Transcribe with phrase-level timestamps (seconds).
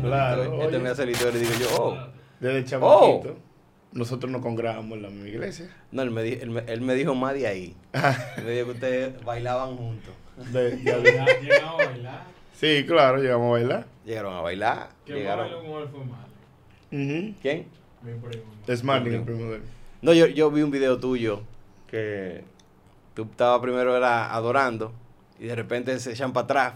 [0.00, 1.96] Claro, este me hace el y digo yo, oh.
[2.38, 3.30] Desde chamaquito.
[3.30, 3.48] Oh.
[3.90, 5.68] Nosotros nos congregamos en la misma iglesia.
[5.90, 7.76] No, él me, él, me, dijo más de ahí.
[8.36, 10.14] él me dijo que ustedes bailaban juntos.
[10.52, 11.08] ¿Llegaron
[11.64, 12.24] a bailar?
[12.52, 13.86] Sí, claro, llegamos a bailar.
[14.04, 14.90] Llegaron a bailar.
[15.04, 15.50] ¿Qué llegaron...
[15.50, 17.34] con él fue malo?
[17.42, 17.66] ¿Quién?
[18.02, 18.44] Mi primo.
[18.66, 19.62] Es Martin, el primo de él.
[20.02, 21.42] No, yo, yo vi un video tuyo
[21.90, 22.44] que
[23.14, 24.92] tú estabas primero era adorando
[25.40, 26.74] y de repente se echan para atrás.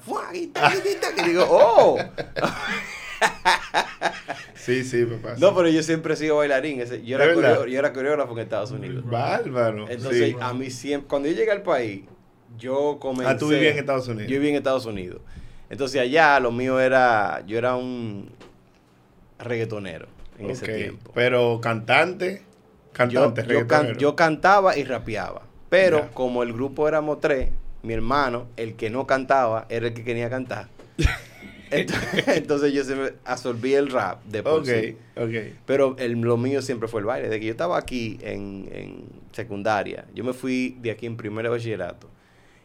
[1.17, 1.99] Que digo, ¡oh!
[4.55, 5.37] sí, sí, papá.
[5.39, 6.83] No, pero yo siempre he sido bailarín.
[7.05, 9.05] Yo era, coreógrafo, yo era coreógrafo en Estados Unidos.
[9.09, 9.89] Bárbaro.
[9.89, 12.05] Entonces, a mí siempre, cuando yo llegué al país,
[12.59, 13.33] yo comencé.
[13.33, 14.31] Ah, tú vivías en Estados Unidos.
[14.31, 15.21] Yo viví en Estados Unidos.
[15.71, 17.45] Entonces, allá lo mío era.
[17.47, 18.31] Yo era un
[19.39, 20.07] reggaetonero
[20.39, 21.13] en ese tiempo.
[21.15, 22.43] Pero cantante.
[22.93, 25.43] Cantante, yo, yo, cantaba y rapeaba.
[25.71, 27.49] Pero como el grupo éramos tres,
[27.83, 30.69] mi hermano, el que no cantaba, era el que quería cantar.
[31.71, 34.97] Entonces, yo se me absorbí el rap de por sí.
[35.67, 37.29] Pero el, lo mío siempre fue el baile.
[37.29, 42.09] De que yo estaba aquí en, secundaria, yo me fui de aquí en primer bachillerato.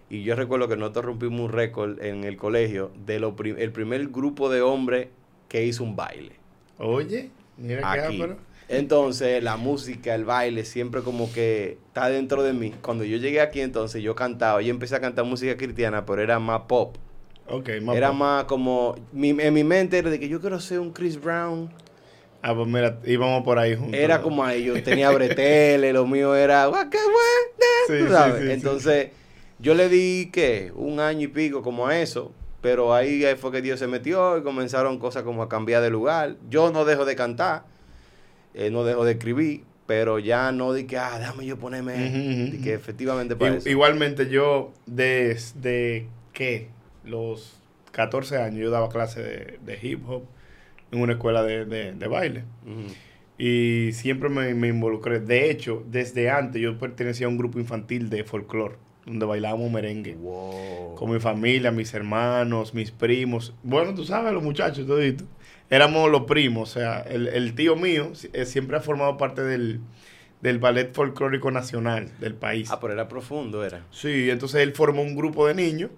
[0.09, 4.07] Y yo recuerdo que nosotros rompimos un récord en el colegio de lo el primer
[4.07, 5.07] grupo de hombres
[5.47, 6.33] que hizo un baile.
[6.77, 8.23] Oye, mira aquí.
[8.69, 12.73] Entonces, la música, el baile, siempre como que está dentro de mí.
[12.81, 14.61] Cuando yo llegué aquí, entonces yo cantaba.
[14.61, 16.97] Yo empecé a cantar música cristiana, pero era más pop.
[17.49, 18.95] Okay, más era más como.
[19.13, 21.69] en mi mente era de que yo quiero ser un Chris Brown.
[22.41, 23.95] Ah, pues mira, íbamos por ahí juntos.
[23.95, 26.69] Era como ahí, yo tenía bretelles, lo mío era.
[26.91, 26.97] ¿qué
[27.87, 28.49] sí, sabes?
[28.49, 29.09] Entonces,
[29.59, 30.71] yo le di, ¿qué?
[30.75, 32.33] Un año y pico como a eso.
[32.67, 36.35] Pero ahí fue que Dios se metió y comenzaron cosas como a cambiar de lugar.
[36.49, 37.63] Yo no dejo de cantar
[38.53, 42.73] eh, no dejo de escribir, pero ya no di que, ah, déjame yo ponerme, que
[42.73, 46.67] efectivamente para Igualmente yo, desde que
[47.05, 47.61] los
[47.93, 50.23] 14 años, yo daba clase de, hip hop
[50.91, 52.43] en una escuela de, baile.
[53.37, 55.21] Y siempre me, involucré.
[55.21, 58.75] De hecho, desde antes yo pertenecía a un grupo infantil de folclore,
[59.07, 60.15] donde bailábamos merengue.
[60.95, 63.55] Con mi familia, mis hermanos, mis primos.
[63.63, 65.25] Bueno, tú sabes, los muchachos, todito
[65.69, 66.69] éramos los primos.
[66.69, 69.81] O sea, el, tío mío eh, siempre ha formado parte del,
[70.59, 72.69] ballet folclórico nacional del país.
[72.71, 73.85] Ah, pero era profundo, era.
[73.91, 75.91] Sí, entonces él formó un grupo de niños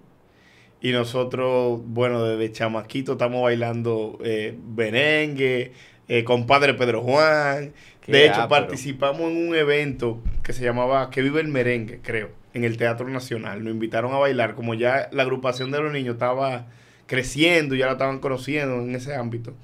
[0.80, 5.72] y nosotros, bueno, desde chamaquito estamos bailando eh, merengue,
[6.08, 7.72] eh, compadre Pedro Juan.
[8.06, 12.64] de hecho, participamos en un evento que se llamaba Que vive el merengue, creo, en
[12.64, 13.62] el Teatro Nacional.
[13.64, 16.66] Nos invitaron a bailar, como ya la agrupación de los niños estaba
[17.06, 19.54] creciendo, ya la estaban conociendo en ese ámbito,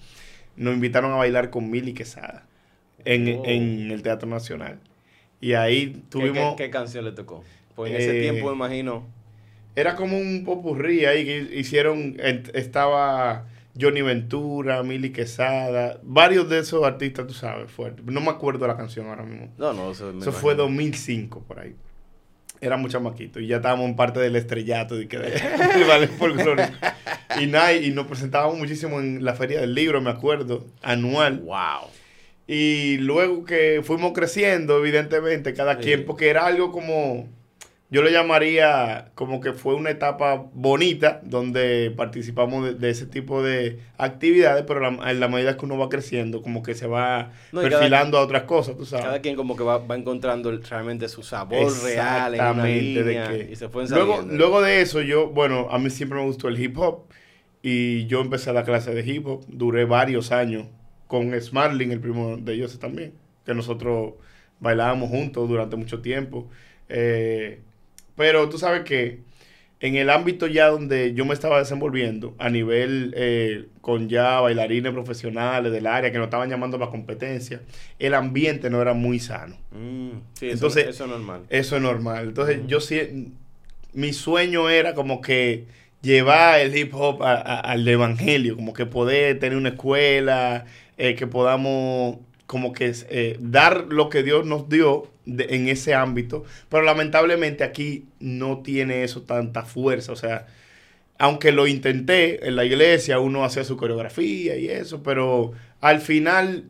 [0.57, 2.45] nos invitaron a bailar con Mili Quesada
[3.05, 4.81] en, en el Teatro Nacional.
[5.41, 6.57] Y ahí tuvimos...
[6.57, 7.45] ¿Qué, canción le tocó?
[7.75, 9.07] Pues en ese eh, tiempo, imagino...
[9.77, 12.17] Era como un popurrí ahí que hicieron...
[12.55, 13.45] Estaba
[13.79, 18.05] Johnny Ventura, Mili Quesada, varios de esos artistas, tú sabes, fuertes.
[18.07, 19.53] No me acuerdo la canción ahora mismo.
[19.59, 21.77] No, no, eso, eso fue 2005 por ahí
[22.61, 25.41] era mucho maquito y ya estábamos en parte del estrellato de que de,
[27.41, 31.41] y nada, y nos presentábamos muchísimo en la feria del libro, me acuerdo, anual.
[31.41, 31.91] Wow.
[32.47, 37.29] Y luego que fuimos creciendo, evidentemente, cada quien, porque era algo como
[37.97, 43.81] yo lo llamaría como que fue una etapa bonita donde participamos de, ese tipo de
[43.97, 48.21] actividades, pero en la medida que uno va creciendo, como que se va perfilando a
[48.21, 49.07] otras cosas, tú sabes.
[49.07, 53.71] Cada quien como que va, encontrando realmente su sabor real en una línea, y se
[53.71, 57.05] fue luego, luego de eso, yo, bueno, a mí siempre me gustó el hip hop
[57.63, 60.67] y yo empecé a dar clase de hip hop, duré varios años
[61.07, 63.15] con Smarling, el primo de ellos también,
[63.47, 64.13] que nosotros
[64.61, 66.47] bailábamos juntos durante mucho tiempo.
[66.91, 67.63] Eh,
[68.17, 69.21] pero tú sabes que
[69.81, 74.93] en el ámbito ya donde yo me estaba desenvolviendo, a nivel eh, con ya bailarines
[74.93, 77.61] profesionales del área que nos estaban llamando para competencia,
[77.99, 79.57] el ambiente no era muy sano.
[79.73, 81.43] Mm, sí, Entonces, eso, es normal.
[81.51, 82.29] Eso es normal.
[82.29, 83.33] Entonces, yo sí,
[83.93, 85.67] mi sueño era como que
[86.01, 90.65] llevar el hip hop al evangelio, como que poder tener una escuela,
[90.97, 96.45] eh, que podamos como que eh, dar lo que Dios nos dio en ese ámbito,
[96.69, 100.47] pero lamentablemente aquí no tiene eso tanta fuerza, o sea,
[101.19, 106.65] aunque lo intenté en la iglesia, uno hacía su coreografía y eso, pero al final,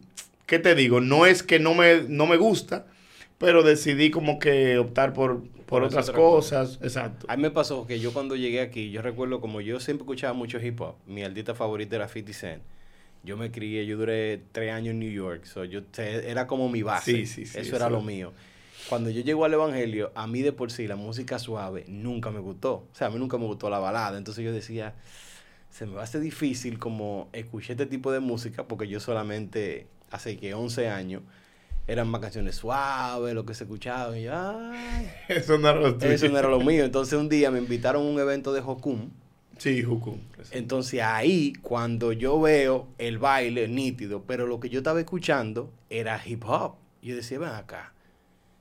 [0.47, 1.01] ¿qué te digo?
[1.01, 2.87] No es que no me, no me gusta,
[3.39, 6.79] pero decidí como que optar por, por, otras cosas.
[6.83, 7.27] Exacto.
[7.29, 10.33] A mí me pasó que yo cuando llegué aquí, yo recuerdo como yo siempre escuchaba
[10.33, 12.63] mucho hip hop, mi artista favorito era 50 Cent
[13.27, 16.83] yo me crié, yo duré tres años en New York, so yo, era como mi
[16.83, 17.13] base.
[17.13, 18.33] Sí, sí, sí, eso, era lo mío.
[18.89, 22.39] Cuando yo llego al Evangelio, a mí de por sí la música suave nunca me
[22.39, 22.75] gustó.
[22.75, 24.17] O sea, a mí nunca me gustó la balada.
[24.17, 24.95] Entonces yo decía,
[25.71, 29.89] se me va a hacer difícil como escuchar este tipo de música porque yo solamente
[30.13, 31.23] hace que 11 años
[31.89, 34.17] eran más canciones suaves, lo que se escuchaba.
[34.17, 36.85] Y yo, Ay, eso no era lo Eso no era lo mío.
[36.85, 39.11] Entonces un día me invitaron a un evento de Hokum
[39.59, 40.19] Sí, Juku.
[40.51, 46.21] Entonces ahí, cuando yo veo el baile nítido, pero lo que yo estaba escuchando era
[46.25, 46.75] hip hop.
[47.03, 47.93] Yo decía, ven acá.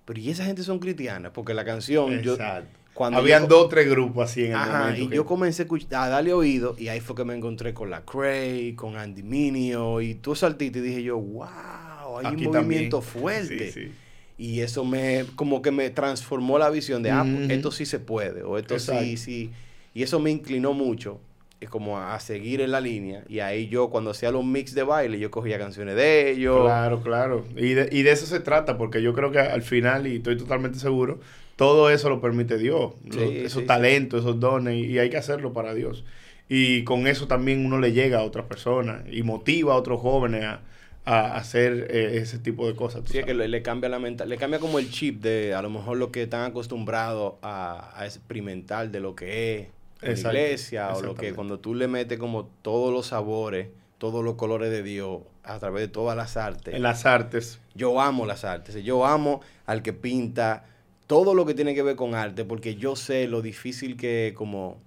[0.06, 1.32] Pero ¿y esa gente son cristianas?
[1.34, 2.14] Porque la canción...
[2.14, 2.64] Exacto.
[2.64, 5.02] Yo, cuando Habían dos o tres grupos así en el momento.
[5.02, 8.74] Y yo comencé a, darle oído y ahí fue que me encontré con la Cray,
[8.74, 13.72] con Andy Minio y tú saltiste y dije yo, wow, hay un movimiento fuerte.
[13.72, 13.92] Sí, sí.
[14.38, 18.00] Y eso me, como que me transformó la visión de, ah, pues, esto sí se
[18.00, 19.52] puede, o esto sí, sí
[19.96, 21.20] y eso me inclinó mucho
[21.60, 23.24] es como a, seguir en la línea.
[23.28, 26.64] Y ahí yo, cuando hacía los mix de baile, yo cogía canciones de ellos.
[26.64, 27.46] Claro, claro.
[27.56, 30.38] Y de, y de eso se trata, porque yo creo que al final, y estoy
[30.38, 31.20] totalmente seguro,
[31.56, 32.94] todo eso lo permite Dios.
[33.18, 36.04] esos talentos, esos dones, y, hay que hacerlo para Dios.
[36.48, 40.46] Y con eso también uno le llega a otras personas y motiva a otros jóvenes
[40.46, 40.62] a,
[41.06, 43.04] hacer eh, ese tipo de cosas.
[43.06, 45.98] Sí, que le, cambia la mental, le cambia como el chip de a lo mejor
[45.98, 49.68] lo que están acostumbrados a, a experimentar de lo que es
[50.02, 54.24] en la iglesia o lo que cuando tú le metes como todos los sabores, todos
[54.24, 56.74] los colores de Dios a través de todas las artes.
[56.74, 57.60] En las artes.
[57.74, 58.76] Yo amo las artes.
[58.84, 60.66] Yo amo al que pinta
[61.08, 64.82] todo lo que tiene que ver con arte porque yo sé lo difícil que como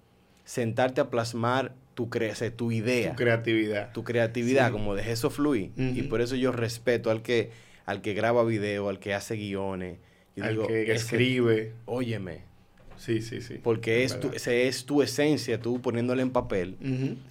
[0.45, 3.11] sentarte a plasmar tu, cre tu idea.
[3.11, 3.93] Tu creatividad.
[3.93, 5.73] Tu creatividad, como deje eso fluir.
[5.77, 7.51] Y por eso yo respeto al que,
[7.87, 9.99] al que graba video, al que hace guiones.
[10.41, 11.75] al que escribe.
[11.87, 12.43] Óyeme,
[12.99, 13.61] Sí, sí, sí.
[13.63, 16.77] Porque es, tu, es tu esencia, tú poniéndole en papel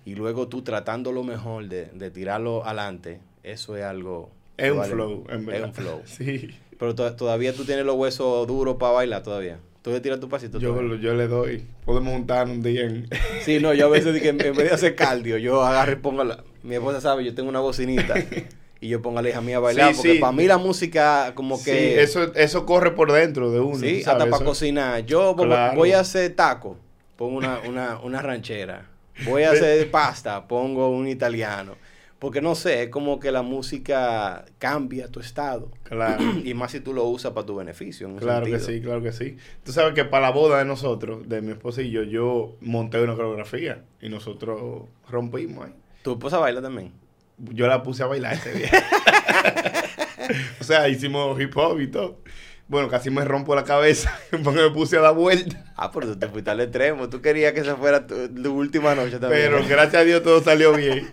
[0.06, 3.20] y luego tú tratando lo mejor de, de tirarlo adelante.
[3.44, 4.32] Eso es algo...
[4.58, 5.62] Es un flow, en verdad.
[5.62, 6.02] Es un flow.
[6.06, 6.50] sí.
[6.80, 9.60] Pero todavía tú tienes los huesos duros para bailar todavía.
[9.82, 10.60] ¿Tú le tiras tu pasito?
[10.60, 11.64] Yo, yo le doy.
[11.86, 13.08] Podemos juntar un día en...
[13.44, 16.44] sí, no, yo a veces en vez de hacer cardio, yo agarro y pongo la...
[16.64, 18.16] Mi esposa sabe, yo tengo una bocinita.
[18.80, 19.96] y yo pongo a la hija mía a bailar.
[19.96, 21.72] porque para mí la música como que...
[21.72, 23.78] Sí, eso, eso corre por dentro de uno.
[23.78, 25.06] Sí, hasta para cocinar.
[25.06, 26.78] Yo voy a hacer taco,
[27.16, 28.90] pongo una, una, una ranchera.
[29.26, 31.76] Voy a hacer pasta, pongo un italiano.
[32.20, 35.72] Porque no sé, es como que la música cambia tu estado.
[35.84, 36.24] Claro.
[36.44, 38.14] y más si tú lo usas para tu beneficio.
[38.16, 39.38] claro que sí, claro que sí.
[39.64, 43.02] Tú sabes que para la boda de nosotros, de mi esposa y yo, yo monté
[43.02, 45.74] una coreografía y nosotros rompimos ahí.
[46.02, 46.92] ¿Tu esposa baila también?
[47.38, 48.72] Yo la puse a bailar ese día.
[50.60, 52.22] o sea, hicimos hip hop y todo.
[52.68, 55.64] Bueno, casi me rompo la cabeza porque me puse a dar vuelta.
[55.76, 57.10] Ah, pero tú te fuiste al extremo.
[57.10, 59.52] Tú querías que esa fuera tu, última noche también.
[59.52, 61.10] Pero gracias a Dios todo salió bien.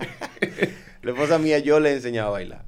[1.02, 2.64] la esposa mía yo le he enseñado a bailar.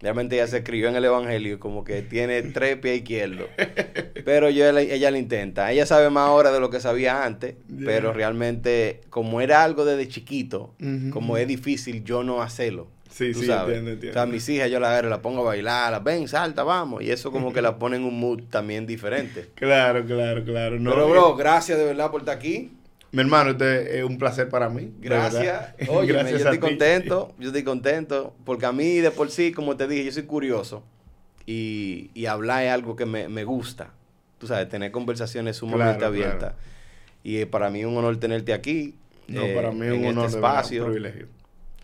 [0.00, 3.46] Realmente ella se escribió en el Evangelio como que tiene tres pies izquierdos.
[4.24, 5.72] Pero yo, ella, lo intenta.
[5.72, 7.54] Ella sabe más ahora de lo que sabía antes,
[7.84, 10.74] pero realmente como era algo desde chiquito,
[11.10, 12.88] como es difícil yo no hacerlo.
[13.14, 14.10] Sí, sí, entiendo, entiendo.
[14.10, 17.00] O sea, mis hijas yo la agarro, la pongo a bailar, la ven, salta, vamos.
[17.00, 19.50] Y eso como que la pone en un mood también diferente.
[19.54, 20.78] Claro, claro, claro.
[20.82, 22.72] pero, bro, gracias de verdad por estar aquí.
[23.14, 24.92] Mi hermano, este es un placer para mí.
[24.98, 25.72] Gracias.
[25.88, 29.86] Oye, yo estoy contento, yo estoy contento, porque a mí de por sí, como te
[29.86, 30.82] dije, yo soy curioso
[31.46, 33.90] y, y hablar es algo que me, me, gusta.
[34.38, 36.54] Tú sabes, tener conversaciones sumamente abiertas.
[37.22, 38.96] Y para mí es un honor tenerte aquí.
[39.28, 40.84] No, para mí es un este honor, espacio.
[40.86, 41.28] privilegio.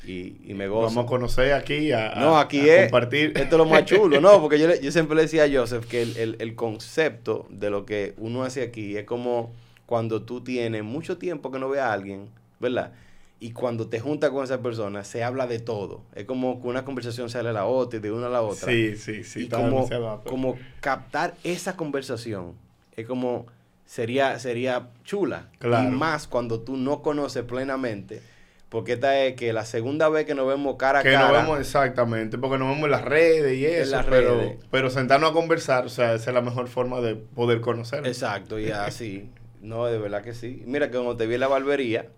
[0.05, 0.87] Y, y, me gozo.
[0.89, 3.35] Vamos a conocer aquí, a, no, aquí es, compartir.
[3.37, 4.41] Esto es lo más chulo, ¿no?
[4.41, 7.87] Porque yo, yo siempre le decía a Joseph que el, el, el concepto de lo
[7.87, 9.53] que uno hace aquí es como
[9.91, 12.29] cuando tú tienes mucho tiempo que no ve a alguien,
[12.61, 12.93] ¿verdad?
[13.41, 16.03] Y cuando te juntas con esa persona, se habla de todo.
[16.15, 18.69] Es como que una conversación sale a la otra y de una a la otra.
[18.69, 19.47] Sí, sí, sí.
[19.47, 19.89] Y como,
[20.25, 22.55] como captar esa conversación
[22.97, 23.47] es como
[23.85, 25.49] sería, sería chula.
[25.59, 25.89] Claro.
[25.89, 28.23] Y más cuando tú no conoces plenamente.
[28.69, 31.19] Porque esta es que la segunda vez que nos vemos cara a cara.
[31.19, 33.91] Que nos vemos exactamente, porque nos vemos en las redes y eso.
[33.97, 34.59] Las pero, redes.
[34.71, 38.07] pero sentarnos a conversar, o sea, esa es la mejor forma de poder conocer.
[38.07, 39.29] Exacto, y así.
[39.61, 40.63] No, de verdad que sí.
[40.67, 42.09] Mira que cuando te vi en la barbería,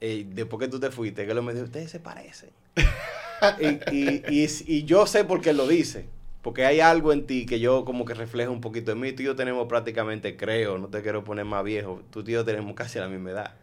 [0.00, 2.50] eh, después que tú te fuiste, que lo me dijo, ustedes se parecen.
[3.92, 6.06] y, yo sé por qué lo dice.
[6.42, 9.12] Porque hay algo en ti que yo como que refleja un poquito en mí.
[9.12, 12.44] Tú y yo tenemos prácticamente, creo, no te quiero poner más viejo, tú y yo
[12.44, 13.54] tenemos casi la misma edad.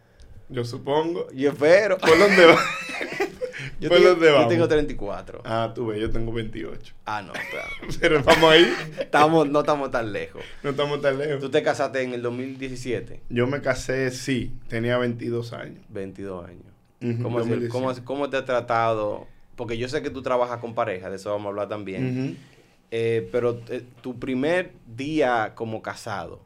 [0.48, 1.30] Yo supongo.
[1.32, 1.96] Yo espero.
[1.98, 2.58] ¿Por dónde va?
[3.82, 5.42] Yo, tengo, yo tengo 34.
[5.44, 6.94] Ah, tú ves, yo tengo 28.
[7.04, 7.68] Ah, no, claro.
[8.00, 8.72] Pero vamos ahí.
[8.98, 10.42] estamos, no estamos tan lejos.
[10.62, 11.40] No estamos tan lejos.
[11.40, 13.22] ¿Tú te casaste en el 2017?
[13.28, 15.84] Yo me casé, sí, tenía 22 años.
[15.88, 16.62] 22 años.
[17.20, 21.16] ¿Cómo, ¿cómo, ¿Cómo, te ha tratado porque yo sé que tú trabajas con pareja, de
[21.16, 22.38] eso vamos a hablar también,
[22.90, 26.40] eh, pero eh, tu primer día como casado,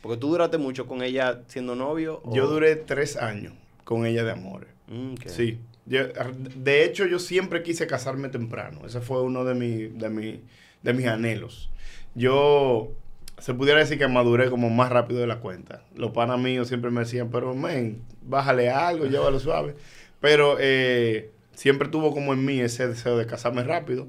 [0.00, 2.22] porque tú duraste mucho con ella siendo novio.
[2.32, 3.52] Yo duré tres años
[3.84, 4.68] con ella de amor.
[4.88, 5.58] Mm, sí.
[5.92, 8.80] De hecho, yo siempre quise casarme temprano.
[8.86, 10.40] Ese fue uno de, mi, de,
[10.82, 11.70] de mis anhelos.
[12.14, 12.92] Yo
[13.38, 15.82] se pudiera decir que maduré como más rápido de la cuenta.
[15.96, 19.74] Los panas míos siempre me decían, pero men, bájale algo, llévalo suave.
[20.20, 24.06] Pero eh, siempre tuvo como en mí ese deseo de casarme rápido.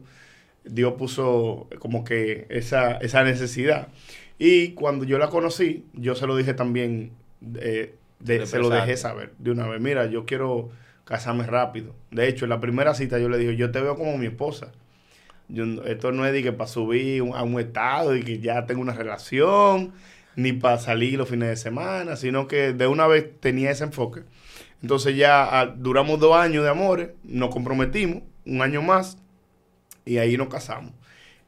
[0.66, 3.88] Dios puso como que esa, esa necesidad.
[4.38, 7.12] Y cuando yo la conocí, yo se lo dije también,
[7.56, 7.96] eh,
[8.46, 9.82] se lo dejé saber de una vez.
[9.82, 10.70] Mira, yo quiero
[11.06, 11.96] casarme rápido.
[12.12, 14.72] De hecho, en la primera cita yo le dije, yo te veo como mi esposa.
[15.86, 18.94] esto no es de que para subir a un estado y que ya tengo una
[18.94, 19.94] relación,
[20.36, 24.24] ni para salir los fines de semana, sino que de una vez tenía ese enfoque.
[24.82, 29.18] Entonces ya ah, duramos dos años de amores, nos comprometimos, un año más,
[30.06, 30.94] y ahí nos casamos.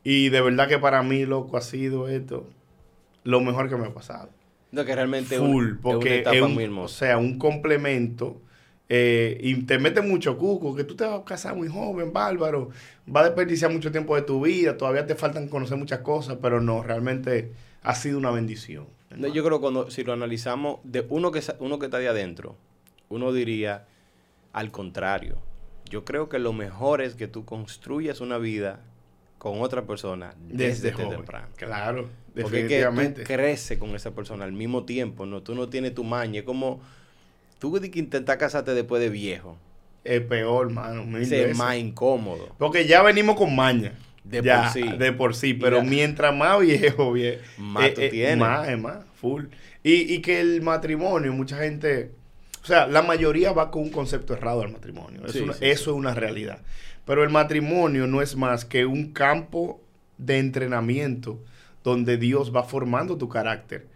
[0.04, 2.48] Y de verdad que para mí, loco, ha sido esto
[3.24, 4.30] lo mejor que me ha pasado.
[4.72, 8.42] No, que realmente Full, porque es, un, O sea, un complemento.
[8.88, 12.70] Eh, y te mete mucho cuco, que tú te vas a casar muy joven, bárbaro,
[13.14, 16.62] va a desperdiciar mucho tiempo de tu vida, todavía te faltan conocer muchas cosas, pero
[16.62, 17.52] no, realmente
[17.82, 18.86] ha sido una bendición.
[19.10, 22.58] yo creo que cuando, si lo analizamos, de uno que, uno que está de adentro,
[23.10, 23.88] uno diría
[24.54, 25.38] al contrario.
[25.90, 28.82] Yo creo que lo mejor es que tú construyas una vida
[29.38, 31.48] con otra persona desde, temprano.
[31.56, 33.22] Claro, definitivamente.
[33.22, 35.44] Porque tú creces con esa persona al mismo tiempo, ¿no?
[35.44, 36.40] Tú no tienes tu maña.
[36.40, 36.82] Es como
[37.60, 39.58] tú que intentas casarte después de viejo.
[40.04, 41.18] Es peor, mano.
[41.18, 42.56] Es más incómodo.
[42.58, 43.94] Porque ya venimos con maña.
[44.24, 44.82] De por sí.
[44.98, 45.54] De por sí.
[45.54, 47.14] Pero mientras más viejo,
[47.58, 48.38] más tú eh, eh, tienes.
[48.38, 49.46] Más, es más, full.
[49.84, 52.12] Y, y que el matrimonio, mucha gente.
[52.64, 55.22] O sea, la mayoría va con un concepto errado al matrimonio.
[55.26, 56.62] eso es una realidad.
[57.06, 59.82] Pero el matrimonio no es más que un campo
[60.18, 61.40] de entrenamiento
[61.84, 63.88] donde Dios va formando tu carácter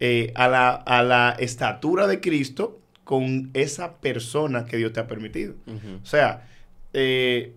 [0.00, 5.54] eh, a, la, estatura de Cristo con esa persona que Dios te ha permitido.
[6.02, 6.48] O sea,
[6.92, 7.54] eh,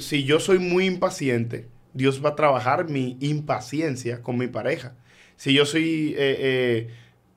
[0.00, 4.94] si yo soy muy impaciente, Dios va a trabajar mi impaciencia con mi pareja.
[5.36, 6.90] Si yo soy eh,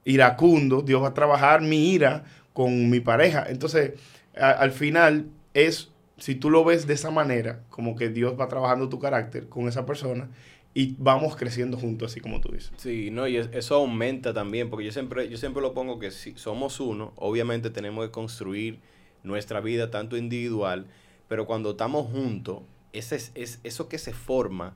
[0.04, 3.46] iracundo, Dios va a trabajar mi ira con mi pareja.
[3.48, 3.94] Entonces,
[4.36, 8.90] al final es si tú lo ves de esa manera, como que Dios va trabajando
[8.90, 10.30] tu carácter con esa persona
[10.78, 12.74] y vamos creciendo juntos, así como tú dices.
[12.76, 16.34] Sí, no, y eso aumenta también, porque yo siempre, yo siempre lo pongo que si
[16.36, 18.80] somos uno, obviamente tenemos que construir
[19.24, 20.88] nuestra vida tanto individual,
[21.30, 24.76] pero cuando estamos juntos, ese es, eso que se forma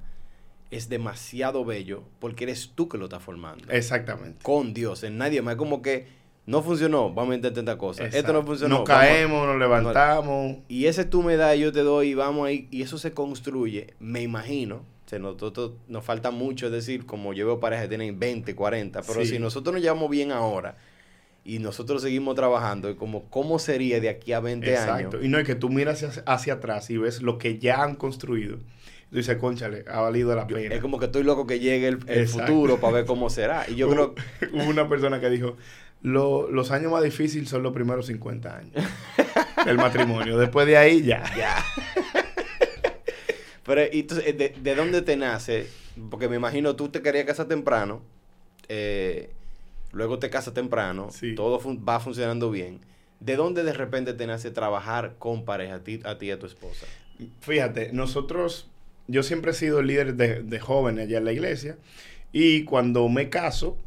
[0.71, 3.69] es demasiado bello porque eres tú que lo estás formando.
[3.69, 4.41] Exactamente.
[4.41, 5.57] Con Dios, en nadie más.
[5.57, 6.07] como que
[6.45, 8.05] no funcionó, vamos a intentar esta cosa.
[8.05, 8.79] Esto no funcionó.
[8.79, 10.59] Nos caemos, nos levantamos.
[10.69, 12.69] Y ese tú me das, yo te doy y vamos ahí.
[12.71, 14.85] Y eso se construye, me imagino.
[15.11, 19.01] O nosotros nos falta mucho, es decir, como yo veo parejas que tienen 20, 40,
[19.01, 20.77] pero si nosotros nos llevamos bien ahora
[21.43, 24.93] y nosotros seguimos trabajando, como cómo sería de aquí a 20 Exacto.
[24.93, 25.15] años.
[25.23, 28.57] Y no es que tú miras hacia, atrás y ves lo que ya han construido.
[28.57, 30.75] Y tú dices, conchale, ha valido la pena.
[30.75, 33.65] Es como que estoy loco que llegue el, el futuro para ver cómo será.
[33.67, 34.13] Y yo creo...
[34.53, 35.57] Hubo una persona que dijo,
[36.01, 38.73] los años más difíciles son los primeros 50 años
[39.65, 40.37] el matrimonio.
[40.37, 41.23] Después de ahí, ya.
[41.35, 41.63] Ya.
[43.69, 45.67] Pero, entonces, ¿de, ¿de, dónde te nace?
[46.09, 48.01] Porque me imagino tú te querías casar temprano,
[48.67, 49.29] eh,
[49.91, 52.79] luego te casas temprano, todo va funcionando bien.
[53.19, 56.39] ¿De dónde de repente te nace trabajar con pareja, a ti, a ti y a
[56.39, 56.87] tu esposa?
[57.41, 58.67] Fíjate, nosotros,
[59.07, 61.77] yo siempre he sido líder de, de jóvenes allá en la iglesia,
[62.31, 63.77] y cuando me caso,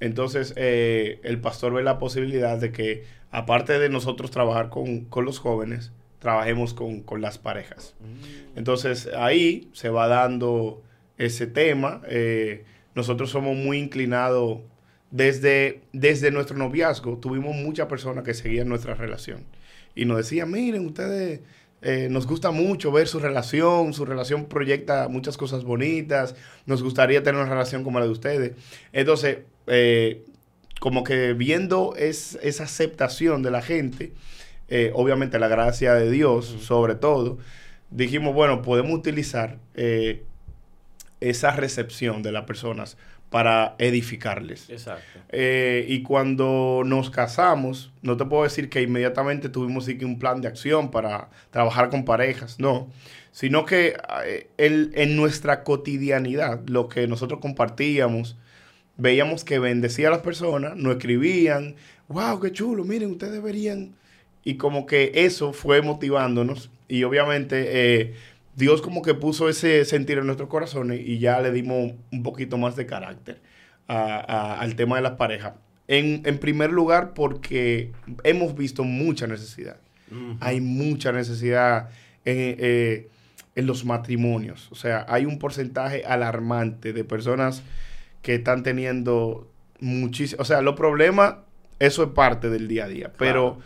[0.00, 5.38] entonces, eh, el pastor ve la posibilidad de que, aparte de nosotros trabajar con, los
[5.38, 7.94] jóvenes, trabajemos con, las parejas.
[8.00, 8.58] Mm.
[8.58, 10.82] Entonces, ahí se va dando
[11.16, 12.02] ese tema.
[12.08, 14.60] Eh, nosotros somos muy inclinados,
[15.10, 19.44] desde, desde nuestro noviazgo, tuvimos muchas personas que seguían nuestra relación.
[19.94, 21.40] Y nos decían, miren, ustedes...
[21.80, 26.34] Eh, nos gusta mucho ver su relación, su relación proyecta muchas cosas bonitas,
[26.66, 28.52] nos gustaría tener una relación como la de ustedes.
[28.92, 30.24] Entonces, eh,
[30.80, 34.12] como que viendo es, esa aceptación de la gente,
[34.68, 37.38] eh, obviamente la gracia de Dios sobre todo,
[37.90, 40.24] dijimos, bueno, podemos utilizar eh,
[41.20, 42.96] esa recepción de las personas
[43.30, 44.70] para edificarles.
[44.70, 45.02] Exacto.
[45.30, 50.90] y cuando nos casamos, no te puedo decir que inmediatamente tuvimos un plan de acción
[50.90, 52.88] para trabajar con parejas, no,
[53.30, 53.98] sino que
[54.56, 58.38] en nuestra cotidianidad, lo que nosotros compartíamos,
[58.98, 61.76] veíamos que bendecía a las personas, nos escribían,
[62.08, 63.94] wow, qué chulo, miren, ustedes deberían.
[64.48, 68.14] Y como que eso fue motivándonos y obviamente eh,
[68.56, 72.56] Dios como que puso ese sentir en nuestros corazones y ya le dimos un poquito
[72.56, 73.42] más de carácter
[73.88, 75.52] al tema de las parejas.
[75.86, 77.92] En, primer lugar, porque
[78.24, 79.76] hemos visto mucha necesidad.
[80.40, 81.90] Hay mucha necesidad
[82.24, 83.08] en, eh,
[83.54, 84.72] en, los matrimonios.
[84.72, 87.62] O sea, hay un porcentaje alarmante de personas
[88.22, 89.46] que están teniendo
[89.78, 90.40] muchísimo.
[90.40, 91.34] O sea, los problemas,
[91.80, 93.12] eso es parte del día a día.
[93.18, 93.58] Pero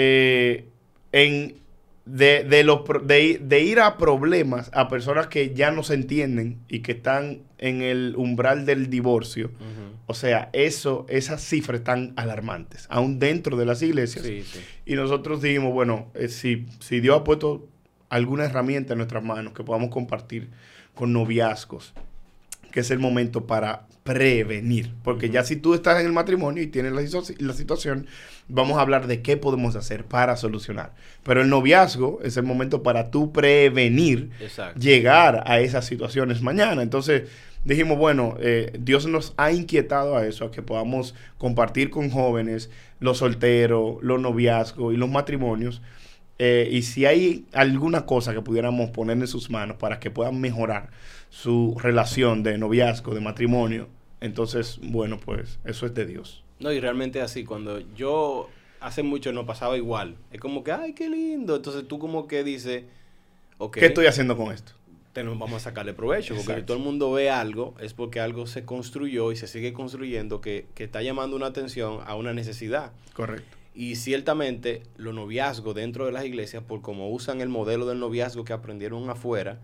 [0.00, 0.68] eh,
[1.10, 1.56] en
[2.04, 6.80] de, de, los, de, ir a problemas a personas que ya no se entienden y
[6.80, 9.50] que están en el umbral del divorcio,
[10.06, 14.24] o sea, eso, esas cifras están alarmantes, aún dentro de las iglesias.
[14.86, 17.68] Y nosotros dijimos, bueno, eh, si, si Dios ha puesto
[18.08, 20.48] alguna herramienta en nuestras manos que podamos compartir
[20.94, 21.92] con noviazgos,
[22.78, 24.94] que es el momento para prevenir.
[25.02, 27.02] Porque ya si tú estás en el matrimonio y tienes la,
[27.40, 28.06] la, situación,
[28.46, 30.94] vamos a hablar de qué podemos hacer para solucionar.
[31.24, 34.30] Pero el noviazgo es el momento para tú prevenir
[34.78, 36.82] llegar a esas situaciones mañana.
[36.82, 37.28] Entonces
[37.64, 42.70] dijimos, bueno, eh, Dios nos ha inquietado a eso, a que podamos compartir con jóvenes,
[43.00, 45.82] los solteros, los noviazgos y los matrimonios.
[46.38, 50.40] Eh, y si hay alguna cosa que pudiéramos poner en sus manos para que puedan
[50.40, 50.90] mejorar
[51.30, 53.88] su relación de noviazgo, de matrimonio,
[54.20, 56.42] entonces, bueno, pues eso es de Dios.
[56.60, 58.48] No, y realmente así, cuando yo
[58.80, 61.56] hace mucho no pasaba igual, es como que, ay, qué lindo.
[61.56, 62.84] Entonces tú como que dices,
[63.72, 64.72] ¿qué estoy haciendo con esto?
[65.12, 68.46] Tenemos, vamos a sacarle provecho, porque si todo el mundo ve algo, es porque algo
[68.46, 72.92] se construyó y se sigue construyendo que, que está llamando una atención a una necesidad.
[73.14, 73.56] Correcto.
[73.74, 78.44] Y ciertamente los noviazgos dentro de las iglesias, por como usan el modelo del noviazgo
[78.44, 79.60] que aprendieron afuera,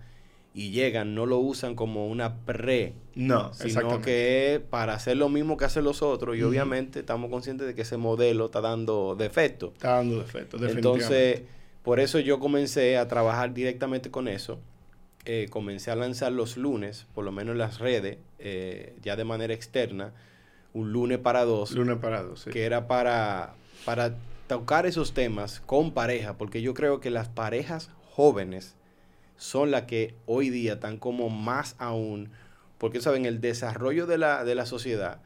[0.56, 5.28] y llegan, no lo usan como una pre, no, sino que es para hacer lo
[5.28, 9.16] mismo que hacen los otros y obviamente estamos conscientes de que ese modelo está dando
[9.18, 9.72] defecto.
[9.74, 11.42] Está dando defecto, Entonces,
[11.82, 14.60] por eso yo comencé a trabajar directamente con eso.
[15.24, 19.24] Eh, comencé a lanzar los lunes, por lo menos en las redes, eh, ya de
[19.24, 20.12] manera externa,
[20.72, 21.72] un lunes para dos.
[21.72, 22.50] Lunes para dos, sí.
[22.50, 24.14] Que era para, para
[24.46, 28.76] tocar esos temas con pareja, porque yo creo que las parejas jóvenes
[29.36, 32.30] son las que hoy día están como más aún,
[32.78, 35.20] porque saben, el desarrollo de la, de la sociedad,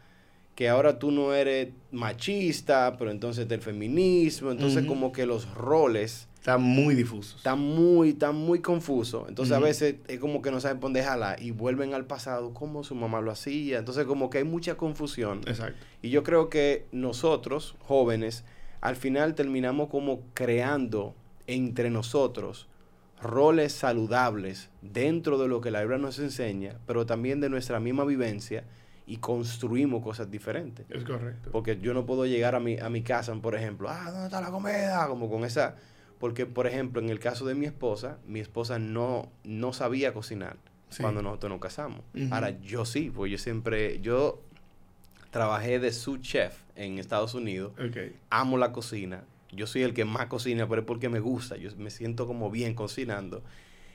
[0.55, 6.29] que ahora tú no eres machista, pero entonces del feminismo, entonces como que los roles...
[6.35, 7.37] Están muy difusos.
[7.37, 9.29] Están muy, están muy confusos.
[9.29, 12.83] Entonces a veces es como que no saben dónde jalar y vuelven al pasado, como
[12.85, 13.79] su mamá lo hacía.
[13.79, 15.43] Entonces como que hay mucha confusión.
[15.47, 15.79] Exacto.
[16.01, 18.45] Y yo creo que nosotros, jóvenes,
[18.81, 21.15] al final terminamos como creando
[21.47, 22.67] entre nosotros
[23.23, 28.05] roles saludables dentro de lo que la Biblia nos enseña, pero también de nuestra misma
[28.05, 28.65] vivencia
[29.07, 30.87] y construimos cosas diferentes.
[30.91, 31.51] Es correcto.
[31.51, 34.41] Porque yo no puedo llegar a mi, a mi casa, por ejemplo, ah, ¿dónde está
[34.41, 35.07] la comida?
[35.09, 35.77] Como con esa...
[36.19, 40.57] Porque, por ejemplo, en el caso de mi esposa, mi esposa no, no sabía cocinar
[41.01, 42.01] cuando nosotros nos casamos.
[42.31, 44.43] Ahora, yo sí, porque yo siempre, yo
[45.31, 47.73] trabajé de sous chef en Estados Unidos.
[48.31, 51.57] Amo la cocina yo soy el que más cocina, pero es porque me gusta.
[51.57, 53.43] Yo me siento como bien cocinando.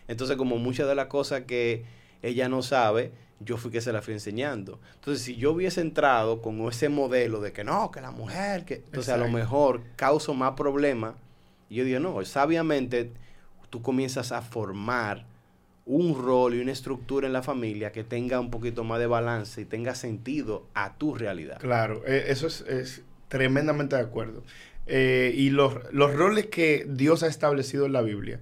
[0.08, 1.86] Entonces, como muchas de las cosas que
[2.22, 4.80] ella no sabe, yo fui que se la fui enseñando.
[4.96, 8.76] Entonces, si yo hubiese entrado con ese modelo de que no, que la mujer, que
[8.76, 11.16] entonces a lo mejor causo más problemas.
[11.70, 13.12] Y yo digo, no, sabiamente
[13.70, 15.26] tú comienzas a formar
[15.86, 19.62] un rol y una estructura en la familia que tenga un poquito más de balance
[19.62, 21.60] y tenga sentido a tu realidad.
[21.60, 24.44] Claro, e, eso es, es tremendamente de acuerdo.
[24.88, 28.40] Eh, y los, roles que Dios ha establecido en la Biblia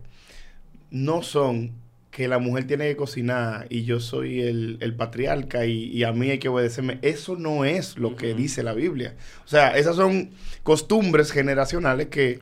[0.89, 1.73] no son
[2.09, 6.29] que la mujer tiene que cocinar y yo soy el, el patriarca y, a mí
[6.29, 6.99] hay que obedecerme.
[7.01, 9.15] Eso no es lo que dice la Biblia.
[9.45, 10.31] O sea, esas son
[10.63, 12.39] costumbres generacionales que,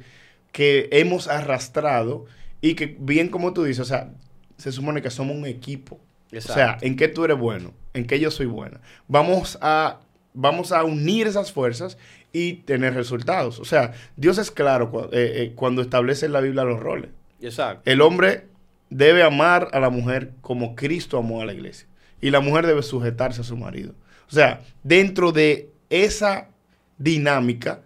[0.52, 2.26] que hemos arrastrado
[2.62, 4.12] y que, bien como tú dices, o sea,
[4.58, 6.00] se supone que somos un equipo.
[6.36, 8.82] O sea, en qué tú eres bueno, en qué yo soy buena.
[9.08, 10.00] Vamos a,
[10.34, 11.98] vamos a unir esas fuerzas
[12.32, 13.60] y tener resultados.
[13.60, 17.12] O sea, Dios es claro eh, eh, cuando establece en la Biblia los roles.
[17.42, 17.90] Exacto.
[17.90, 18.48] El hombre
[18.90, 21.88] debe amar a la mujer como Cristo amó a la iglesia.
[22.22, 23.94] Y la mujer debe sujetarse a su marido.
[24.28, 26.50] O sea, dentro de esa
[26.98, 27.82] dinámica,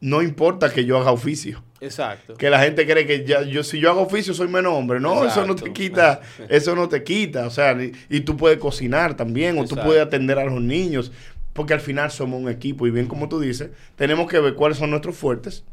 [0.00, 1.64] no importa que yo haga oficio.
[1.80, 2.34] Exacto.
[2.34, 5.00] Que la gente cree que ya, yo, si yo hago oficio soy menos hombre.
[5.00, 7.46] No, eso no te quita, eso no te quita.
[7.46, 7.76] O sea,
[8.08, 11.12] y, tú puedes cocinar también, o tú puedes atender a los niños
[11.54, 14.76] porque al final somos un equipo y bien como tú dices, tenemos que ver cuáles
[14.76, 15.64] son nuestros fuertes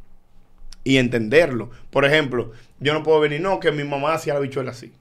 [0.84, 1.70] y entenderlo.
[1.90, 4.94] Por ejemplo, yo no puedo venir, no, que mi mamá hacía la bichuela así.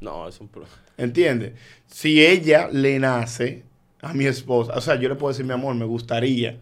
[0.00, 0.74] No, es un problema.
[0.98, 1.52] ¿Entiendes?
[1.86, 3.62] Si ella le nace
[4.02, 6.58] a mi esposa, o sea, yo le puedo decir, mi amor, me gustaría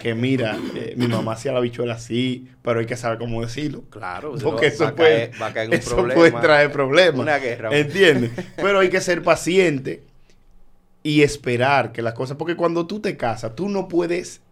[0.00, 3.84] que mira, eh, mi mamá hacía la bichuela así, pero hay que saber cómo decirlo.
[3.90, 5.32] Claro, porque eso, puede,
[5.72, 7.20] eso puede traer problemas.
[7.20, 7.76] Una guerra.
[7.76, 8.30] ¿Entiendes?
[8.56, 10.07] pero hay que ser paciente
[11.08, 14.42] y esperar que las cosas, porque cuando tú te casas, tú no puedes,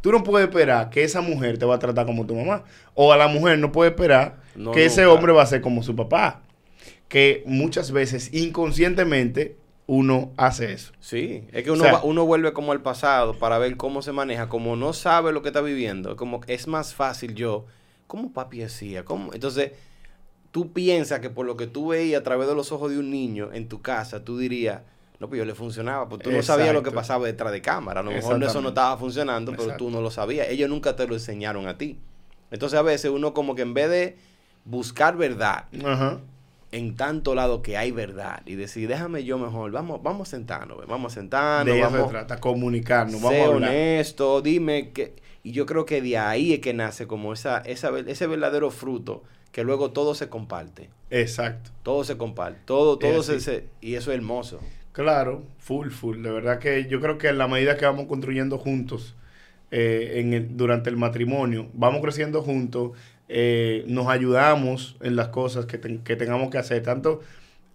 [0.00, 3.12] tú no puedes esperar que esa mujer te va a tratar como tu mamá, o
[3.12, 4.40] a la mujer no puede esperar
[4.72, 6.40] que ese hombre va a ser como su papá,
[7.08, 10.94] que muchas veces inconscientemente uno hace eso.
[10.98, 14.76] Sí, es que uno, uno vuelve como al pasado para ver cómo se maneja, como
[14.76, 17.66] no sabe lo que está viviendo, como es más fácil yo,
[18.06, 19.04] ¿cómo papi hacía?
[19.04, 19.34] ¿Cómo?
[19.34, 19.72] Entonces,
[20.52, 23.10] tú piensas que por lo que tú veías a través de los ojos de un
[23.10, 24.80] niño en tu casa, tú dirías,
[25.20, 28.00] no, pues yo le funcionaba, porque tú no sabías lo que pasaba detrás de cámara,
[28.00, 31.06] a lo mejor eso no estaba funcionando, pero tú no lo sabías, ellos nunca te
[31.06, 31.98] lo enseñaron a ti.
[32.50, 34.16] Entonces, a veces uno como que en vez de
[34.64, 36.18] buscar verdad, Ajá
[36.70, 40.86] en tanto lado que hay verdad y decir, déjame yo mejor, vamos, vamos a sentarnos,
[40.86, 41.74] vamos a sentarnos.
[41.74, 43.70] De eso se trata, comunicarnos, vamos a hablar.
[43.70, 45.16] honesto, dime que...
[45.42, 49.22] Y yo creo que de ahí es que nace como esa, esa, ese verdadero fruto
[49.50, 50.90] que luego todo se comparte.
[51.10, 51.70] Exacto.
[51.82, 54.60] Todo se comparte, todo, todo se, Y eso es hermoso.
[54.98, 56.22] Claro, full, full.
[56.22, 59.14] De verdad que yo creo que en la medida que vamos construyendo juntos
[59.70, 65.66] eh, en el, durante el matrimonio, vamos creciendo juntos, eh, nos ayudamos en las cosas
[65.66, 67.20] que, tengamos que hacer, tanto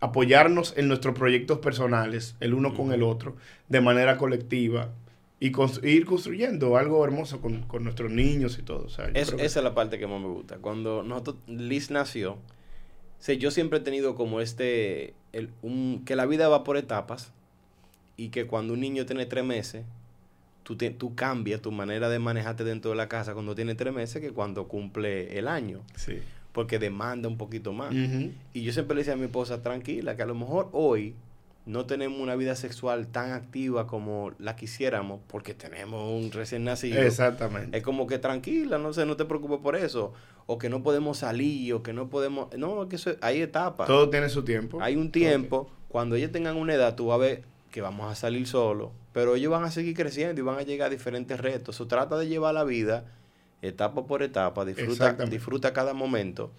[0.01, 3.37] apoyarnos en nuestros proyectos personales, el uno con el otro,
[3.69, 4.89] de manera colectiva,
[5.39, 8.87] y ir construyendo algo hermoso con, nuestros niños y todo.
[9.13, 10.57] esa es la parte que más me gusta.
[10.57, 12.37] Cuando nosotros, Liz nació,
[13.39, 17.31] yo siempre he tenido como este, el, un, que la vida va por etapas
[18.15, 19.83] y que cuando un niño tiene tres meses,
[20.63, 24.21] tú, tú cambias tu manera de manejarte dentro de la casa cuando tiene tres meses
[24.21, 25.81] que cuando cumple el año.
[25.95, 26.19] Sí.
[26.51, 27.93] Porque demanda un poquito más.
[28.53, 31.15] Y yo siempre le decía a mi esposa, tranquila, que a lo mejor hoy
[31.65, 37.01] no tenemos una vida sexual tan activa como la quisiéramos porque tenemos un recién nacido.
[37.01, 37.77] Exactamente.
[37.77, 40.13] Es como que tranquila, no sé, no te preocupes por eso.
[40.45, 42.53] O que no podemos salir, o que no podemos...
[42.57, 43.87] No, que eso, hay etapas.
[43.87, 44.81] Todo tiene su tiempo.
[44.81, 45.69] Hay un tiempo.
[45.87, 49.35] Cuando ellos tengan una edad, tú vas a ver que vamos a salir solos, pero
[49.35, 51.77] ellos van a seguir creciendo y van a llegar a diferentes retos.
[51.77, 53.05] Se trata de llevar la vida
[53.63, 56.51] etapa por etapa, disfruta, disfruta cada momento.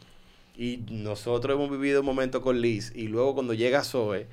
[0.57, 4.27] Y nosotros hemos vivido un momento con Liz y luego cuando llega Zoe,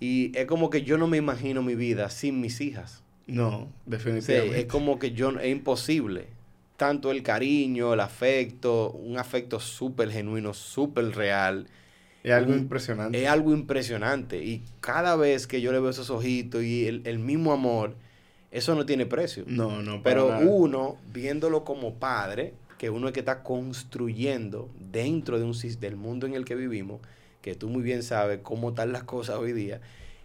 [0.00, 3.02] y es como que yo no me imagino mi vida sin mis hijas.
[3.26, 4.60] No, definitivamente.
[4.60, 6.26] es como que yo, es imposible.
[6.76, 11.68] Tanto el cariño, el afecto, un afecto súper genuino, súper real
[12.24, 13.22] es algo impresionante.
[13.22, 14.42] Es algo impresionante.
[14.42, 17.94] Y cada vez que yo le veo esos ojitos y el, mismo amor,
[18.50, 19.44] eso no tiene precio.
[19.46, 20.02] No, no.
[20.02, 25.96] Pero uno, viéndolo como padre, que uno es que está construyendo dentro de un, del
[25.96, 27.02] mundo en el que vivimos,
[27.44, 29.82] que tú muy bien sabes cómo están las cosas hoy día,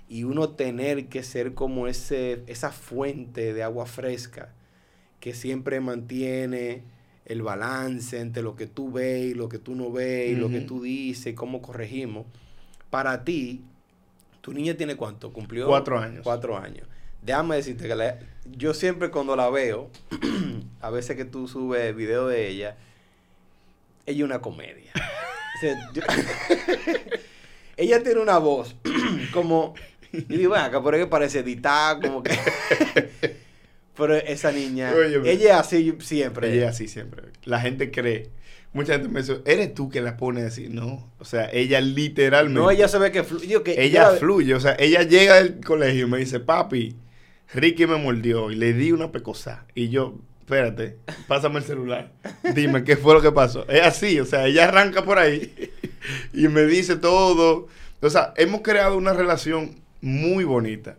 [0.08, 4.54] y uno tener que ser como ese, esa fuente de agua fresca
[5.20, 6.82] que siempre mantiene
[7.26, 10.50] el balance entre lo que tú ves y lo que tú no ves, y lo
[10.50, 12.26] que tú dices, cómo corregimos.
[12.90, 13.66] Para ti,
[14.40, 15.34] tu niña tiene cuánto?
[15.34, 16.22] Cumplió cuatro años.
[16.24, 16.88] Cuatro años.
[17.22, 18.14] Déjame decirte que
[18.58, 19.90] yo siempre cuando la veo,
[20.80, 22.78] a veces que tú subes video de ella,
[24.06, 24.94] ella es una comedia.
[27.78, 28.76] ella tiene una voz
[29.34, 29.74] como,
[30.12, 32.32] y digo, acá, por que parece editada, como que...
[34.00, 34.94] Pero esa niña,
[35.26, 36.54] ella es así siempre.
[36.54, 37.24] Ella es así siempre.
[37.44, 38.30] La gente cree.
[38.72, 40.70] Mucha gente me dice, ¿eres tú que la pone así?
[40.70, 41.12] No.
[41.20, 42.62] O sea, ella literalmente.
[42.62, 43.62] No, ella se ve que fluye.
[43.62, 44.54] Que ella fluye.
[44.54, 46.96] O sea, ella llega del colegio y me dice, papi,
[47.54, 49.66] Ricky me mordió y le di una pecosa.
[49.76, 50.18] Y yo,
[50.50, 52.12] espérate, pásame el celular.
[52.56, 53.68] Dime, ¿qué fue lo que pasó?
[53.70, 54.20] Es así.
[54.20, 55.72] O sea, ella arranca por ahí
[56.34, 57.68] y me dice todo.
[58.02, 60.98] O sea, hemos creado una relación muy bonita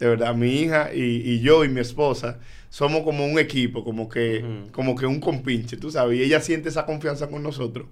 [0.00, 4.42] de verdad, mi hija y, yo y mi esposa somos como un equipo, como que,
[4.72, 7.86] como que un compinche, tú sabes, y ella siente esa confianza con nosotros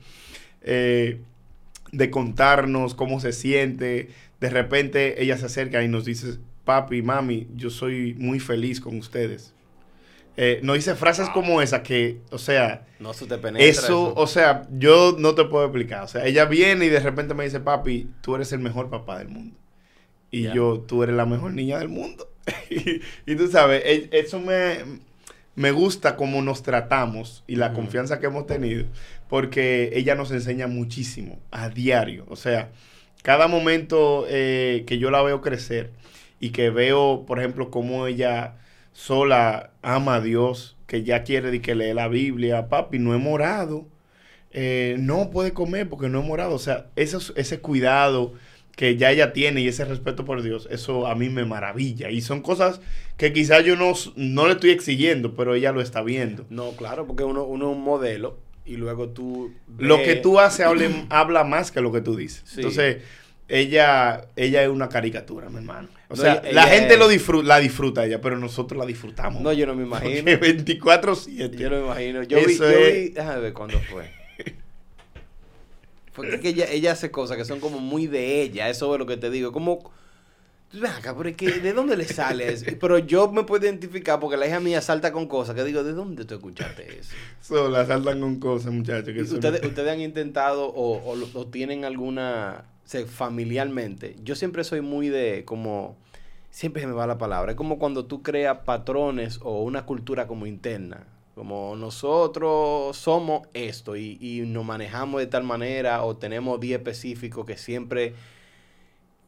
[0.63, 1.21] eh,
[1.93, 4.09] de contarnos cómo se siente.
[4.41, 8.97] De repente ella se acerca y nos dice, papi, mami, yo soy muy feliz con
[8.97, 9.53] ustedes.
[10.41, 14.29] Eh, nos dice frases como esa que, o sea, no se te penetra eso, o
[14.29, 16.05] sea, yo no te puedo explicar.
[16.05, 19.19] O sea, ella viene y de repente me dice, papi, tú eres el mejor papá
[19.19, 19.57] del mundo.
[20.31, 22.31] Y yo, tú eres la mejor niña del mundo.
[22.71, 25.01] y, tú sabes, e, eso me,
[25.57, 28.85] me gusta cómo nos tratamos y la confianza que hemos tenido,
[29.29, 32.25] porque ella nos enseña muchísimo a diario.
[32.29, 32.71] O sea,
[33.25, 35.91] cada momento eh, que yo la veo crecer
[36.39, 38.55] y que veo, por ejemplo, cómo ella
[38.99, 43.87] sola ama a Dios, que ya quiere que lee la Biblia, papi, no he morado.
[44.51, 46.55] Eh, no puede comer porque no he morado.
[46.55, 48.33] O sea, eso, ese cuidado
[48.75, 52.11] que ya ella tiene y ese respeto por Dios, eso a mí me maravilla.
[52.11, 52.81] Y son cosas
[53.17, 56.45] que quizás yo no, no le estoy exigiendo, pero ella lo está viendo.
[56.51, 59.53] No, claro, porque uno, uno es un modelo y luego tú...
[59.79, 60.67] Lo que tú haces
[61.09, 62.43] habla más que lo que tú dices.
[62.57, 62.99] Entonces,
[63.49, 65.89] ella, ella es una caricatura, mi hermano.
[66.09, 69.43] O sea, la gente lo disfruta, la disfruta ella, pero nosotros la disfrutamos.
[69.43, 70.31] No, yo no me imagino.
[70.31, 71.51] 24-7.
[71.57, 72.23] Yo no me imagino.
[72.23, 74.11] Yo vi, yo vi, déjame ver cuándo fue.
[76.15, 79.07] Porque que ella, ella hace cosas que son como muy de ella, eso es lo
[79.07, 79.53] que te digo.
[79.53, 79.93] Como,
[80.97, 82.67] acá, pero es que, ¿de dónde le sale eso?
[82.81, 85.93] Pero yo me puedo identificar porque la hija mía salta con cosas que digo, ¿de
[85.93, 87.15] dónde tú escuchaste eso?
[87.41, 89.33] Solo saltan con cosas, muchachos.
[89.33, 94.17] ¿Ustedes, ¿Ustedes han intentado o, o, tienen alguna, o familiarmente?
[94.23, 95.97] Yo siempre soy muy de, como,
[96.51, 100.27] siempre se me va la palabra, es como cuando tú creas patrones o una cultura
[100.27, 101.07] como interna
[101.39, 107.57] como nosotros somos esto y, nos manejamos de tal manera o tenemos día específico que
[107.57, 108.15] siempre...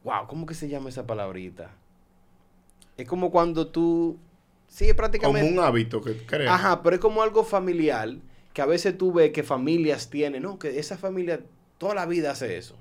[0.03, 1.71] Wow, ¿cómo que se llama esa palabrita?
[2.97, 4.17] Es como cuando tú...
[4.67, 5.47] Sí, prácticamente...
[5.47, 6.53] Como un hábito que creas.
[6.53, 8.09] Ajá, pero es como algo familiar
[8.51, 10.59] que a veces tú ves que familias tienen, ¿no?
[10.59, 11.39] Que esa familia
[11.77, 12.75] toda la vida hace eso.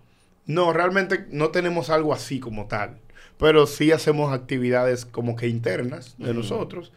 [0.53, 2.99] No, realmente no tenemos algo así como tal,
[3.39, 6.93] pero sí hacemos actividades como que internas de nosotros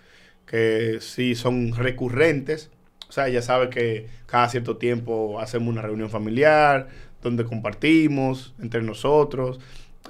[0.45, 2.69] que sí son recurrentes.
[3.09, 6.89] O sea, ya sabe que cada cierto tiempo hacemos una reunión familiar
[7.21, 9.59] donde compartimos entre nosotros.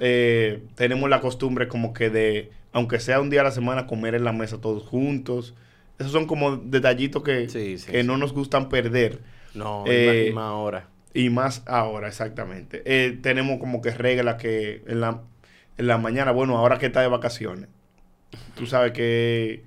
[0.00, 4.14] Eh, tenemos la costumbre como que de, aunque sea un día a la semana, comer
[4.14, 5.54] en la mesa todos juntos.
[5.98, 7.46] Esos son como detallitos que,
[7.90, 9.20] que no nos gustan perder.
[9.54, 10.88] No, eh, más, ahora.
[11.14, 12.82] Y más ahora, exactamente.
[12.84, 15.22] Eh, tenemos como que reglas que en la,
[15.78, 17.68] en la mañana, bueno, ahora que está de vacaciones,
[18.56, 19.62] tú sabes que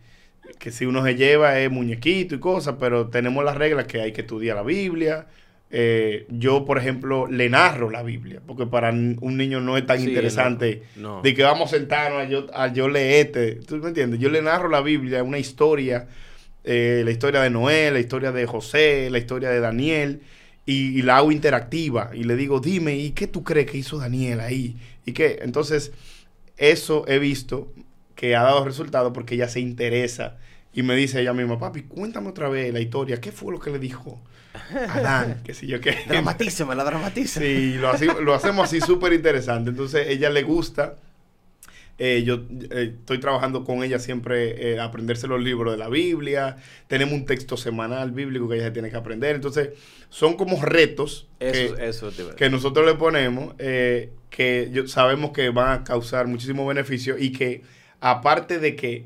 [0.60, 4.12] que si uno se lleva es muñequito y cosas, pero tenemos las reglas que hay
[4.12, 5.28] que estudiar la Biblia.
[5.70, 10.02] Eh, yo, por ejemplo, le narro la Biblia, porque para un niño no es tan
[10.02, 10.84] interesante
[11.24, 13.56] de que vamos a sentarnos a yo, a yo leerte.
[13.56, 14.20] ¿Tú me entiendes?
[14.20, 16.08] Yo le narro la Biblia, una historia,
[16.64, 20.22] eh, la historia de Noé, la historia de José, la historia de Daniel,
[20.68, 22.12] y, y, la hago interactiva.
[22.14, 24.76] Y le digo, dime, ¿y qué tú crees que hizo Daniel ahí?
[25.06, 25.40] ¿Y qué?
[25.42, 25.92] Entonces,
[26.58, 27.74] eso he visto
[28.14, 30.38] que ha dado resultado porque ella se interesa
[30.74, 33.72] y me dice ella misma, papi, cuéntame otra vez la historia, ¿qué fue lo que
[33.72, 34.22] le dijo
[34.90, 35.42] Adán?
[35.46, 35.96] que si yo qué.
[36.08, 37.46] Dramatízame, la dramatízame.
[37.46, 39.70] Sí, lo, lo hacemos así súper interesante.
[39.70, 40.96] Entonces, ella le gusta.
[42.00, 46.58] Eh, yo eh, estoy trabajando con ella siempre eh, aprenderse los libros de la Biblia.
[46.88, 49.36] Tenemos un texto semanal bíblico que ella tiene que aprender.
[49.36, 49.70] Entonces,
[50.10, 56.68] son como retos que, nosotros le ponemos que yo, sabemos que van a causar muchísimo
[56.68, 57.64] beneficio y que
[58.00, 59.06] aparte de que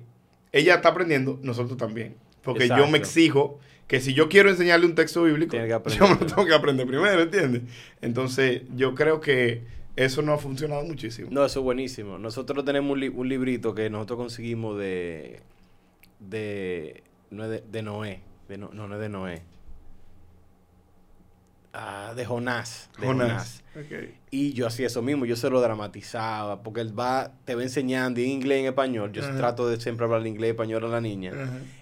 [0.52, 2.16] ella está aprendiendo, nosotros también.
[2.44, 5.56] Porque yo me exijo que si yo quiero enseñarle un texto bíblico,
[5.98, 7.62] yo me lo tengo que aprender primero, ¿entiendes?
[8.02, 9.64] Entonces, yo creo que
[9.96, 11.30] eso no ha funcionado muchísimo.
[11.32, 12.18] No, eso es buenísimo.
[12.18, 15.42] Nosotros tenemos un, librito que nosotros conseguimos de,
[16.20, 18.22] de, no de, de Noé.
[18.50, 19.42] no, no es de Noé.
[21.74, 22.90] Ah, de Jonás.
[23.00, 23.64] De Jonás.
[24.30, 28.20] Y yo hacía eso mismo, yo se lo dramatizaba, porque él va, te va enseñando
[28.20, 29.12] en inglés y en español.
[29.14, 31.32] Yo trato de siempre hablar inglés y español a la niña.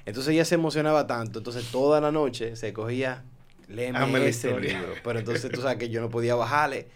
[0.05, 3.23] Entonces ella se emocionaba tanto, entonces toda la noche se cogía,
[3.67, 4.93] léeme ese libro.
[5.03, 6.87] Pero entonces tú sabes que yo no podía bajarle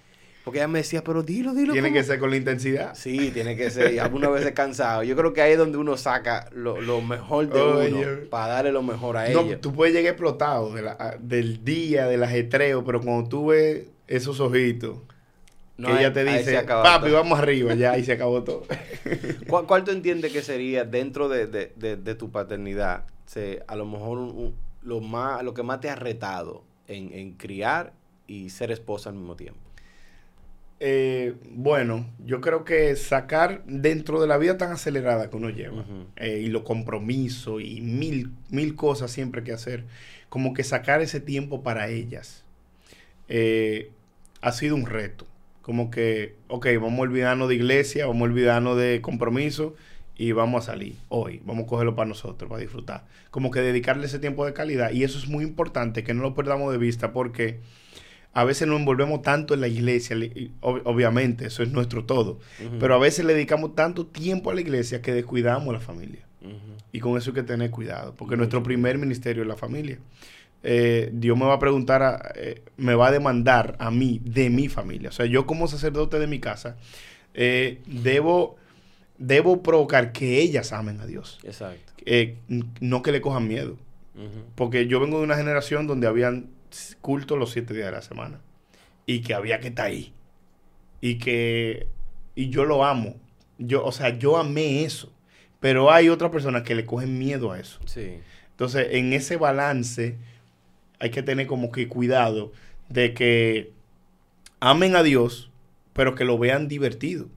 [0.44, 1.72] porque ella me decía, pero dilo, dilo.
[1.72, 2.96] Tiene que ser con la intensidad.
[2.96, 3.94] Sí, tiene que ser.
[3.94, 5.04] Y algunas veces cansado.
[5.04, 8.84] Yo creo que ahí es donde uno saca lo, mejor de uno para darle lo
[8.84, 10.74] mejor a no, Tú puedes llegar explotado
[11.20, 14.98] del día, del ajetreo, pero cuando tú ves esos ojitos,
[15.78, 18.66] que ella te dice, papi, vamos arriba, ya, y se acabó todo.
[19.48, 23.06] ¿Cuál, tú entiendes que sería dentro de, tu paternidad,
[23.68, 27.94] a lo mejor lo, más, lo que más te ha retado en, en criar
[28.28, 29.63] y ser esposa al mismo tiempo?
[30.86, 35.86] Eh, bueno, yo creo que sacar dentro de la vida tan acelerada que uno lleva
[36.18, 39.86] eh, y los compromisos y mil, mil cosas siempre que hacer,
[40.28, 42.44] como que sacar ese tiempo para ellas
[43.30, 43.92] eh,
[44.42, 45.26] ha sido un reto.
[45.62, 49.76] Como que, ok, vamos a olvidarnos de iglesia, vamos a olvidarnos de compromiso
[50.18, 53.06] y vamos a salir hoy, vamos a cogerlo para nosotros, para disfrutar.
[53.32, 56.36] Como que dedicarle ese tiempo de calidad y eso es muy importante, que no lo
[56.36, 57.62] perdamos de vista porque
[58.34, 60.18] a veces nos envolvemos tanto en la iglesia,
[60.62, 62.40] obviamente, eso es nuestro todo,
[62.80, 66.26] pero a veces le dedicamos tanto tiempo a la iglesia que descuidamos a la familia.
[66.92, 70.00] Y con eso hay que tener cuidado, porque nuestro primer ministerio es la familia.
[70.64, 74.70] Eh, Dios me va a preguntar, eh, me va a demandar a mí de mi
[74.70, 75.10] familia.
[75.10, 76.78] O sea, yo como sacerdote de mi casa,
[77.34, 78.56] eh, debo,
[79.18, 81.40] debo provocar que ellas amen a Dios.
[81.44, 81.94] Exacto.
[82.80, 83.78] no que le cojan miedo.
[84.56, 86.50] Porque yo vengo de una generación donde habían
[87.02, 88.42] culto los siete días de la semana.
[89.06, 90.14] Y que había que estar ahí.
[91.02, 91.88] Y que
[92.36, 93.16] y yo lo amo.
[93.58, 95.12] Yo, o sea, yo amé eso.
[95.60, 97.80] Pero hay otras personas que le cogen miedo a eso.
[97.86, 98.20] Sí.
[98.52, 100.18] Entonces, en ese balance
[101.00, 102.52] hay que tener como que cuidado
[102.90, 103.72] de que
[104.60, 105.50] amen a Dios,
[105.94, 107.28] pero que lo vean divertido.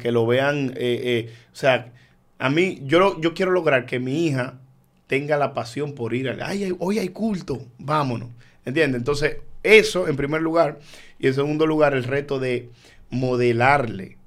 [0.00, 1.92] Que lo vean, eh, eh, o sea,
[2.38, 4.58] a mí, yo, yo quiero lograr que mi hija
[5.06, 8.30] tenga la pasión por ir al, ay, hoy hay culto, vámonos.
[8.68, 8.98] ¿Entiendes?
[8.98, 10.78] Entonces, eso en primer lugar.
[11.18, 12.68] Y en segundo lugar, el reto de
[13.08, 14.18] modelarle,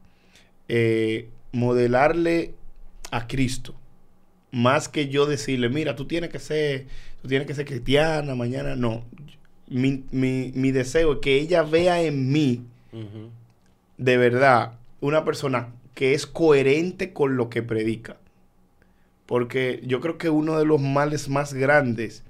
[0.68, 2.56] eh, modelarle
[3.12, 3.76] a Cristo.
[4.52, 6.88] Más que yo decirle, mira, tú tienes que ser,
[7.22, 8.76] tú tienes que ser cristiana mañana.
[8.76, 9.06] No.
[9.68, 12.64] Mi, mi, deseo es que ella vea en mí,
[14.00, 18.18] de verdad, una persona que es coherente con lo que predica.
[19.28, 22.24] Porque yo creo que uno de los males más grandes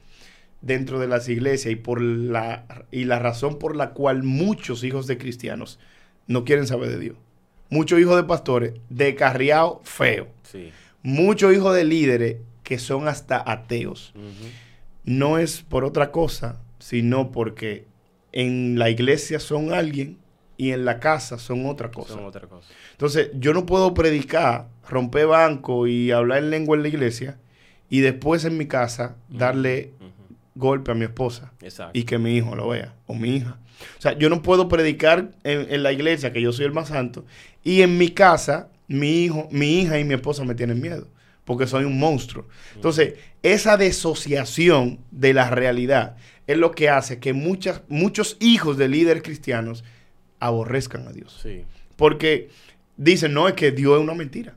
[0.61, 5.07] dentro de las iglesias y por la y la razón por la cual muchos hijos
[5.07, 5.79] de cristianos
[6.27, 7.17] no quieren saber de Dios.
[7.69, 10.27] Muchos hijos de pastores descarriados feo.
[11.03, 14.13] Muchos hijos de líderes que son hasta ateos.
[15.03, 17.85] No es por otra cosa, sino porque
[18.31, 20.17] en la iglesia son alguien
[20.57, 22.13] y en la casa son otra cosa.
[22.13, 22.71] Son otra cosa.
[22.91, 27.39] Entonces, yo no puedo predicar, romper banco y hablar en lengua en la iglesia
[27.89, 29.91] y después en mi casa darle
[30.55, 31.53] golpe a mi esposa
[31.93, 33.57] y que mi hijo lo vea o mi hija.
[33.97, 37.25] O sea, yo no puedo predicar en, la iglesia que yo soy el más santo
[37.63, 41.07] y en mi casa mi hijo, mi hija y mi esposa me tienen miedo
[41.45, 42.47] porque soy un monstruo.
[42.75, 46.15] Entonces, esa desociación de la realidad
[46.47, 49.83] es lo que hace que muchas, muchos hijos de líderes cristianos
[50.39, 51.45] aborrezcan a Dios.
[51.95, 52.49] Porque
[52.97, 54.55] dicen, no, es que Dios es una mentira.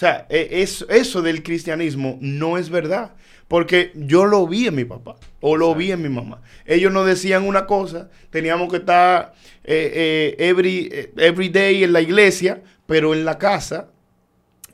[0.00, 3.10] O sea, e, eso del cristianismo no es verdad.
[3.48, 6.40] Porque yo lo vi en mi papá o lo vi en mi mamá.
[6.64, 11.92] Ellos nos decían una cosa, teníamos que estar eh, eh, every, eh, every day en
[11.92, 13.90] la iglesia, pero en la casa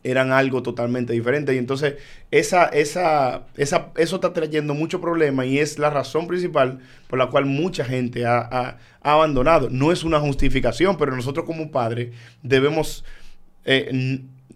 [0.05, 1.53] eran algo totalmente diferente.
[1.57, 1.95] Y entonces
[2.31, 7.27] esa, esa, esa, eso está trayendo mucho problema y es la razón principal por la
[7.31, 9.71] cual mucha gente ha, ha, abandonado.
[9.71, 13.05] No es una justificación, pero nosotros como padres debemos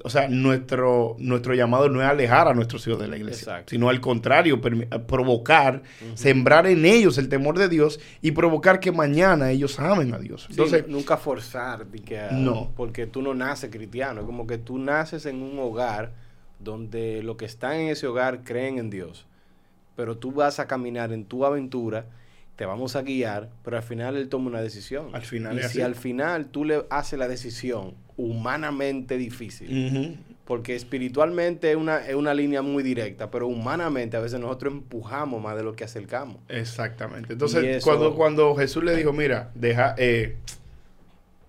[0.03, 3.89] o sea, nuestro, nuestro llamado no es alejar a nuestros hijos de la iglesia, sino
[3.89, 5.83] al contrario, provocar,
[6.15, 10.47] sembrar en ellos el temor de Dios y provocar que mañana ellos amen a Dios.
[10.51, 12.73] Entonces, nunca forzar, que, no.
[12.77, 16.13] porque tú no naces cristiano, es como que tú naces en un hogar
[16.59, 19.27] donde los que están en ese hogar creen en Dios,
[19.97, 22.07] pero tú vas a caminar en tu aventura
[22.61, 25.15] te vamos a guiar, pero al final él toma una decisión.
[25.15, 31.71] Al final y si al final tú le haces la decisión humanamente difícil, porque espiritualmente
[31.71, 35.63] es una, es una línea muy directa, pero humanamente a veces nosotros empujamos más de
[35.63, 36.39] lo que acercamos.
[36.49, 37.33] Exactamente.
[37.33, 40.37] Entonces, cuando, cuando Jesús le dijo, mira, deja, eh,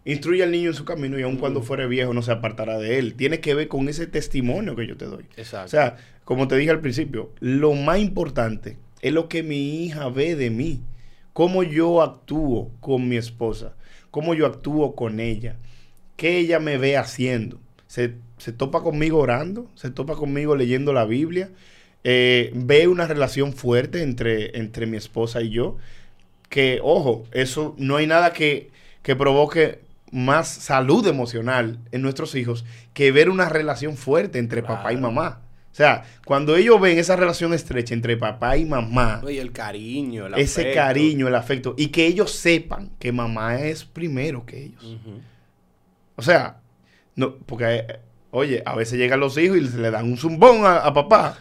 [0.06, 3.00] instruye al niño en su camino y aun cuando fuere viejo no se apartará de
[3.00, 3.16] él.
[3.16, 5.26] Tiene que ver con ese testimonio que yo te doy.
[5.36, 5.66] Exacto.
[5.66, 10.10] O sea, como te dije al principio, lo más importante es lo que mi hija
[10.10, 10.82] ve de mí
[11.34, 13.74] cómo yo actúo con mi esposa,
[14.10, 15.58] cómo yo actúo con ella,
[16.22, 17.60] qué ella me ve haciendo.
[17.88, 18.10] Se,
[18.56, 21.50] topa conmigo orando, se topa conmigo leyendo la Biblia,
[22.04, 25.78] eh, ve una relación fuerte entre, entre mi esposa y yo,
[26.48, 28.70] que, ojo, eso no hay nada que,
[29.02, 29.80] que provoque
[30.12, 35.42] más salud emocional en nuestros hijos que ver una relación fuerte entre papá y mamá.
[35.72, 39.24] O sea, cuando ellos ven esa relación estrecha entre papá y mamá.
[39.28, 41.74] Y el cariño, el Ese cariño, el afecto.
[41.80, 44.98] Y que ellos sepan que mamá es primero que ellos.
[46.22, 46.62] O sea,
[47.16, 51.36] no, porque, oye, a veces llegan los hijos y le dan un zumbón a, papá.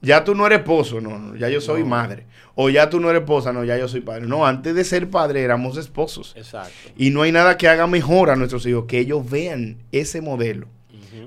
[0.00, 2.26] Ya tú no eres esposo, no, ya yo soy madre.
[2.54, 4.28] O ya tú no eres esposa, no, ya yo soy padre.
[4.28, 6.34] No, antes de ser padre éramos esposos.
[6.36, 6.70] Exacto.
[6.96, 10.68] Y no hay nada que haga mejor a nuestros hijos que ellos vean ese modelo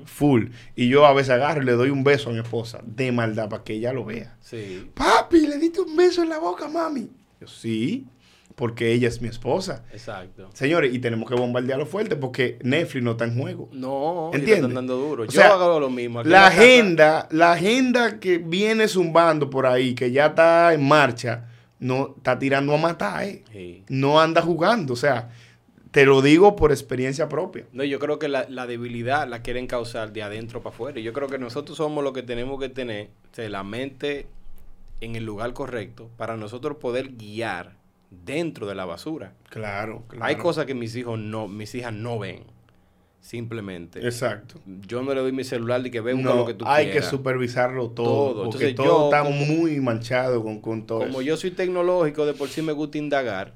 [0.06, 0.46] full.
[0.74, 3.50] Y yo a veces agarro y le doy un beso a mi esposa de maldad
[3.50, 4.38] para que ella lo vea.
[4.40, 4.90] Sí.
[4.94, 7.10] Papi, le diste un beso en la boca, mami.
[7.40, 8.06] Yo, sí,
[8.60, 9.86] porque ella es mi esposa.
[9.90, 10.50] Exacto.
[10.52, 13.70] Señores, y tenemos que bombardearlo fuerte porque Netflix no está en juego.
[13.72, 14.74] No, ¿entiendes?
[14.74, 15.24] dando duro.
[15.24, 16.22] yo hago lo mismo.
[16.22, 22.16] la, agenda, la agenda que viene zumbando por ahí, que ya está en marcha, no
[22.18, 23.82] está tirando a matar, ¿eh?
[23.88, 25.30] No anda jugando, o sea,
[25.90, 27.64] te lo digo por experiencia propia.
[27.72, 31.00] No, yo creo que la, debilidad la quieren causar de adentro para afuera.
[31.00, 33.08] Y yo creo que nosotros somos lo que tenemos que tener,
[33.38, 34.26] la mente
[35.00, 37.79] en el lugar correcto para nosotros poder guiar
[38.10, 39.34] dentro de la basura.
[39.48, 40.24] Claro, claro.
[40.24, 42.44] Hay cosas que mis hijos no, mis hijas no ven.
[43.20, 44.00] Simplemente.
[44.00, 44.58] Exacto.
[44.86, 47.90] Yo no le doy mi celular y que vea lo que tú hay que supervisarlo
[47.90, 48.44] todo.
[48.44, 52.62] Porque todo está muy manchado con, con todo Como yo soy tecnológico, de por sí
[52.62, 53.52] me gusta indagar,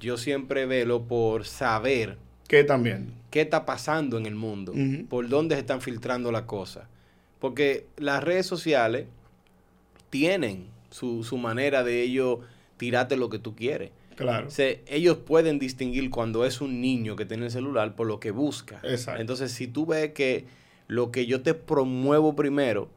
[0.00, 2.16] yo siempre velo por saber.
[2.48, 3.22] ¿Qué también?
[3.32, 4.74] qué está pasando en el mundo,
[5.08, 6.84] por dónde se están filtrando las cosas.
[7.40, 9.06] Porque las redes sociales
[10.10, 12.40] tienen su, su manera de ellos
[12.76, 13.90] tirarte lo que tú quieres.
[14.16, 14.48] Claro.
[14.86, 18.80] ellos pueden distinguir cuando es un niño que tiene el celular por lo que busca.
[18.84, 19.20] Exacto.
[19.20, 20.44] Entonces, si tú ves que
[20.86, 22.88] lo que yo te promuevo primero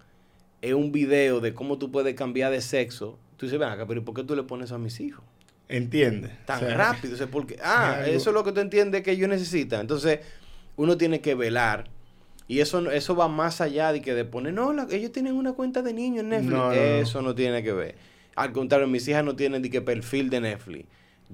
[0.61, 4.03] es un video de cómo tú puedes cambiar de sexo, tú dices, ven acá, pero
[4.03, 5.23] ¿por qué tú le pones a mis hijos?
[5.67, 6.31] Entiende.
[6.45, 7.23] Tan rápido.
[7.23, 9.81] O porque, ah, eso es lo que tú entiendes que ellos necesitan.
[9.81, 10.19] Entonces,
[10.75, 11.89] uno tiene que velar.
[12.47, 15.81] Y eso, eso va más allá de que de poner, no, ellos tienen una cuenta
[15.81, 16.77] de niños en Netflix.
[16.77, 17.33] eso no.
[17.33, 17.95] tiene que ver.
[18.35, 20.85] Al contrario, mis hijas no tienen ni que perfil de Netflix.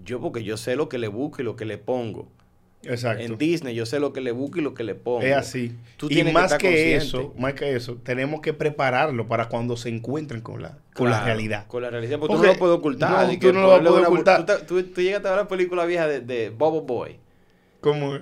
[0.03, 2.27] Yo porque yo sé lo que le busco y lo que le pongo.
[2.83, 3.23] Exacto.
[3.23, 5.21] En Disney yo sé lo que le busco y lo que le pongo.
[5.21, 5.75] Es así.
[5.97, 10.41] Tú y más que, eso, más que eso, tenemos que prepararlo para cuando se encuentren
[10.41, 11.67] con la, con la realidad.
[11.67, 13.27] Con la realidad, porque, tú no lo puedes ocultar.
[13.27, 14.45] No, tú no lo puedes ocultar.
[14.65, 17.17] Tú, tú, llegaste a ver la película vieja de, de Bobo Boy.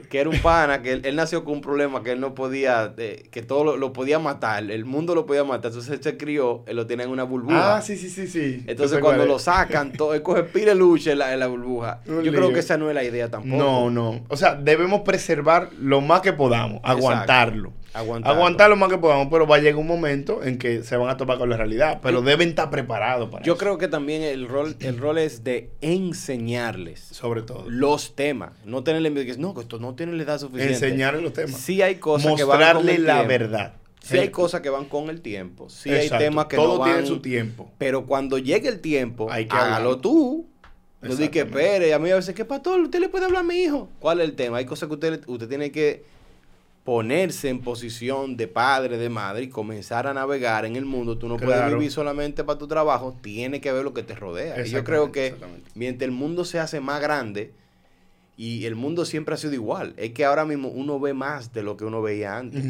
[0.09, 3.41] Que era un pana, que él, nació con un problema que él no podía, que
[3.41, 5.71] todo lo, podía matar, el mundo lo podía matar.
[5.71, 7.75] Entonces él se crió, él lo tiene en una burbuja.
[7.75, 8.63] Ah, sí, sí, sí, sí.
[8.67, 12.01] Entonces cuando lo sacan, todo, él coge pile lucha en la, en la burbuja.
[12.05, 13.57] Yo creo que esa no es la idea tampoco.
[13.57, 14.21] No, no.
[14.29, 17.73] O sea, debemos preservar lo más que podamos, aguantarlo.
[17.93, 21.09] Aguantar lo más que podamos, pero va a llegar un momento en que se van
[21.09, 24.47] a topar con la realidad, pero deben estar preparados para Yo creo que también el
[24.47, 26.99] rol, el rol es de enseñarles.
[26.99, 27.65] Sobre todo.
[27.67, 28.51] Los temas.
[28.65, 30.73] No tenerle miedo que no, esto no tiene la edad suficiente.
[30.73, 31.59] Enseñarles los temas.
[31.59, 33.73] Sí hay cosas que van con el la verdad.
[34.01, 35.69] Sí hay cosas que van con el tiempo.
[35.69, 36.93] Sí hay temas que Todo no van.
[36.93, 37.71] tiene su tiempo.
[37.77, 40.47] Pero cuando llegue el tiempo, hay que hágalo tú.
[41.01, 41.93] No di que espere.
[41.93, 42.81] A mí a veces, ¿qué pastor?
[42.81, 43.89] ¿Usted le puede hablar a mi hijo?
[43.99, 44.57] ¿Cuál es el tema?
[44.57, 46.03] Hay cosas que usted, usted tiene que
[46.89, 51.19] ponerse en posición de padre, de madre y comenzar a navegar en el mundo.
[51.19, 54.65] Tú no puedes vivir solamente para tu trabajo, tiene que ver lo que te rodea.
[54.65, 55.35] Y yo creo que
[55.75, 57.53] mientras el mundo se hace más grande,
[58.35, 61.61] y el mundo siempre ha sido igual, es que ahora mismo uno ve más de
[61.61, 62.65] lo que uno veía antes.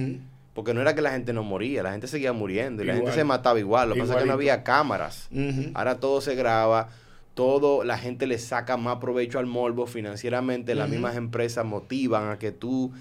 [0.53, 3.13] Porque no era que la gente no moría, la gente seguía muriendo y la gente
[3.13, 3.87] se mataba igual.
[3.87, 5.29] Lo que pasa es que no había cámaras.
[5.73, 6.89] Ahora todo se graba,
[7.35, 12.37] todo, la gente le saca más provecho al morbo financieramente, las mismas empresas motivan a
[12.37, 12.91] que tú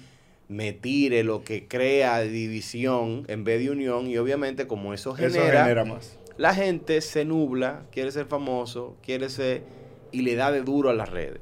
[0.49, 5.85] me tire lo que crea división en vez de unión y obviamente como eso genera,
[5.85, 6.17] más.
[6.37, 9.61] la gente se nubla, quiere ser famoso, quiere ser
[10.11, 11.39] y le da de duro a las redes.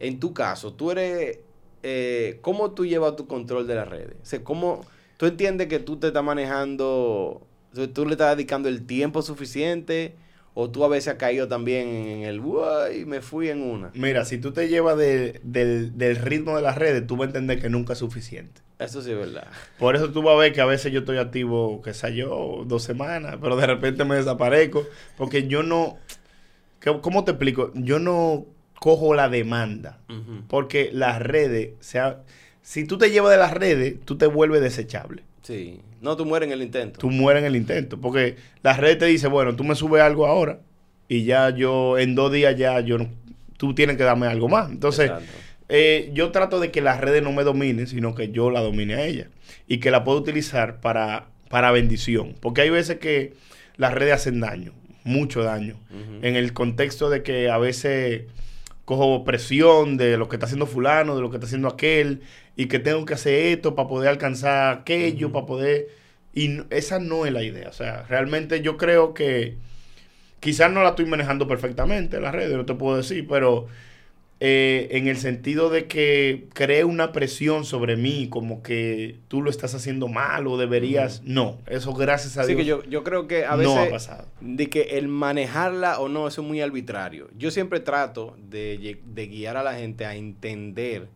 [0.00, 1.38] En tu caso, tú eres,
[1.84, 4.16] eh, ¿cómo tú llevas tu control de las redes?
[4.22, 4.84] O sea, ¿cómo
[5.16, 7.46] tú entiendes que tú te estás manejando,
[7.94, 10.16] tú le estás dedicando el tiempo suficiente?
[10.60, 13.92] ¿O tú a veces has caído también en el, uy, me fui en una?
[13.94, 17.68] Mira, si tú te llevas del, ritmo de las redes, tú vas a entender que
[17.68, 18.60] nunca es suficiente.
[18.80, 19.46] Eso sí es verdad.
[19.78, 22.64] Por eso tú vas a ver que a veces yo estoy activo, qué sé yo,
[22.66, 24.84] dos semanas, pero de repente me desaparezco.
[25.16, 25.96] Porque yo no,
[27.02, 27.70] ¿cómo te explico?
[27.74, 28.44] Yo no
[28.80, 30.00] cojo la demanda.
[30.48, 32.24] Porque las redes, sea,
[32.62, 35.22] si tú te llevas de las redes, tú te vuelves desechable.
[35.48, 35.80] Sí.
[36.02, 37.00] No, tú mueres en el intento.
[37.00, 37.98] Tú mueres en el intento.
[37.98, 40.60] Porque la red te dice, bueno, tú me subes algo ahora
[41.08, 42.98] y ya yo, en dos días ya yo,
[43.56, 44.70] tú tienes que darme algo más.
[44.70, 45.10] Entonces,
[45.70, 48.96] eh, yo trato de que las redes no me dominen, sino que yo la domine
[48.96, 49.28] a ella.
[49.66, 52.34] Y que la puedo utilizar para, para bendición.
[52.40, 53.32] Porque hay veces que
[53.78, 54.74] las redes hacen daño,
[55.04, 55.80] mucho daño.
[56.20, 58.24] En el contexto de que a veces
[58.88, 62.22] cojo presión de lo que está haciendo fulano, de lo que está haciendo aquel,
[62.56, 65.88] y que tengo que hacer esto para poder alcanzar aquello, para poder...
[66.32, 67.68] Y esa no es la idea.
[67.68, 69.58] O sea, realmente yo creo que
[70.40, 73.66] quizás no la estoy manejando perfectamente las redes, no te puedo decir, pero
[74.40, 79.50] eh, en el sentido de que cree una presión sobre mí, como que tú lo
[79.50, 81.22] estás haciendo mal o deberías.
[81.24, 82.56] No, eso gracias a Dios.
[82.56, 83.74] que yo, yo creo que a veces.
[83.74, 84.26] No ha pasado.
[84.40, 87.28] De que el manejarla o no, eso es muy arbitrario.
[87.36, 91.08] Yo siempre trato de, de guiar a la gente a entender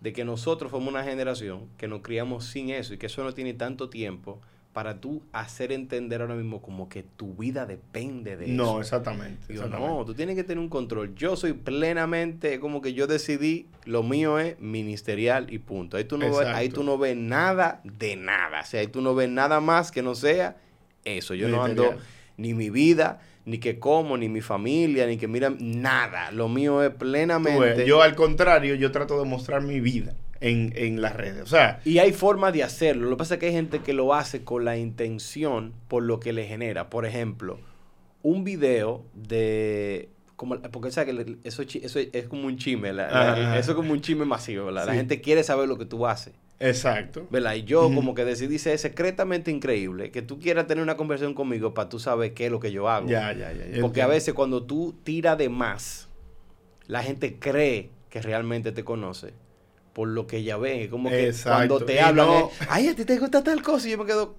[0.00, 3.32] de que nosotros fuimos una generación que nos criamos sin eso y que eso no
[3.32, 4.40] tiene tanto tiempo
[4.76, 8.52] para tú hacer entender ahora mismo como que tu vida depende de eso.
[8.52, 11.14] No, exactamente, No, tú tienes que tener un control.
[11.14, 15.96] Yo soy plenamente como que yo decidí, lo mío es ministerial y punto.
[15.96, 18.60] Ahí tú no, ves, ahí tú no ves nada de nada.
[18.60, 20.58] O sea, ahí tú no ves nada más que no sea
[21.06, 21.32] eso.
[21.32, 21.94] Yo no ando
[22.36, 26.30] ni mi vida, ni que como, ni mi familia, ni que miran nada.
[26.32, 27.86] Lo mío es plenamente.
[27.86, 31.42] yo al contrario, yo trato de mostrar mi vida en, en, las redes.
[31.42, 31.80] O sea.
[31.84, 33.08] Y hay formas de hacerlo.
[33.08, 36.20] Lo que pasa es que hay gente que lo hace con la intención por lo
[36.20, 36.90] que le genera.
[36.90, 37.58] Por ejemplo,
[38.22, 40.10] un video de.
[40.36, 42.90] Como, porque ¿sabes que eso, eso es como un chisme.
[42.90, 44.70] eso es como un chisme masivo.
[44.70, 46.34] La gente quiere saber lo que tú haces.
[46.58, 47.26] Exacto.
[47.30, 47.54] ¿Verdad?
[47.54, 51.74] Y yo como que decidí ser secretamente increíble, que tú quieras tener una conversación conmigo
[51.74, 53.08] para tú saber qué es lo que yo hago.
[53.08, 53.80] Ya, ya, ya.
[53.80, 56.08] Porque a veces cuando tú tiras de más,
[56.86, 59.34] la gente cree que realmente te conoce,
[59.96, 60.90] por lo que ella ve.
[60.90, 62.28] Como que cuando te hablan,
[62.68, 64.34] ay, a ti te gusta tal cosa, y yo me quedo,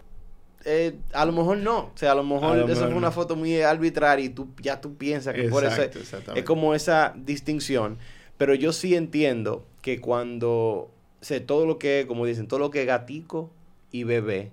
[0.65, 1.79] eh, a lo mejor no.
[1.79, 4.97] O sea, a lo mejor eso fue una foto muy arbitraria y tú ya tú
[4.97, 7.97] piensas que por eso es, como esa distinción.
[8.37, 10.91] Pero yo sí entiendo que cuando,
[11.21, 13.49] sé, todo lo que, como dicen, todo lo que gatico
[13.91, 14.51] y bebé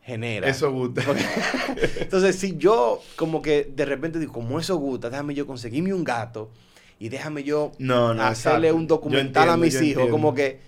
[0.00, 0.48] genera.
[0.48, 1.02] Eso gusta.
[2.00, 6.02] entonces, si yo como que de repente digo, como eso gusta, déjame yo conseguirme un
[6.02, 6.48] gato
[7.00, 7.72] y déjame yo
[8.20, 10.60] hacerle un documental a mis hijos, como que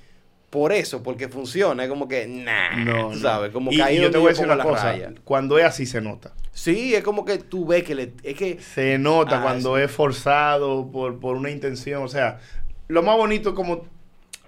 [0.49, 3.53] por eso, porque funciona, es como que, nah, no, ¿sabes?
[3.53, 6.33] Como que ahí yo te voy a decir una cosa, cuando es así se nota.
[6.53, 8.59] Sí, es como que tú ves que le, es que...
[8.61, 12.41] Se nota ah, cuando es forzado por, por una intención, o sea,
[12.89, 13.87] lo más bonito es como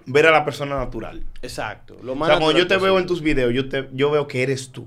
[0.07, 1.25] ver a la persona natural.
[1.43, 1.97] Exacto.
[2.03, 4.27] Lo más o sea, cuando yo te veo en tus videos, yo, te, yo veo
[4.27, 4.87] que eres tú,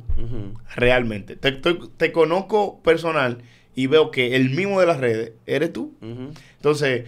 [0.76, 1.36] realmente.
[1.36, 3.40] Te, te, conozco personal
[3.78, 5.94] y veo que el mismo de las redes eres tú.
[6.02, 7.06] Entonces,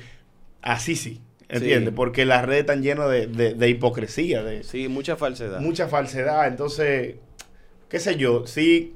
[0.61, 1.20] así sí.
[1.49, 1.95] ¿Entiendes?
[1.95, 4.43] Porque las redes están llenas de, de, hipocresía.
[4.43, 5.61] De, sí, mucha falsedad.
[5.61, 6.47] Mucha falsedad.
[6.47, 7.15] Entonces,
[7.89, 8.93] qué sé yo, sí,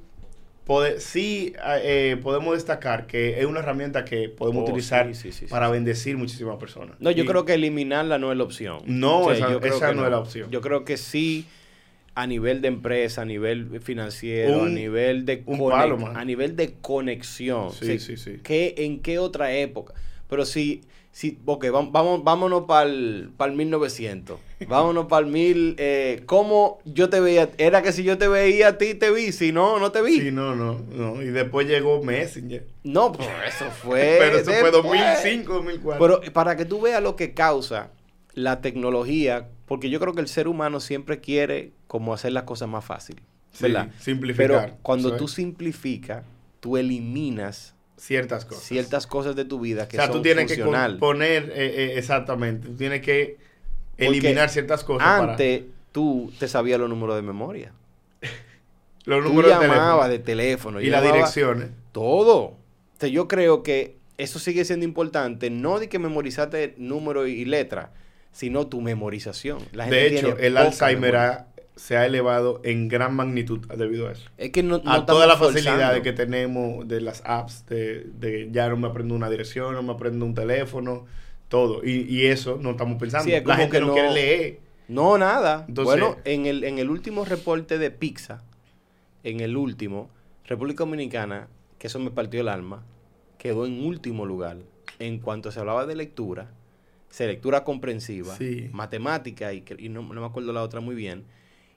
[0.99, 5.11] sí eh, podemos destacar que es una herramienta que podemos oh, utilizar
[5.49, 6.95] para bendecir muchísimas personas.
[6.99, 8.83] No, yo creo que eliminarla no es la opción.
[8.85, 10.51] No, esa, no, es la opción.
[10.51, 11.47] Yo creo que sí
[12.15, 15.43] a nivel de empresa, a nivel financiero, a nivel de
[16.13, 17.71] a nivel de conexión.
[17.71, 18.39] Sí, sí, sí.
[18.47, 19.93] ¿En qué otra época?
[20.29, 24.39] Pero sí, sí, ok, vamos, vámonos para el 1900.
[24.67, 25.75] vámonos para el 1000.
[25.79, 27.49] Eh, ¿Cómo yo te veía?
[27.57, 29.31] Era que si yo te veía a ti, te vi.
[29.31, 30.19] Si no, no te vi.
[30.19, 30.79] Sí, no, no.
[30.91, 31.21] no.
[31.21, 32.67] Y después llegó Messenger.
[32.83, 34.17] No, pues eso fue.
[34.19, 36.19] Pero eso fue 2005, 2004.
[36.21, 37.89] Pero para que tú veas lo que causa
[38.35, 42.69] la tecnología, porque yo creo que el ser humano siempre quiere como hacer las cosas
[42.69, 43.23] más fáciles.
[43.59, 43.89] ¿verdad?
[43.99, 44.47] simplificar.
[44.47, 46.23] Pero cuando tú simplificas,
[46.59, 48.63] tú eliminas ciertas cosas.
[48.63, 52.67] Ciertas cosas de tu vida que o sea, tú tienes que poner, eh, eh, exactamente,
[52.67, 53.37] tú tienes que
[53.97, 55.07] eliminar ciertas cosas.
[55.07, 57.71] Antes tú te sabías los números de memoria.
[59.05, 60.81] los números tú llamabas de teléfono.
[60.81, 61.69] y las direcciones.
[61.91, 62.57] Todo.
[63.01, 67.91] O yo creo que eso sigue siendo importante, no de que memorizaste número y letra,
[68.33, 69.59] sino tu memorización.
[69.71, 74.29] de hecho, el Alzheimer se ha elevado en gran magnitud debido a eso.
[74.37, 78.77] Es que no, a todas las facilidades que tenemos de las apps, de, ya no
[78.77, 81.05] me aprendo una dirección, no me aprendo un teléfono,
[81.47, 81.85] todo.
[81.85, 83.31] Y, eso no estamos pensando.
[83.45, 84.59] la gente no, quiere leer.
[84.87, 85.65] No, nada.
[85.69, 88.43] bueno, en el, en el último reporte de Pizza,
[89.23, 90.09] en el último,
[90.45, 92.83] República Dominicana, que eso me partió el alma,
[93.37, 94.57] quedó en último lugar
[94.99, 96.51] en cuanto se hablaba de lectura
[97.19, 98.35] lectura comprensiva,
[98.71, 101.25] matemática y, y no, me acuerdo la otra muy bien.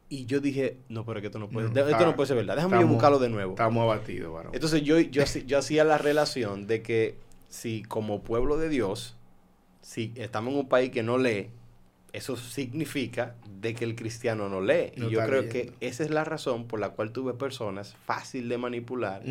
[0.08, 2.54] Y yo dije, no, pero que esto no puede, esto no puede ser verdad.
[2.54, 3.52] Déjame yo buscarlo de nuevo.
[3.52, 4.52] Estamos abatidos, varón.
[4.54, 7.16] Entonces yo, yo, yo hacía la relación de que
[7.48, 9.16] si como pueblo de Dios,
[9.82, 11.50] si estamos en un país que no lee,
[12.12, 14.92] eso significa de que el cristiano no lee.
[14.96, 18.58] y yo creo que esa es la razón por la cual tuve personas fácil de
[18.58, 19.22] manipular,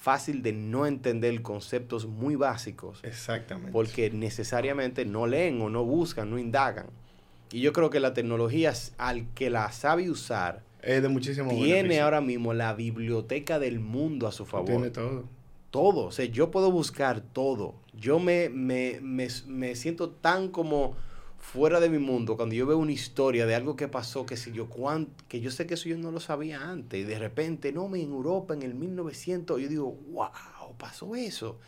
[0.00, 3.00] fácil de no entender conceptos muy básicos.
[3.02, 3.70] Exactamente.
[3.70, 6.86] Porque necesariamente no leen o no buscan, no indagan.
[7.52, 12.00] Y yo creo que la tecnología, al que la sabe usar, es de muchísimo Tiene
[12.00, 14.68] ahora mismo la biblioteca del mundo a su favor.
[14.68, 15.24] Tiene todo.
[15.70, 16.06] Todo.
[16.06, 17.74] O sea, yo puedo buscar todo.
[17.92, 20.96] Yo me, me, me, me siento tan como
[21.40, 24.52] fuera de mi mundo, cuando yo veo una historia de algo que pasó, que si
[24.52, 24.68] yo
[25.26, 28.12] que yo sé que eso yo no lo sabía antes, y de repente, no, en
[28.12, 31.58] Europa en el 1900, yo digo, wow, pasó eso.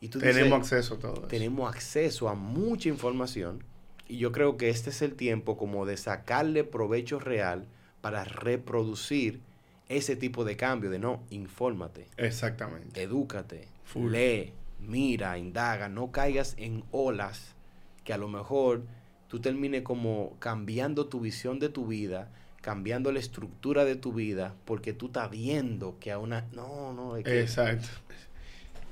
[0.00, 1.26] Y tú tenemos acceso a todo.
[1.26, 3.64] Tenemos acceso a mucha información
[4.06, 7.66] y yo creo que este es el tiempo como de sacarle provecho real
[8.00, 9.40] para reproducir
[9.88, 12.06] ese tipo de cambio, de no, infórmate.
[12.16, 13.02] Exactamente.
[13.02, 13.66] Edúcate,
[13.96, 17.56] lee, mira, indaga, no caigas en olas
[18.04, 18.82] que a lo mejor
[19.28, 22.28] tú termines como cambiando tu visión de tu vida,
[22.60, 26.46] cambiando la estructura de tu vida, porque tú estás viendo que a una...
[26.52, 27.40] No, no, es que...
[27.40, 27.88] Exacto.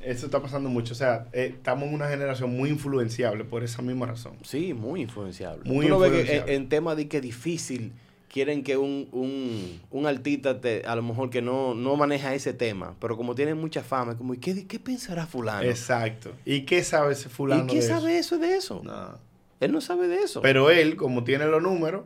[0.01, 0.93] Eso está pasando mucho.
[0.93, 4.35] O sea, eh, estamos en una generación muy influenciable por esa misma razón.
[4.45, 5.69] Sí, muy influenciable.
[5.69, 6.55] Muy influenciable.
[6.55, 7.93] en, tema de que difícil
[8.29, 12.53] quieren que un, un, un artista, te, a lo mejor que no, no maneja ese
[12.53, 15.63] tema, pero como tiene mucha fama, como, ¿qué, qué pensará fulano?
[15.63, 16.33] Exacto.
[16.45, 18.83] ¿Y qué sabe ese fulano ¿Y qué sabe eso de eso?
[18.85, 19.26] No.
[19.61, 20.43] Él no sabe de eso.
[20.43, 22.05] Pero él, como tiene los números,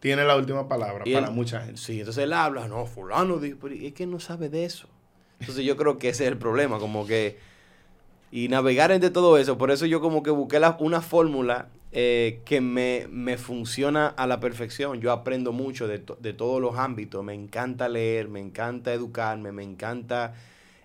[0.00, 1.80] tiene la última palabra para mucha gente.
[1.80, 4.88] Sí, entonces él habla, no, fulano, pero es que no sabe de eso.
[5.40, 7.38] Entonces yo creo que ese es el problema, como que...
[8.32, 12.60] Y navegar entre todo eso, por eso yo como que busqué una fórmula eh, que
[12.60, 15.00] me, me, funciona a la perfección.
[15.00, 19.64] Yo aprendo mucho de, de todos los ámbitos, me encanta leer, me encanta educarme, me
[19.64, 20.34] encanta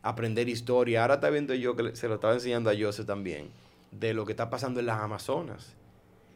[0.02, 1.04] aprender historia.
[1.04, 3.50] Ahora está viendo yo que se lo estaba enseñando a José también,
[3.92, 5.76] de lo que está pasando en las Amazonas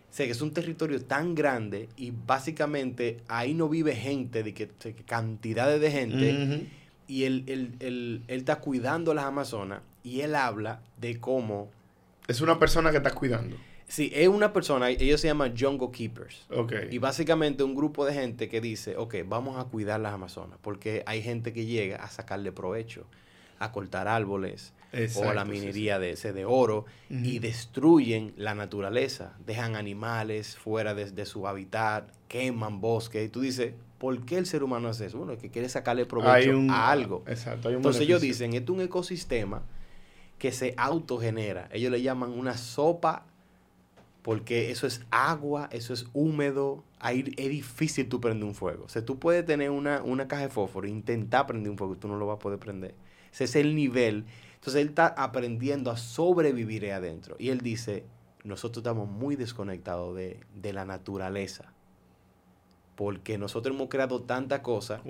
[0.10, 4.70] sé que es un territorio tan grande y básicamente ahí no vive gente, de que,
[5.05, 6.68] cantidades de gente.
[7.07, 11.72] Y él, él, él, él, está cuidando las Amazonas y él habla de cómo...
[12.28, 13.57] Es una persona que está cuidando.
[13.89, 16.45] Sí, es una persona, ellos se llaman Jungle Keepers.
[16.51, 16.74] Ok.
[16.91, 21.01] Y básicamente un grupo de gente que dice, ok, vamos a cuidar las Amazonas, porque
[21.07, 23.07] hay gente que llega a sacarle provecho,
[23.57, 24.74] a cortar árboles,
[25.16, 31.26] o la minería de ese de oro, y destruyen la naturaleza, dejan animales fuera de,
[31.26, 35.18] su hábitat, queman bosques, y tú dices, ¿por qué el ser humano hace eso?
[35.18, 37.24] Bueno, es que quiere sacarle provecho a algo.
[37.28, 37.70] Exacto.
[37.70, 39.64] Entonces ellos dicen, esto es un ecosistema
[40.38, 41.70] que se autogenera.
[41.72, 43.26] Ellos le llaman una sopa
[44.22, 48.86] porque eso es agua, eso es húmedo, ahí es difícil tú prender un fuego.
[48.86, 51.96] O sea, tú puedes tener una, una caja de fósforo e intentar prender un fuego,
[51.96, 52.96] tú no lo vas a poder prender.
[53.32, 54.26] Ese es el nivel.
[54.60, 57.36] Entonces él está aprendiendo a sobrevivir ahí adentro.
[57.39, 58.03] Y él dice,
[58.43, 61.72] nosotros estamos muy desconectados de, la naturaleza.
[62.95, 65.01] Porque nosotros hemos creado tanta cosa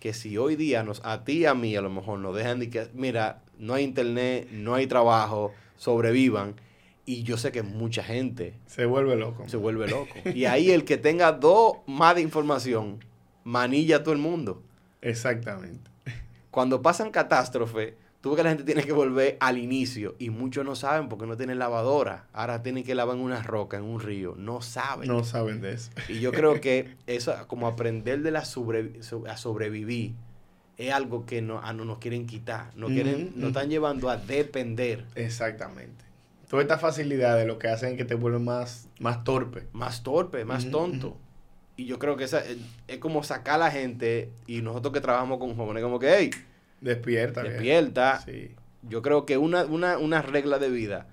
[0.00, 2.58] que si hoy día nos, a ti y a mí a lo mejor nos dejan
[2.58, 6.56] de que, mira, no hay internet, no hay trabajo, sobrevivan
[7.04, 9.48] y yo sé que mucha gente se vuelve loco.
[9.48, 10.12] Se vuelve loco.
[10.34, 12.98] y ahí el que tenga dos más de información,
[13.44, 14.64] manilla a todo el mundo.
[15.00, 15.88] Exactamente.
[16.50, 20.64] Cuando pasan catástrofes, tú ves que la gente tiene que volver al inicio y muchos
[20.64, 22.26] no saben porque no tienen lavadora.
[22.32, 24.34] Ahora tienen que lavar en una roca, en un río.
[24.36, 25.08] No saben.
[25.08, 25.90] No saben de eso.
[26.08, 30.14] Y yo creo que eso, como aprender de la a sobrevivir,
[30.76, 32.76] es algo que no, no nos quieren quitar.
[32.76, 35.04] Nos, quieren, nos están llevando a depender.
[35.14, 36.06] Exactamente
[36.48, 39.66] toda esta facilidad de lo que hacen que te vuelven más, más torpe.
[39.72, 41.16] Más torpe, más tonto.
[41.76, 42.42] Y yo creo que esa,
[42.88, 46.30] es, como sacar a la gente y nosotros que trabajamos con jóvenes, como que, hey,
[46.80, 47.42] despierta.
[47.42, 48.20] Despierta.
[48.20, 48.54] Sí.
[48.82, 51.08] Yo creo que una, una, una regla de vida,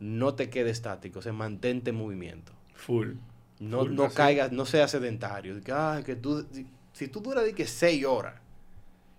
[0.00, 2.52] no te quede estático, o sea, mantente en movimiento.
[2.74, 3.12] Full.
[3.60, 5.62] No, no caigas, no seas sedentario.
[5.62, 6.46] Que, que tú,
[6.92, 8.34] si, tú duras de que seis horas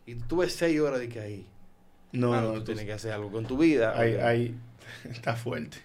[0.05, 1.47] y tú ves seis horas de que ahí,
[2.11, 3.97] no, no tú, tienes que hacer algo con tu vida.
[3.97, 4.55] Hay, hay,
[5.09, 5.77] Está fuerte.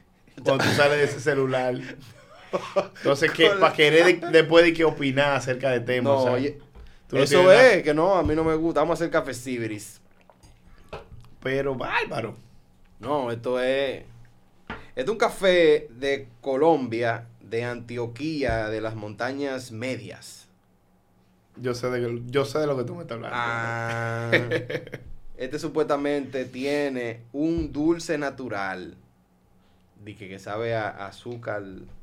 [0.44, 1.74] Cuando tú sales de ese celular.
[2.96, 6.24] Entonces, ¿qué, para querer después de que opinar acerca de temas.
[6.24, 6.36] No,
[7.18, 8.80] eso es, que no, a mí no me gusta.
[8.80, 9.99] Vamos a hacer café ciberis.
[11.42, 12.36] Pero bárbaro.
[12.98, 14.04] No, esto es.
[14.68, 20.48] Esto es un café de Colombia, de Antioquía, de las montañas medias.
[21.56, 23.36] Yo sé de, yo sé de lo que tú me estás hablando.
[23.38, 24.30] Ah.
[25.40, 28.94] Este supuestamente tiene un dulce natural.
[30.04, 31.62] Dije que sabe a, azúcar.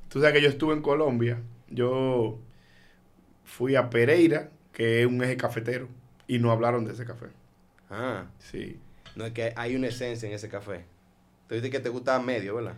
[0.09, 1.39] Tú sabes que yo estuve en Colombia.
[1.69, 2.39] Yo
[3.43, 5.87] fui a Pereira, que es un eje cafetero,
[6.25, 7.27] y no hablaron de ese café.
[7.91, 8.25] Ah.
[8.39, 8.79] Sí.
[9.17, 10.85] No es que hay una esencia en ese café.
[11.49, 12.75] Tú dices que te gusta medio, ¿verdad?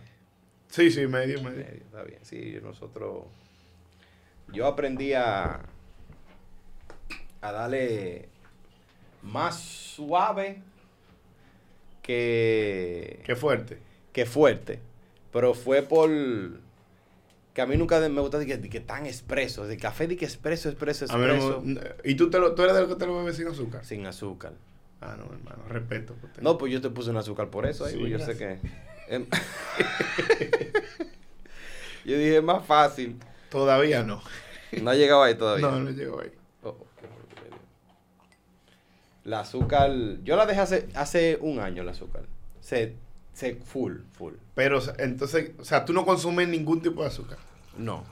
[0.68, 1.58] Sí, sí, medio, medio.
[1.58, 2.18] medio está bien.
[2.22, 3.24] Sí, nosotros.
[4.50, 5.60] Yo aprendí a.
[7.42, 8.30] a darle
[9.22, 10.62] más suave
[12.00, 13.20] que...
[13.22, 13.78] Que fuerte.
[14.14, 14.80] Que fuerte.
[15.34, 16.08] Pero fue por...
[17.52, 19.66] Que a mí nunca me gusta de que, tan expreso.
[19.66, 21.62] De café de que expreso, expreso, expreso.
[22.02, 23.84] ¿Y tú, te lo, tú eres de los que te lo bebes sin azúcar?
[23.84, 24.54] Sin azúcar.
[25.00, 25.64] Ah, no, hermano.
[25.68, 26.14] Respeto.
[26.40, 27.84] No, pues yo te puse un azúcar por eso.
[27.84, 28.58] Ahí, pues yo sé que...
[32.04, 33.18] Yo dije, es más fácil.
[33.50, 34.22] Todavía no.
[34.80, 35.66] No ha llegado ahí todavía.
[35.66, 36.32] No, no ha llegado ahí.
[39.24, 39.92] La azúcar,
[40.24, 42.22] yo la dejé hace, hace un año la azúcar.
[42.60, 42.96] Se,
[43.34, 44.34] se, full, full.
[44.54, 47.38] Pero entonces, o sea, tú no consumes ningún tipo de azúcar.
[47.76, 48.04] No.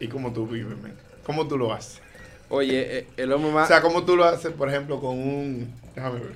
[0.00, 0.76] ¿Y cómo tú vives,
[1.24, 2.02] ¿Cómo tú lo haces?
[2.50, 3.64] Oye, eh, el hombre más...
[3.64, 5.74] O sea, ¿cómo tú lo haces, por ejemplo, con un...
[5.94, 6.34] Déjame ver.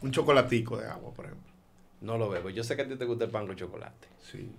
[0.00, 1.52] Un chocolatico de agua, por ejemplo.
[2.00, 2.50] No lo bebo.
[2.50, 4.08] Yo sé que a ti te gusta el pan con chocolate.
[4.20, 4.50] Sí.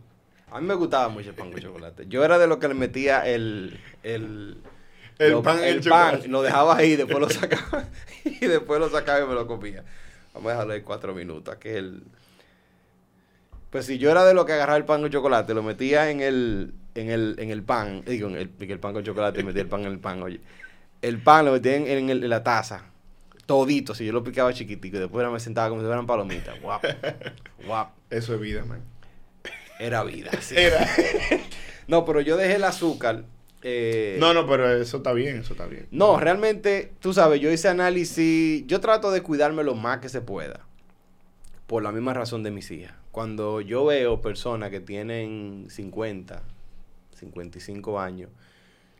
[0.52, 2.06] A mí me gustaba mucho el pan con chocolate.
[2.08, 4.58] Yo era de lo que le metía el, el
[5.20, 7.86] el pan, el, pan, lo dejaba ahí, después lo sacaba
[8.24, 9.84] y después lo sacaba y me lo comía.
[10.34, 12.04] Vamos a dejarlo ahí cuatro minutos, que el...
[13.70, 16.22] Pues si yo era de lo que agarraba el pan con chocolate, lo metía en
[16.22, 19.62] el, en el, en el pan, digo, en el, el pan con chocolate y metía
[19.62, 20.42] el pan en el pan, oye.
[21.02, 22.86] El pan lo metía en, la taza,
[23.46, 26.60] todito, si yo lo picaba chiquitico y después me sentaba como si fueran palomitas.
[26.62, 26.84] Guap,
[27.66, 27.92] guap.
[28.10, 28.82] Eso es vida, man.
[29.80, 30.56] Era vida, sí.
[30.58, 30.86] Era.
[31.88, 33.24] no, pero yo dejé el azúcar
[33.62, 35.88] eh, no, no, pero eso está bien, eso está bien.
[35.92, 40.22] No, realmente, tú sabes, yo hice análisis, yo trato de cuidarme lo más que se
[40.22, 40.62] pueda,
[41.68, 42.94] por la misma razón de mis hijas.
[43.12, 46.42] Cuando yo veo personas que tienen 50,
[47.20, 48.30] 55 años,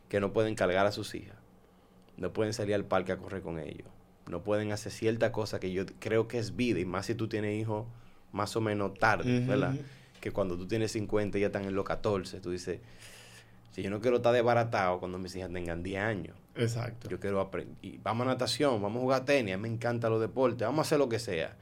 [0.08, 1.36] que no pueden cargar a sus hijas,
[2.16, 3.88] no pueden salir al parque a correr con ellos,
[4.28, 7.28] no pueden hacer cierta cosa que yo creo que es vida, y más si tú
[7.28, 7.86] tienes hijos
[8.32, 9.74] más o menos tarde, ¿verdad?
[10.20, 12.78] que cuando tú tienes 50 ya están en los 14, tú dices,
[13.72, 16.36] si yo no quiero estar desbaratado cuando mis hijas tengan 10 años.
[16.54, 17.08] Exacto.
[17.08, 17.98] Yo quiero aprender.
[18.02, 20.82] Vamos a natación, vamos a jugar tenis, a mí me encantan los deportes, vamos a
[20.82, 21.56] hacer lo que sea.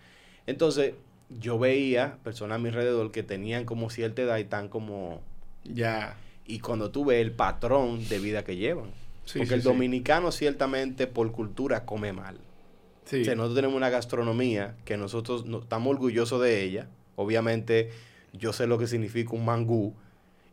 [0.46, 0.94] Entonces,
[1.30, 5.20] yo veía personas a mi alrededor que tenían como cierta edad y tan como...
[5.64, 6.16] Ya.
[6.48, 8.90] Y cuando tú ves el patrón de vida que llevan.
[9.36, 12.38] porque el dominicano ciertamente por cultura come mal.
[13.04, 16.88] O sea, nosotros tenemos una gastronomía que nosotros estamos orgullosos de ella.
[17.14, 17.90] Obviamente,
[18.32, 19.94] yo sé lo que significa un mangú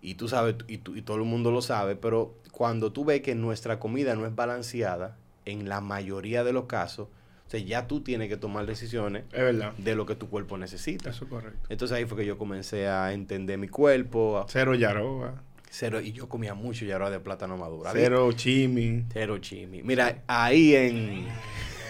[0.01, 3.33] y tú sabes, y, y todo el mundo lo sabe, pero cuando tú ves que
[3.33, 8.01] nuestra comida no es balanceada, en la mayoría de los casos, o sea, ya tú
[8.01, 11.11] tienes que tomar decisiones de lo que tu cuerpo necesita.
[11.11, 11.59] Eso es correcto.
[11.69, 14.45] Entonces ahí fue que yo comencé a entender mi cuerpo.
[14.49, 15.43] Cero yaroa.
[15.77, 17.89] Cero, y yo comía mucho yaroa de plátano maduro.
[17.91, 19.07] Cero chimi.
[19.11, 19.83] Cero chimi.
[19.83, 21.27] Mira, ahí en...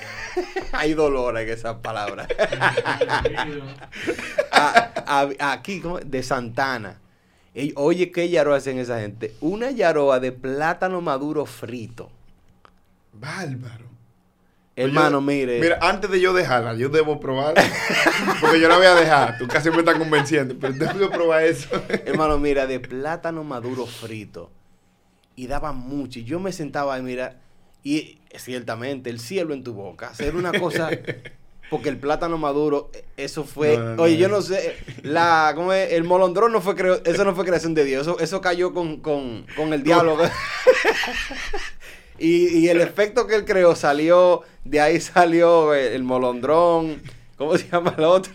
[0.72, 2.28] Hay dolor en esas palabras.
[5.40, 7.00] aquí, de Santana.
[7.76, 9.36] Oye, ¿qué yaroa hacen esa gente?
[9.40, 12.10] Una yaroa de plátano maduro frito.
[13.14, 13.85] Bárbaro.
[14.76, 15.60] Hermano, mire.
[15.62, 17.54] Mira, antes de yo dejarla, yo debo probar.
[18.42, 19.38] porque yo la voy a dejar.
[19.38, 20.56] Tú casi me estás convenciendo.
[20.60, 21.70] Pero debo probar eso.
[22.06, 24.52] Hermano, mira, de plátano maduro frito.
[25.36, 26.20] Y daba mucho.
[26.20, 27.40] Y yo me sentaba y mira.
[27.84, 30.10] Y ciertamente, el cielo en tu boca.
[30.10, 30.90] Hacer una cosa.
[31.70, 33.78] Porque el plátano maduro, eso fue.
[33.98, 34.76] oye, yo no sé.
[35.02, 35.94] La, ¿cómo es?
[35.94, 38.04] El molondrón no fue creo, eso no fue creación de Dios.
[38.04, 40.16] Eso, eso cayó con, con, con el diablo.
[42.18, 47.02] Y, el efecto que él creó salió, de ahí salió el, molondrón,
[47.38, 48.32] ¿cómo se llama el otro?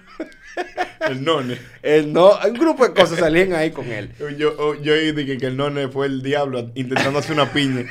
[1.01, 1.59] El none.
[1.83, 4.13] El no, un grupo de cosas salían ahí con él.
[4.37, 7.87] Yo, yo dije que el none fue el diablo intentando hacer una piña.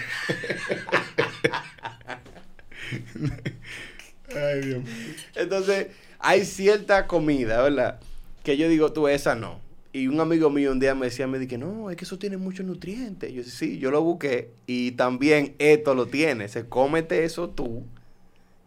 [4.36, 5.16] Ay, Dios mío.
[5.36, 5.88] Entonces,
[6.20, 8.00] hay cierta comida, ¿verdad?
[8.44, 9.60] Que yo digo, tú, esa no.
[9.92, 12.38] Y un amigo mío un día me decía, me dije, no, es que eso tiene
[12.38, 13.32] muchos nutrientes.
[13.32, 16.48] yo decía, sí, yo lo busqué y también esto lo tiene.
[16.48, 17.84] Se cómete eso tú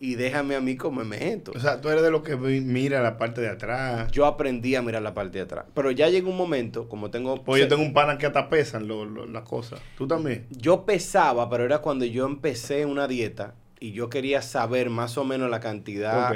[0.02, 1.52] y déjame a mí comerme esto.
[1.54, 4.10] O sea, tú eres de los que mira la parte de atrás.
[4.10, 5.66] Yo aprendí a mirar la parte de atrás.
[5.72, 7.44] Pero ya llegó un momento, como tengo...
[7.44, 8.88] Pues yo tengo un pana que hasta pesan
[9.32, 9.80] las cosas.
[9.96, 10.46] ¿Tú también?
[10.50, 15.24] Yo pesaba, pero era cuando yo empecé una dieta y yo quería saber más o
[15.24, 16.34] menos la cantidad...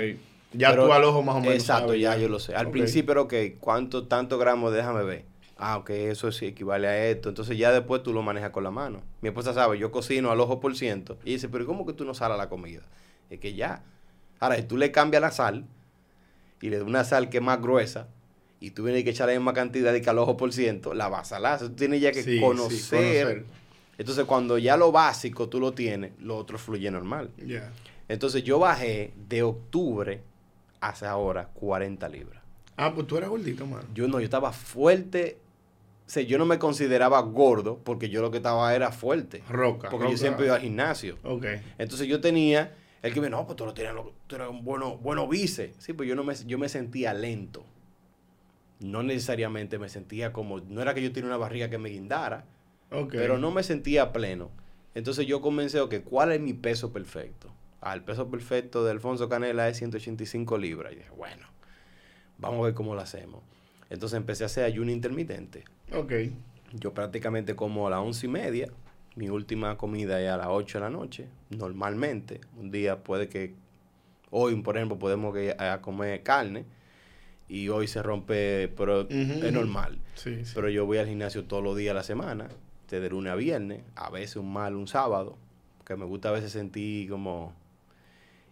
[0.52, 1.54] Ya tú al ojo más o menos.
[1.54, 2.54] Exacto, ya, yo lo sé.
[2.54, 4.72] Al principio era, ok, ¿cuánto, tanto gramos?
[4.72, 5.24] Déjame ver.
[5.58, 7.30] Ah, ok, eso sí equivale a esto.
[7.30, 9.02] Entonces ya después tú lo manejas con la mano.
[9.22, 11.18] Mi esposa sabe, yo cocino al ojo por ciento.
[11.24, 12.82] Y dice, pero ¿cómo que tú no salas la comida?
[13.30, 13.82] Es que ya.
[14.38, 15.64] Ahora, si tú le cambias la sal
[16.60, 18.08] y le das una sal que es más gruesa
[18.60, 21.08] y tú vienes que echar la misma cantidad de que al ojo por ciento, la
[21.08, 21.58] vas a salar.
[21.58, 23.46] Tú tienes ya que conocer.
[23.96, 27.30] Entonces, cuando ya lo básico tú lo tienes, lo otro fluye normal.
[28.08, 30.20] Entonces, yo bajé de octubre
[30.88, 32.42] hace ahora 40 libras.
[32.76, 33.82] Ah, pues tú eras gordito, man.
[33.94, 35.38] Yo no, yo estaba fuerte.
[36.06, 39.42] O sea, yo no me consideraba gordo porque yo lo que estaba era fuerte.
[39.48, 39.88] Roca.
[39.88, 41.16] Porque yo siempre iba al gimnasio.
[41.24, 41.46] Ok.
[41.78, 43.94] Entonces yo tenía, el que me, no, pues tú, lo tienes,
[44.26, 45.72] tú eres un bueno, bueno vice.
[45.78, 47.64] Sí, pues yo, no me, yo me sentía lento.
[48.78, 52.44] No necesariamente me sentía como, no era que yo tenía una barriga que me guindara,
[52.90, 53.18] okay.
[53.18, 54.50] pero no me sentía pleno.
[54.94, 57.55] Entonces yo comencé, ok, ¿cuál es mi peso perfecto?
[57.92, 60.92] Al peso perfecto de Alfonso Canela es 185 libras.
[60.92, 61.46] Y dije, bueno,
[62.38, 63.42] vamos a ver cómo lo hacemos.
[63.90, 65.64] Entonces empecé a hacer ayuno intermitente.
[65.92, 66.12] Ok.
[66.72, 68.68] Yo prácticamente como a las once y media.
[69.14, 72.40] Mi última comida es a las 8 de la noche, normalmente.
[72.58, 73.54] Un día puede que,
[74.30, 76.66] hoy por ejemplo, podemos a comer carne
[77.48, 79.98] y hoy se rompe, pero es normal.
[80.16, 82.48] Sí, Pero yo voy al gimnasio todos los días de la semana,
[82.90, 85.38] desde lunes a viernes, a veces un mal un sábado,
[85.86, 87.54] que me gusta a veces sentir como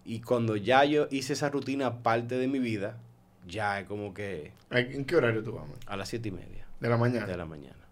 [0.05, 2.99] y cuando ya yo hice esa rutina parte de mi vida,
[3.47, 4.53] ya es como que...
[4.71, 5.65] ¿En qué horario tú vas?
[5.87, 6.67] A las siete y media.
[6.81, 7.27] ¿De la mañana?
[7.27, 7.89] De la mañana.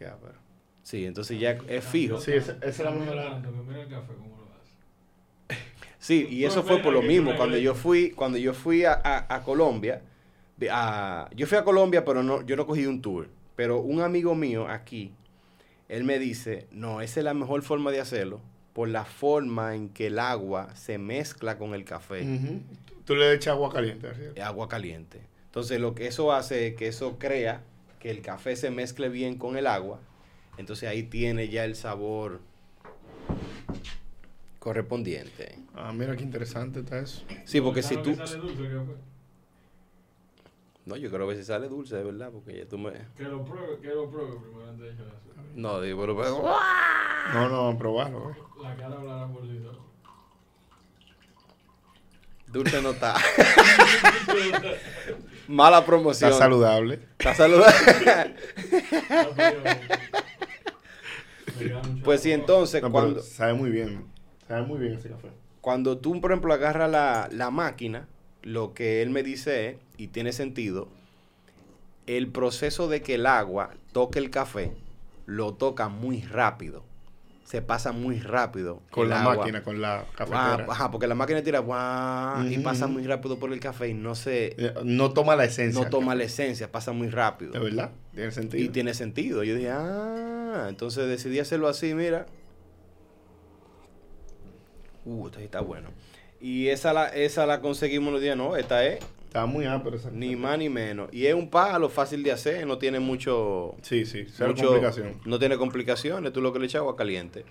[0.00, 0.34] Ya, pero...
[0.82, 2.20] Sí, entonces ya es fijo.
[2.20, 3.16] Sí, esa, es la mejor
[5.98, 7.36] Sí, y eso fue por lo mismo.
[7.36, 10.02] Cuando yo fui, cuando yo fui a, a, Colombia,
[10.70, 13.28] a, yo fui a Colombia, pero no, yo no cogí un tour.
[13.54, 15.12] Pero un amigo mío aquí,
[15.88, 18.40] él me dice, no, esa es la mejor forma de hacerlo
[18.78, 22.24] por la forma en que el agua se mezcla con el café.
[23.04, 24.40] Tú le echas agua caliente, ¿cierto?
[24.44, 25.20] Agua caliente.
[25.46, 27.60] Entonces lo que eso hace es que eso crea
[27.98, 29.98] que el café se mezcle bien con el agua.
[30.58, 32.38] Entonces ahí tiene ya el sabor
[34.60, 35.58] correspondiente.
[35.74, 37.24] Ah, mira qué interesante está eso.
[37.46, 38.16] Sí, porque si tú...
[40.86, 42.92] No, yo creo que si sale dulce, de verdad, porque ya tú me...
[43.16, 45.06] Que lo pruebe, que lo pruebe primero antes de echar
[45.56, 46.44] No, digo, pero...
[47.34, 48.47] No, no, probarlo.
[48.62, 49.60] La cara hablará por sí
[52.48, 53.14] Dulce no está.
[55.48, 56.30] Mala promoción.
[56.30, 57.00] Está saludable.
[57.18, 57.74] Está saludable.
[62.04, 64.06] pues sí, entonces, No, cuando, Sabe muy bien.
[64.46, 65.28] Sabe muy bien ese café.
[65.60, 68.08] cuando tú, por ejemplo, agarras la, la máquina,
[68.42, 70.88] lo que él me dice es, y tiene sentido,
[72.06, 74.72] el proceso de que el agua toque el café,
[75.26, 76.82] lo toca muy rápido.
[77.48, 78.82] Se pasa muy rápido.
[78.90, 79.36] Con la agua.
[79.38, 80.66] máquina, con la cafetera.
[80.68, 84.14] ajá, porque la máquina tira guau, y pasa muy rápido por el café y no
[84.14, 85.82] se Eh, No toma la esencia.
[85.82, 87.52] no toma la esencia, pasa muy rápido.
[87.52, 87.92] ¿De verdad?
[88.14, 88.62] Tiene sentido.
[88.62, 89.44] Y tiene sentido.
[89.44, 92.26] Yo dije, ah, entonces decidí hacerlo así, mira.
[95.06, 95.88] Uh, esto sí está bueno.
[96.42, 100.10] Y esa la, esa la conseguimos los días, no, esta es Está muy ápero esa
[100.10, 101.08] ni más ni menos.
[101.12, 104.26] Y es un palo fácil de hacer, no tiene mucho, Sí, sí.
[104.40, 105.20] Mucho- complicación.
[105.26, 107.44] No tiene complicaciones, tú lo que le echas agua caliente.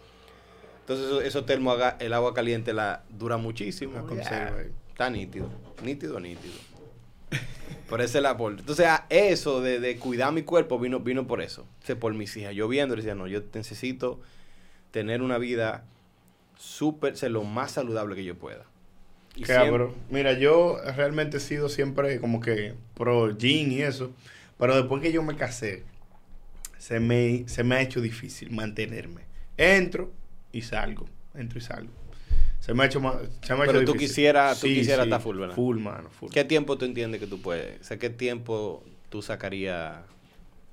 [0.82, 3.94] Entonces eso- esos termos, aga- el agua caliente la dura muchísimo.
[3.94, 4.02] La
[4.58, 4.72] ahí.
[4.90, 5.50] está nítido,
[5.84, 6.54] nítido, nítido.
[7.90, 8.62] Por ese es el aporte.
[8.62, 11.62] Entonces, a eso de, de cuidar mi cuerpo vino, vino por eso.
[11.84, 12.54] O sea, por mis hijas.
[12.56, 14.20] Yo viendo, decía, no, yo necesito
[14.92, 15.86] tener una vida
[16.58, 18.66] súper, ser lo más saludable que yo pueda.
[19.38, 19.96] Y Qué siempre- ápero.
[20.10, 24.12] Mira, yo realmente he sido siempre como que pro gym y eso.
[24.60, 25.84] Pero después que yo me casé,
[26.80, 29.22] se me, se me ha hecho difícil mantenerme.
[29.58, 30.12] Entro
[30.52, 31.08] y salgo.
[31.36, 31.92] Entro y salgo.
[32.60, 35.22] Se me ha hecho, ma- se me ha Pero hecho tú quisieras- tú quisieras estar
[35.22, 35.56] full, ¿verdad?
[35.56, 36.32] Full, mano, full.
[36.32, 37.80] ¿Qué tiempo tú entiendes que tú puedes?
[37.80, 40.00] O sea, ¿qué tiempo tú sacarías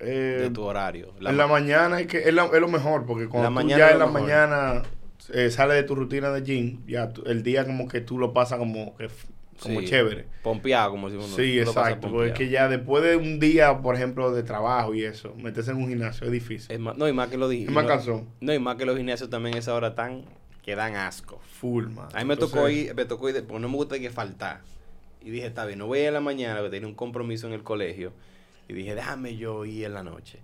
[0.01, 1.13] Eh, de tu horario?
[1.21, 3.49] La en la ma- mañana es, que es, la- es lo mejor, porque cuando La
[3.51, 4.21] tú mañana ya en la mejor.
[4.23, 4.83] mañana
[5.33, 8.33] eh, sales de tu rutina de gym, ya tú- el día como que tú lo
[8.33, 9.09] pasas como que
[9.61, 10.27] como Sí, chévere.
[10.43, 12.11] Pompeado, como si uno Sí, exacto.
[12.11, 15.71] Porque es que ya después de un día, por ejemplo, de trabajo y eso, meterse
[15.71, 16.73] en un gimnasio es difícil.
[16.73, 17.67] Es más, no, y más que lo dije.
[17.67, 18.29] Es más cansón.
[18.41, 20.25] No, y más que los gimnasios también a esa hora tan
[20.63, 21.41] que dan asco.
[21.61, 22.09] Full, man.
[22.13, 24.61] A mí me tocó ir, me tocó ir, porque no me gusta que faltar.
[25.23, 27.47] Y dije, está bien, no voy a ir en la mañana, porque tenía un compromiso
[27.47, 28.13] en el colegio.
[28.69, 30.41] Y dije, déjame yo ir en la noche.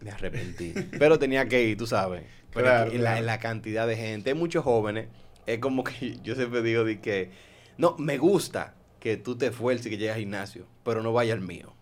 [0.00, 0.72] Me arrepentí.
[0.98, 2.22] Pero tenía que ir, tú sabes.
[2.54, 5.08] Pero Claro, la, cantidad de gente, hay muchos jóvenes.
[5.46, 7.30] Es como que yo siempre digo de que,
[7.76, 11.34] no, me gusta que tú te esfuerces y que llegues al gimnasio, pero no vaya
[11.34, 11.74] al mío.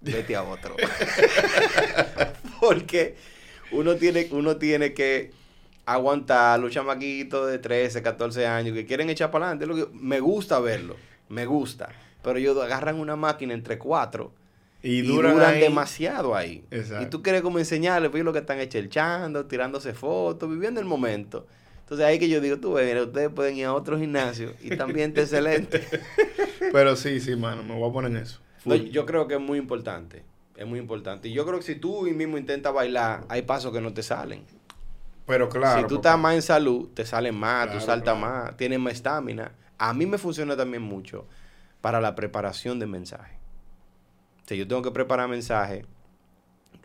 [0.00, 0.76] Vete a otro.
[2.60, 3.16] Porque
[3.72, 5.30] uno tiene, uno tiene que
[5.86, 9.66] aguantar los chamaquitos de 13, 14 años que quieren echar para adelante.
[9.66, 10.96] Lo que- Me gusta verlo,
[11.28, 11.88] me gusta.
[12.22, 14.32] Pero ellos agarran una máquina entre cuatro
[14.88, 16.64] y y, duran, ahí- demasiado ahí.
[16.70, 17.02] Exacto.
[17.04, 21.46] Y tú quieres como enseñarles, pues lo que están echelchando, tirándose fotos, viviendo el momento.
[21.80, 24.76] Entonces ahí que yo digo, tú ves, mira, ustedes pueden ir a otro gimnasio y
[24.76, 25.82] también está excelente.
[26.72, 28.40] Pero sí, sí, mano, me voy a poner en eso.
[28.64, 30.24] No, yo creo que es muy importante.
[30.56, 31.28] Es muy importante.
[31.28, 34.42] Y yo creo que si tú mismo intentas bailar, hay pasos que no te salen.
[35.26, 35.80] Pero claro.
[35.82, 36.08] si tú papá.
[36.08, 38.34] estás más en salud, te salen más, Claro, tú saltas claro.
[38.44, 39.52] más, tienes más estamina.
[39.78, 41.26] A mí me funciona también mucho
[41.80, 43.35] para la preparación de mensajes.
[44.46, 45.84] O sea, yo tengo que preparar mensajes,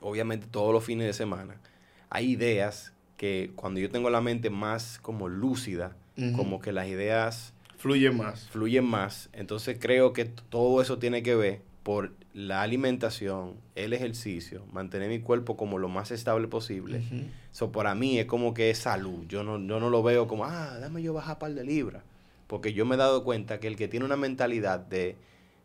[0.02, 1.62] obviamente todos los fines de semana.
[2.10, 5.96] Hay ideas que cuando yo tengo la mente más como lúcida,
[6.36, 8.50] como que las ideas Fluye más.
[8.50, 9.30] fluyen más.
[9.34, 15.20] Entonces creo que todo eso tiene que ver por la alimentación, el ejercicio, mantener mi
[15.20, 17.04] cuerpo como lo más estable posible.
[17.52, 19.26] Eso para mí es como que es salud.
[19.28, 22.04] Yo no, yo no lo veo como, ah, dame yo bajar par de libras.
[22.48, 25.16] Porque yo me he dado cuenta que el que tiene una mentalidad de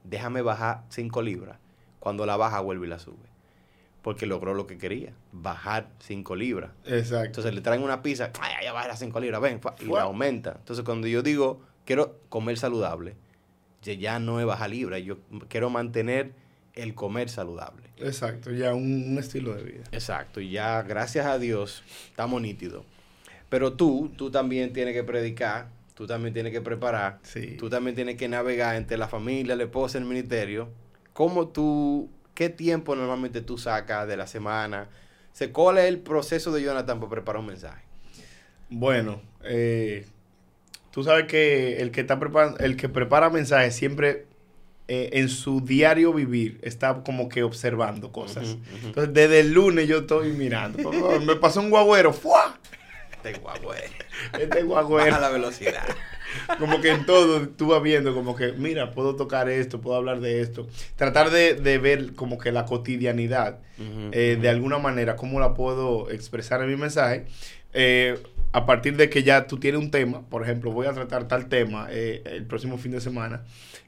[0.04, 1.58] déjame bajar 5 libras,
[2.00, 3.16] cuando la baja vuelve y la sube.
[4.02, 6.70] Porque logró lo que quería, bajar 5 libras.
[6.84, 7.26] Exacto.
[7.26, 10.54] Entonces le traen una pizza, ay, ya baja las 5 libras, ven, y la aumenta.
[10.58, 13.16] Entonces cuando yo digo, quiero comer saludable,
[13.82, 15.18] ya- no es bajar libras, yo
[15.48, 16.32] quiero mantener
[16.74, 17.84] el comer saludable.
[17.98, 19.84] Exacto, ya un, un estilo de vida.
[19.92, 22.84] Exacto, y ya gracias a Dios estamos nítidos.
[23.48, 27.56] Pero tú, tú también tienes que predicar, tú también tienes que preparar, Sí.
[27.58, 30.68] tú también tienes que navegar entre la familia, la esposa, el ministerio.
[31.16, 34.90] ¿Cómo tú, qué tiempo normalmente tú sacas de la semana?
[35.50, 37.82] ¿Cuál es el proceso de Jonathan para preparar un mensaje?
[38.68, 40.04] Bueno, eh,
[40.90, 44.26] tú sabes que el que está preparando, el que prepara mensajes siempre
[44.88, 48.58] eh, en su diario vivir está como que observando cosas.
[48.84, 50.92] Entonces, desde el lunes yo estoy mirando.
[51.22, 52.12] Me pasó un guagüero.
[52.12, 52.58] ¡Fua!
[53.10, 53.84] Este guagüe.
[54.38, 55.18] Este Baja guagüero.
[55.18, 55.86] la velocidad.
[56.58, 60.20] Como que en todo tú vas viendo como que, mira, puedo tocar esto, puedo hablar
[60.20, 60.66] de esto.
[60.96, 63.58] Tratar de, de ver como que la cotidianidad,
[64.12, 67.26] eh, de alguna manera, cómo la puedo expresar en mi mensaje.
[67.74, 68.18] Eh,
[68.52, 71.48] a partir de que ya tú tienes un tema, por ejemplo, voy a tratar tal
[71.48, 73.42] tema eh, el próximo fin de semana.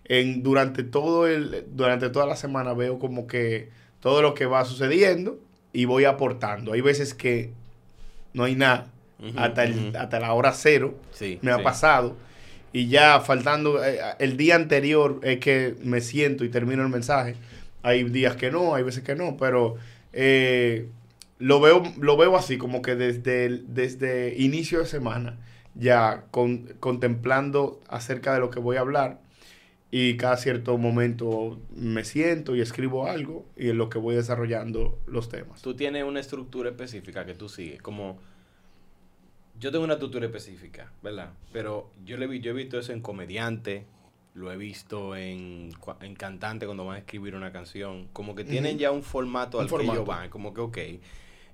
[0.04, 3.70] En, durante, todo el, durante toda la semana veo como que
[4.00, 5.38] todo lo que va sucediendo
[5.72, 6.72] y voy aportando.
[6.72, 7.52] Hay veces que
[8.34, 8.90] no hay nada
[9.36, 11.62] hasta, el- hasta la hora cero Sí, me ha sí.
[11.62, 12.16] pasado.
[12.72, 17.36] Y ya faltando eh, el día anterior es que me siento y termino el mensaje.
[17.82, 19.76] Hay días que no, hay veces que no, pero
[20.12, 20.88] eh,
[21.38, 25.38] lo, veo, lo veo así, como que desde, desde inicio de semana,
[25.74, 29.20] ya contemplando acerca de lo que voy a hablar
[29.90, 34.98] y cada cierto momento me siento y escribo algo y en lo que voy desarrollando
[35.06, 35.62] los temas.
[35.62, 38.18] Tú tienes una estructura específica que tú sigues, como
[39.58, 41.32] yo tengo una estructura específica, ¿verdad?
[41.52, 43.86] Pero yo, le, yo he visto eso en comediante,
[44.34, 48.78] lo he visto en, en cantante cuando van a escribir una canción, como que tienen
[48.78, 50.78] ya un formato al que ellos van, como que, ok,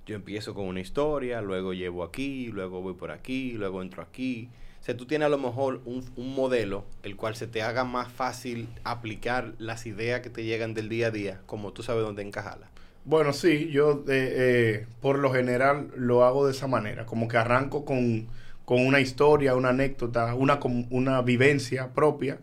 [0.05, 4.49] yo empiezo con una historia, luego llevo aquí, luego voy por aquí, luego entro aquí.
[4.79, 7.85] O sea, tú tienes a lo mejor un, un modelo el cual se te haga
[7.85, 12.03] más fácil aplicar las ideas que te llegan del día a día, como tú sabes
[12.03, 12.69] dónde encajarlas.
[13.05, 17.37] Bueno, sí, yo eh, eh, por lo general lo hago de esa manera, como que
[17.37, 18.27] arranco con,
[18.65, 22.39] con una historia, una anécdota, una, una vivencia propia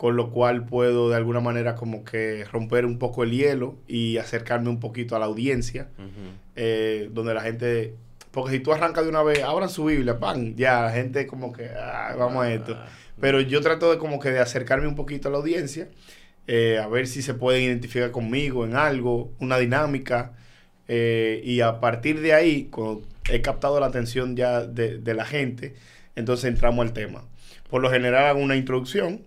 [0.00, 4.16] con lo cual puedo de alguna manera como que romper un poco el hielo y
[4.16, 5.88] acercarme un poquito a la audiencia,
[6.56, 7.96] eh, donde la gente,
[8.30, 11.52] porque si tú arrancas de una vez, abran su Biblia, pan, ya la gente como
[11.52, 11.68] que,
[12.18, 12.86] vamos a esto, ah.
[13.20, 15.88] pero yo trato de como que de acercarme un poquito a la audiencia,
[16.52, 20.32] eh, a ver si se pueden identificar conmigo en algo, una dinámica,
[20.88, 25.24] eh, y a partir de ahí, cuando he captado la atención ya de, de la
[25.24, 25.76] gente,
[26.16, 27.22] entonces entramos al tema.
[27.70, 29.22] Por lo general hago una introducción,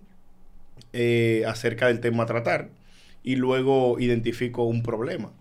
[0.92, 2.68] eh, acerca del tema a tratar
[3.22, 5.32] y luego identifico un problema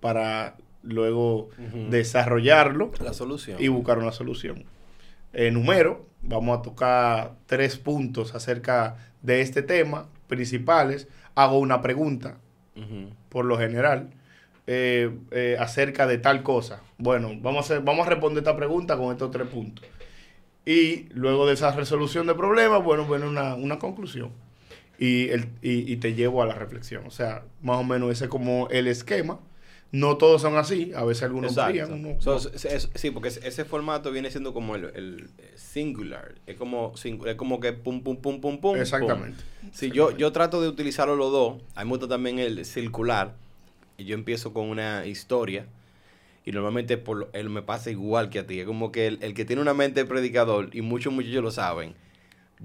[0.00, 1.48] para luego
[1.88, 3.56] desarrollarlo la solución.
[3.58, 4.66] y buscar una solución.
[5.32, 11.08] número, vamos a tocar tres puntos acerca de este tema principales.
[11.34, 12.38] Hago una pregunta,
[13.28, 14.10] por lo general,
[14.66, 16.82] eh, eh, acerca de tal cosa.
[16.98, 19.84] Bueno, vamos a, vamos a responder esta pregunta con estos tres puntos.
[20.64, 24.30] Y luego de esa resolución de problemas, bueno, bueno, una, una conclusión
[25.00, 27.06] y, el, y, te llevo a la reflexión.
[27.06, 29.40] O sea, más o menos ese es como el esquema.
[29.92, 32.16] No todos son así, a veces algunos varían.
[32.94, 36.34] sí, porque ese formato viene siendo como el, singular.
[36.46, 38.76] Es como, es como que pum, pum, pum, pum, pum.
[38.76, 39.42] Exactamente.
[39.72, 41.62] Sí, Yo, yo trato de utilizarlo los dos.
[41.74, 43.34] Hay mucho también el circular.
[43.98, 45.66] Y yo empiezo con una historia.
[46.44, 48.60] Y normalmente por él me pasa igual que a ti.
[48.60, 51.50] Es como que el, el que tiene una mente de predicador, y muchos muchachos lo
[51.50, 51.94] saben,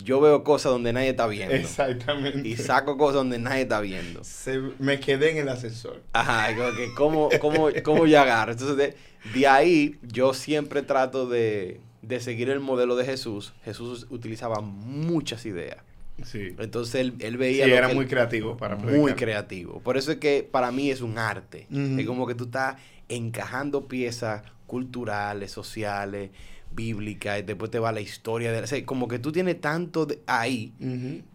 [0.03, 1.55] yo veo cosas donde nadie está viendo.
[1.55, 2.47] Exactamente.
[2.47, 4.23] Y saco cosas donde nadie está viendo.
[4.23, 6.01] Se, me quedé en el ascensor.
[6.13, 8.51] Ajá, como que cómo, cómo, cómo yo agarro.
[8.51, 8.95] Entonces,
[9.33, 13.53] de, ahí yo siempre trato de, de, seguir el modelo de Jesús.
[13.63, 15.77] Jesús utilizaba muchas ideas.
[16.23, 16.55] Sí.
[16.59, 17.65] Entonces él, él veía...
[17.65, 18.99] Sí, era muy creativo para predicar.
[18.99, 19.79] Muy creativo.
[19.79, 21.67] Por eso es que para mí es un arte.
[21.71, 22.77] Es como que tú estás
[23.09, 26.31] encajando piezas culturales, sociales,
[26.75, 30.73] bíblica, y después te va la historia de o como que tú tienes tanto ahí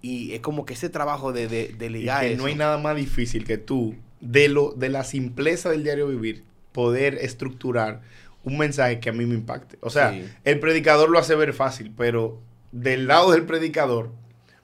[0.02, 2.78] y es como que ese trabajo de, de, de ligar y que no hay nada
[2.78, 8.02] más difícil que tú, de, lo, de la simpleza del diario vivir, poder estructurar
[8.44, 9.78] un mensaje que a mí me impacte.
[9.80, 12.40] O sea, el predicador lo hace ver fácil, pero
[12.72, 14.12] del lado del predicador,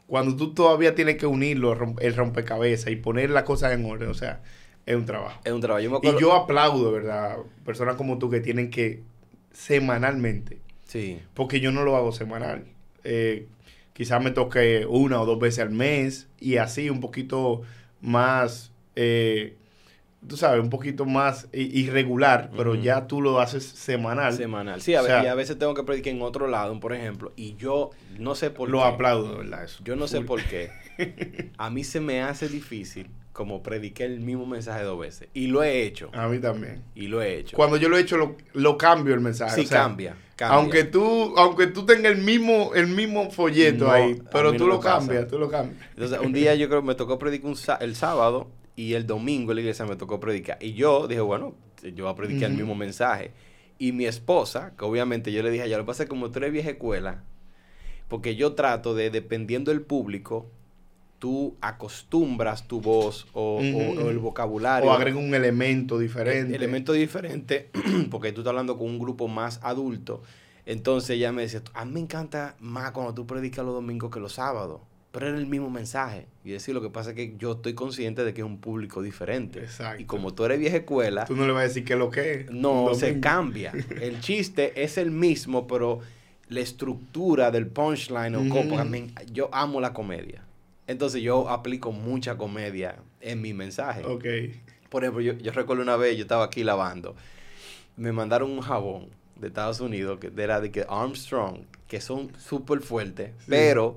[0.07, 4.15] cuando tú todavía tienes que unirlo, el rompecabezas y poner las cosas en orden, o
[4.15, 4.43] sea,
[4.87, 5.41] es un trabajo.
[5.45, 6.01] Es un trabajo.
[6.03, 7.39] Y yo aplaudo, ¿verdad?
[7.65, 9.03] Personas como tú que tienen que
[9.53, 10.61] semanalmente
[10.97, 11.21] Sí.
[11.35, 12.65] Porque yo no lo hago semanal.
[13.05, 13.47] Eh,
[13.93, 17.63] quizás me toque una o dos veces al mes y así un poquito
[18.01, 19.57] más, eh,
[20.27, 24.35] tú sabes, un poquito más irregular, pero ya tú lo haces semanal.
[24.35, 24.81] Semanal.
[24.81, 27.91] Sí, a y a veces tengo que predicar en otro lado, por ejemplo, y yo
[28.19, 28.73] no sé por qué.
[28.73, 29.65] Lo aplaudo, ¿verdad?
[29.65, 29.83] Eso.
[29.85, 30.71] Yo no sé por qué.
[31.59, 35.29] A mí se me hace difícil como prediqué el mismo mensaje dos veces.
[35.35, 36.11] Y lo he hecho.
[36.15, 36.83] A mí también.
[36.95, 37.55] Y lo he hecho.
[37.55, 39.63] Cuando yo lo he hecho, lo, cambio el mensaje.
[39.63, 44.67] Sí, cambia, Aunque tú, aunque tú tengas el mismo, el mismo folleto ahí, pero tú
[44.67, 45.81] lo cambias, tú lo cambias.
[45.91, 49.57] Entonces, un día yo creo que me tocó predicar el sábado y el domingo en
[49.57, 50.59] la iglesia me tocó predicar.
[50.61, 53.33] Y yo dije, bueno, yo voy a predicar el mismo mensaje.
[53.79, 56.71] Y mi esposa, que obviamente yo le dije, ya lo es como tú eres vieja
[56.71, 57.25] escuela,
[58.09, 60.51] porque yo trato de, dependiendo del público,
[61.27, 64.89] tú acostumbras tu voz o, el vocabulario.
[64.89, 66.55] O agrega un elemento diferente.
[66.55, 67.69] elemento diferente,
[68.13, 70.23] porque tú estás hablando con un grupo más adulto.
[70.67, 74.21] Entonces ella me decía, a mí me encanta más cuando tú predicas los domingos que
[74.21, 74.83] los sábados.
[75.11, 76.29] Pero era el mismo mensaje.
[76.45, 79.03] Y decir, lo que pasa es que yo estoy consciente de que es un público
[79.03, 79.65] diferente.
[79.65, 80.01] Exacto.
[80.01, 81.25] Y como tú eres vieja escuela...
[81.25, 82.51] Tú no le vas a decir qué es lo que es.
[82.53, 83.73] No, se cambia.
[84.01, 86.03] El chiste es el mismo, pero
[86.49, 90.47] la estructura del punchline o yo amo la comedia.
[90.87, 94.05] Entonces yo aplico mucha comedia en mi mensaje.
[94.05, 94.25] Ok.
[94.89, 97.17] Por ejemplo, yo, yo recuerdo una vez, yo estaba aquí lavando,
[97.97, 102.81] me mandaron un jabón de Estados Unidos que era de que Armstrong, que son súper
[102.81, 103.97] fuertes, pero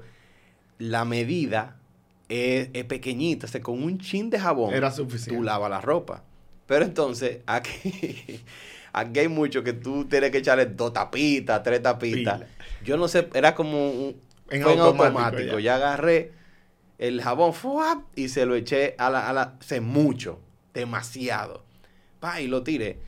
[0.79, 1.77] la medida
[2.27, 5.35] es, es pequeñita, o sea, con un chin de jabón Era suficiente.
[5.35, 6.23] tú lavas la ropa.
[6.65, 8.41] Pero entonces, aquí,
[8.93, 12.39] aquí hay mucho que tú tienes que echarle dos tapitas, tres tapitas.
[12.39, 12.47] Pila.
[12.83, 14.15] Yo no sé, era como un,
[14.49, 15.59] En automático, automático.
[15.59, 15.59] ya.
[15.59, 16.31] Ya agarré
[16.99, 18.03] el jabón ¡fuap!
[18.15, 20.39] y se lo eché a la, a la, mucho,
[20.73, 21.63] demasiado.
[22.19, 22.99] Pa, y lo tiré.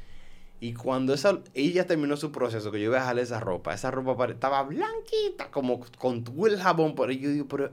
[0.59, 3.91] Y cuando esa, ella terminó su proceso, que yo iba a dejarle esa ropa, esa
[3.91, 7.19] ropa pare- estaba blanquita, como con todo el jabón por ahí.
[7.19, 7.71] Yo digo, pero,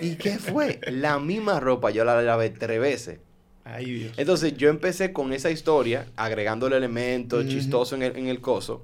[0.00, 0.80] ¿y qué fue?
[0.90, 3.20] la misma ropa, yo la lavé tres veces.
[3.64, 4.14] Ay, Dios.
[4.18, 7.52] Entonces yo empecé con esa historia, agregándole elementos Ujú.
[7.52, 8.82] chistosos en el, en el coso.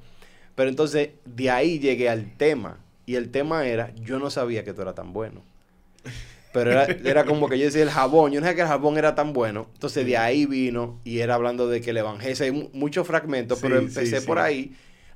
[0.55, 2.79] Pero entonces de ahí llegué al tema.
[3.07, 5.43] Y el tema era, yo no sabía que tú eras tan bueno.
[6.53, 8.99] Pero era, era como que yo decía el jabón, yo no sabía que el jabón
[8.99, 9.69] era tan bueno.
[9.75, 13.59] Entonces de ahí vino y era hablando de que el evangelio, hay mu- muchos fragmentos,
[13.61, 14.73] pero empecé sí, por ahí.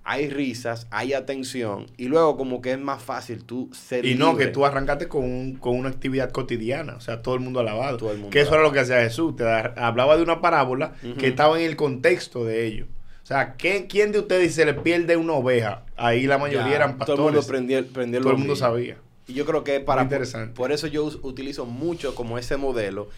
[0.07, 1.87] Hay risas, hay atención.
[1.97, 5.25] Y luego como que es más fácil tú ser Y no, que tú arrancaste con,
[5.25, 7.97] un- con una actividad cotidiana, o sea, todo el mundo alabado.
[7.97, 10.93] Todo el mundo que eso era lo que hacía Jesús, te hablaba de una parábola
[11.19, 12.87] que estaba en el contexto de ello.
[13.23, 15.87] O sea, ¿qué- ¿quién de ustedes se le pierde una oveja?
[15.97, 17.47] Ahí la mayoría Ya, eran Todo el mundo pastores.
[17.95, 18.99] prendió Todo el mundo sabía.
[19.27, 20.55] Y yo creo que para Muy interesante.
[20.55, 23.09] Por eso yo utilizo mucho como ese modelo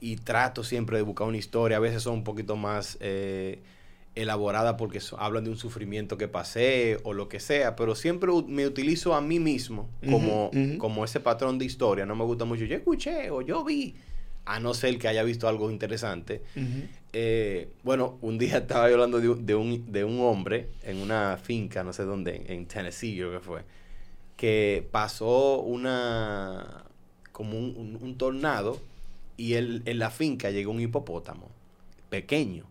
[0.00, 1.76] y trato siempre de buscar una historia.
[1.78, 3.60] A veces son un poquito más eh,
[4.14, 8.30] elaboradas porque so- hablan de un sufrimiento que pasé o lo que sea, pero siempre
[8.48, 12.06] me utilizo a mí mismo como, como ese patrón de historia.
[12.06, 13.94] No me gusta mucho, yo escuché o yo vi,
[14.46, 16.42] a no ser que haya visto algo interesante.
[17.12, 20.98] Eh, bueno, un día estaba yo hablando de, un- de un, de un hombre en
[20.98, 23.62] una finca, no sé dónde, en Tennessee creo que fue,
[24.36, 26.84] que pasó una,
[27.32, 28.80] como un, un- un tornado
[29.36, 31.50] y él, en la finca llegó un hipopótamo
[32.10, 32.66] pequeño.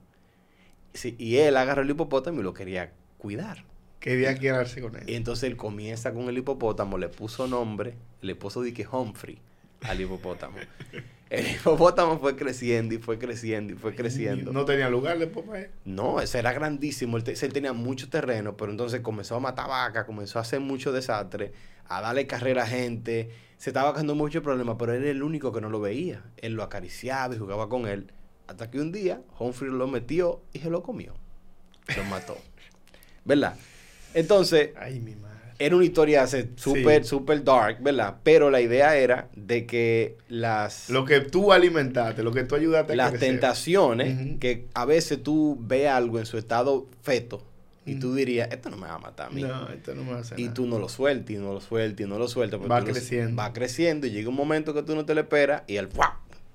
[0.93, 3.66] Sí, y él agarró el hipopótamo y lo quería cuidar.
[3.99, 5.16] Quería quedarse con Y él.
[5.16, 9.39] entonces él comienza con el hipopótamo, le puso nombre, le puso de que Humphrey
[9.82, 10.66] al hipopótamo.
[11.30, 14.54] El hipopótamo fue creciendo y fue creciendo y fue creciendo.
[14.54, 15.72] No tenía lugar después para él.
[15.84, 17.18] No, ese era grandísimo.
[17.18, 20.60] Él, te- él tenía mucho terreno, pero entonces comenzó a matar vacas, comenzó a hacer
[20.60, 21.52] mucho desastre,
[21.88, 23.32] a darle carrera a gente.
[23.58, 26.24] Se estaba haciendo mucho problema, pero él era el único que no lo veía.
[26.38, 28.12] Él lo acariciaba y jugaba con él.
[28.48, 31.16] Hasta que un día Humphrey lo metió y se lo comió.
[31.98, 32.38] Lo mató.
[33.26, 33.56] ¿Verdad?
[34.14, 35.35] Entonces, Ay, mi madre.
[35.60, 36.26] Era una historia
[36.56, 37.10] súper, Sí.
[37.10, 38.18] súper dark, ¿verdad?
[38.24, 42.93] Pero la idea era de que las Lo que tú alimentaste, lo que tú ayudaste
[42.93, 43.30] a las crecer.
[43.30, 47.41] tentaciones, que a veces tú ves algo en su estado feto
[47.86, 49.43] y tú dirías, esto no me va a matar a mí.
[49.43, 50.53] No, esto no me va a hacer y nada.
[50.56, 52.60] tú no lo sueltas y no lo sueltas y no lo sueltas.
[52.60, 53.36] Va creciendo.
[53.41, 56.10] Va creciendo y llega un momento que tú no te lo esperas y el ¡guau!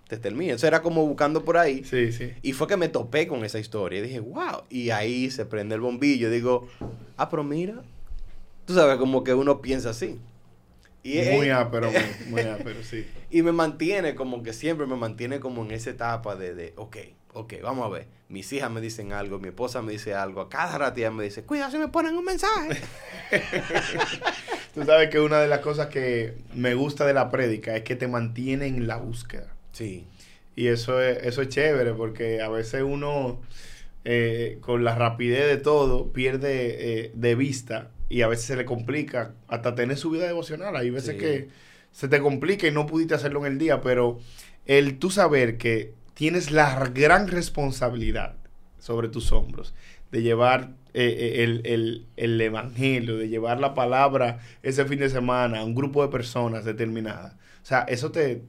[0.08, 0.54] te termina.
[0.54, 1.84] Eso era como buscando por ahí.
[1.84, 2.32] Sí, sí.
[2.42, 4.64] Y fue que me topé con esa historia y dije, wow.
[4.68, 6.30] Y ahí se prende el bombillo.
[6.30, 6.66] Digo,
[7.16, 7.80] ah, pero mira.
[8.70, 10.20] Tú sabes, como que uno piensa así.
[11.02, 13.04] Y, es- muy ápero, muy, muy ápero, sí.
[13.28, 16.96] y me mantiene como que siempre me mantiene como en esa etapa de, de, ok,
[17.34, 18.06] ok, vamos a ver.
[18.28, 21.24] Mis hijas me dicen algo, mi esposa me dice algo, a cada rato ella me
[21.24, 22.80] dice, cuidado si me ponen un mensaje.
[24.72, 27.96] Tú sabes que una de las cosas que me gusta de la prédica es que
[27.96, 29.52] te mantiene en la búsqueda.
[29.72, 30.06] sí,
[30.54, 33.40] Y eso es, eso es chévere porque a veces uno,
[34.04, 38.66] eh, con la rapidez de todo, pierde eh, de vista y a veces se le
[38.66, 40.76] complica hasta tener su vida devocional.
[40.76, 41.18] Hay veces Sí.
[41.18, 41.48] que
[41.92, 44.18] se te complica y no pudiste hacerlo en el día, pero
[44.66, 48.34] el tú saber que tienes la gran responsabilidad
[48.78, 49.72] sobre tus hombros
[50.12, 51.04] de llevar eh,
[51.38, 55.74] eh, el, el- el evangelio, de llevar la palabra ese fin de semana a un
[55.76, 57.34] grupo de personas determinadas.
[57.62, 58.42] O sea, eso te,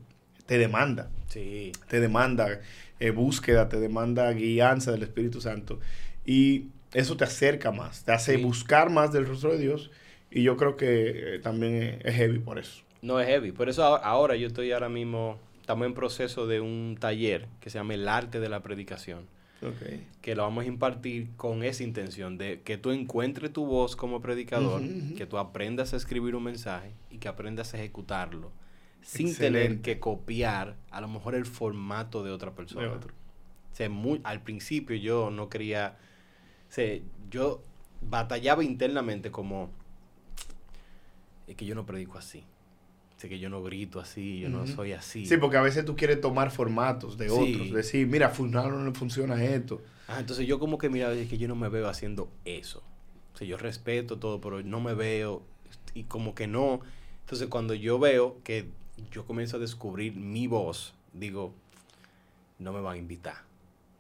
[0.48, 1.72] te demanda sí.
[1.88, 2.60] te demanda
[3.00, 5.80] eh, búsqueda, te demanda guianza del Espíritu Santo.
[6.26, 8.44] Y eso te acerca más, te hace Sí.
[8.44, 9.92] buscar más del rostro de Dios.
[10.30, 12.84] Y yo creo que eh, también es- heavy por eso.
[13.02, 13.52] No es heavy.
[13.52, 17.70] Por eso ahora, ahora yo estoy ahora mismo, estamos en proceso de un taller que
[17.70, 19.26] se llama El Arte de la Predicación.
[20.24, 24.20] que lo vamos a impartir con esa intención de que tú encuentres tu voz como
[24.20, 24.82] predicador,
[25.16, 28.52] que tú aprendas a escribir un mensaje y que aprendas a ejecutarlo
[29.04, 29.60] sin Excelente.
[29.68, 32.88] tener que copiar a lo mejor el formato de otra persona.
[32.88, 33.14] De otro.
[33.72, 35.96] O sea, muy- al principio yo no quería,
[36.72, 37.00] o sea,
[37.30, 37.62] yo
[38.02, 39.70] batallaba internamente como,
[41.48, 42.46] es que yo no predico así,
[43.22, 45.26] es que yo no grito así, yo no soy así.
[45.28, 47.36] Sí, porque a veces tú quieres tomar formatos de Sí.
[47.36, 47.72] otros.
[47.72, 49.82] Decir, mira, fulano no funciona esto.
[50.08, 52.82] Ah, entonces yo como que mira, es que yo no me veo haciendo eso.
[53.34, 55.44] O sea, yo respeto todo, pero no me veo
[55.94, 56.80] y como que no.
[57.20, 58.70] Entonces cuando yo veo que
[59.12, 61.54] yo comienzo a descubrir mi voz, digo,
[62.60, 63.51] no me van a invitar.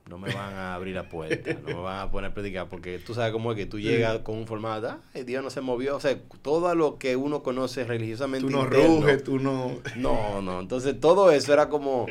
[0.09, 2.99] No me van a abrir la puerta, no me van a poner a predicar, porque
[2.99, 5.95] tú sabes cómo es que tú llegas con un formato, ay, Dios no se movió,
[5.95, 8.47] o sea, todo lo que uno conoce religiosamente.
[8.47, 9.79] Tú no ruges, tú no...
[9.95, 12.07] No, no, entonces todo eso era como,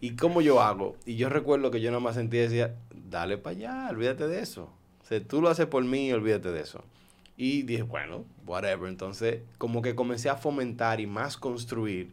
[0.00, 0.96] ¿y cómo yo hago?
[1.06, 4.40] Y yo recuerdo que yo nada más sentía y decía, dale para allá, olvídate de
[4.40, 4.70] eso.
[5.02, 6.82] O sea, tú lo haces por mí, olvídate de eso.
[7.36, 8.88] Y dije, bueno, whatever.
[8.88, 12.12] Entonces, como que comencé a fomentar y más construir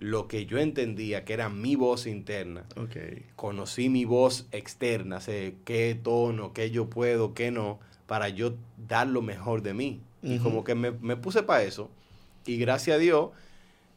[0.00, 2.64] lo que yo entendía que era mi voz interna.
[2.76, 3.26] Okay.
[3.36, 8.54] Conocí mi voz externa, sé qué tono, qué yo puedo, qué no, para yo
[8.88, 10.00] dar lo mejor de mí.
[10.22, 11.90] Y como que me, puse para eso.
[12.44, 13.30] Y gracias a Dios,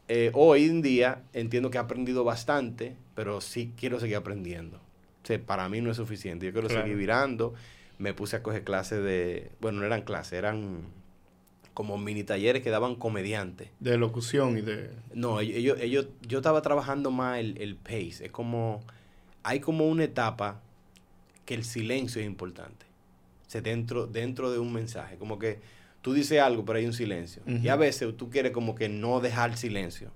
[0.07, 4.77] eh, hoy en día entiendo que he aprendido bastante, pero sí quiero seguir aprendiendo.
[4.77, 6.45] O sea, para mí no es suficiente.
[6.45, 7.53] Yo quiero seguir virando
[8.03, 10.81] me puse a coger clases de, bueno, no eran clases, eran
[11.73, 13.69] como mini talleres que daban comediantes.
[13.79, 14.91] De locución y de...
[15.13, 18.25] No, ellos, ellos, yo estaba trabajando más el, el pace.
[18.25, 18.81] Es como,
[19.43, 20.61] hay como una etapa
[21.45, 22.85] que el silencio es importante.
[23.55, 25.17] O dentro, dentro de un mensaje.
[25.17, 25.59] Como que
[26.01, 27.43] tú dices algo, pero hay un silencio.
[27.45, 30.11] Y a veces tú quieres como que no dejar silencio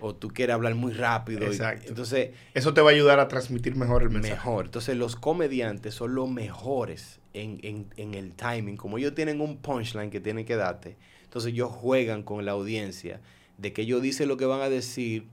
[0.00, 1.46] o tú quieres hablar muy rápido.
[1.46, 1.88] Exacto.
[1.88, 4.34] entonces, eso te va a ayudar a transmitir mejor el mensaje.
[4.34, 4.66] Mejor.
[4.66, 8.76] Entonces, los comediantes son los mejores en, el timing.
[8.76, 13.20] Como ellos tienen un punchline que tienen que darte, entonces ellos juegan con la audiencia
[13.58, 15.26] de que ellos dicen lo que van a decir.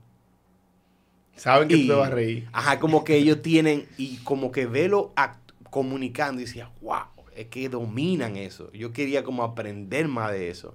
[1.36, 2.48] Saben que tú te vas a reír.
[2.52, 5.14] Ajá, como que ellos tienen, y como que velo
[5.70, 8.70] comunicando y decía, wow, es que dominan eso.
[8.72, 10.74] Yo quería como aprender más de eso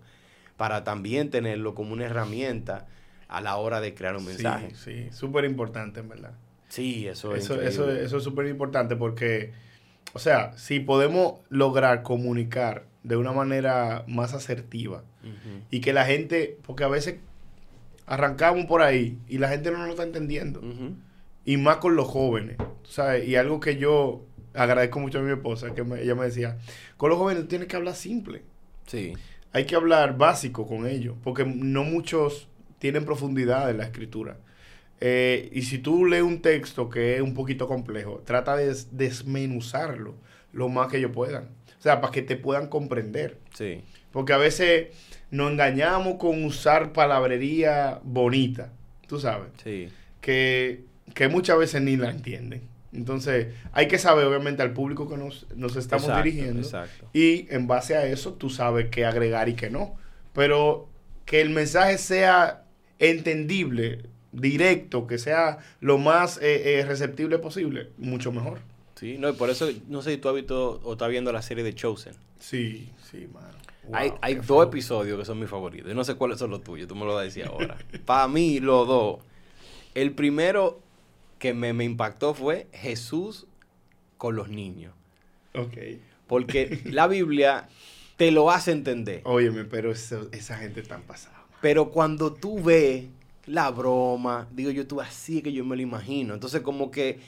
[0.57, 2.87] para también tenerlo como una herramienta
[3.27, 4.73] a la hora de crear un mensaje.
[4.75, 6.33] Sí, súper importante, en verdad.
[6.69, 7.45] Sí, eso es.
[7.45, 9.53] Eso, eso, eso es súper importante porque,
[10.13, 15.03] o sea, si podemos lograr comunicar de una manera más asertiva
[15.69, 17.17] y que la gente, porque a veces
[18.05, 20.61] arrancamos por ahí y la gente no lo está entendiendo.
[21.45, 23.27] Y más con los jóvenes, ¿sabes?
[23.27, 26.57] Y algo que yo agradezco mucho a mi esposa, que ella me decía,
[26.97, 28.43] con los jóvenes tienes que hablar simple.
[28.85, 29.13] Sí.
[29.53, 34.37] Hay que hablar básico con ellos, porque no muchos tienen profundidad en la escritura.
[34.99, 40.15] Eh, y si tú lees un texto que es un poquito complejo, trata de desmenuzarlo
[40.53, 41.49] lo más que ellos puedan.
[41.77, 43.37] O sea, para que te puedan comprender.
[43.53, 43.81] Sí.
[44.11, 44.87] Porque a veces
[45.29, 48.71] nos engañamos con usar palabrería bonita,
[49.07, 49.49] tú sabes.
[49.63, 49.89] Sí.
[50.21, 50.83] Que,
[51.13, 52.63] que muchas veces ni la entienden.
[52.93, 55.45] Entonces, hay que saber, obviamente, al público que nos,
[55.75, 56.61] estamos dirigiendo.
[56.61, 57.09] Exacto.
[57.13, 59.95] Y en base a eso, tú sabes qué agregar y qué no.
[60.33, 60.89] Pero
[61.25, 62.63] que el mensaje sea
[62.97, 64.03] entendible,
[64.39, 68.59] directo, que sea lo más eh, eh, receptible posible, mucho mejor.
[68.95, 71.41] Sí, no, y por eso, no sé si tú has visto o estás viendo la
[71.41, 72.13] serie de Chosen.
[72.39, 73.55] Sí, sí, mano.
[73.93, 75.87] hay, hay dos episodios que son mis favoritos.
[75.89, 77.77] Yo no sé cuáles son los tuyos, tú me lo vas a decir ahora.
[78.05, 79.19] Para mí, los dos.
[79.93, 80.79] El primero
[81.39, 83.45] que me, me impactó fue Jesús
[84.17, 84.93] con los niños.
[85.53, 85.77] Ok.
[86.27, 87.69] Porque la Biblia
[88.17, 89.21] te lo hace entender.
[89.25, 91.45] Óyeme, pero esa gente tan pasada.
[91.61, 93.05] Pero cuando tú ves
[93.47, 96.33] la broma, digo yo, tú así que yo me lo imagino.
[96.33, 97.19] Entonces, como que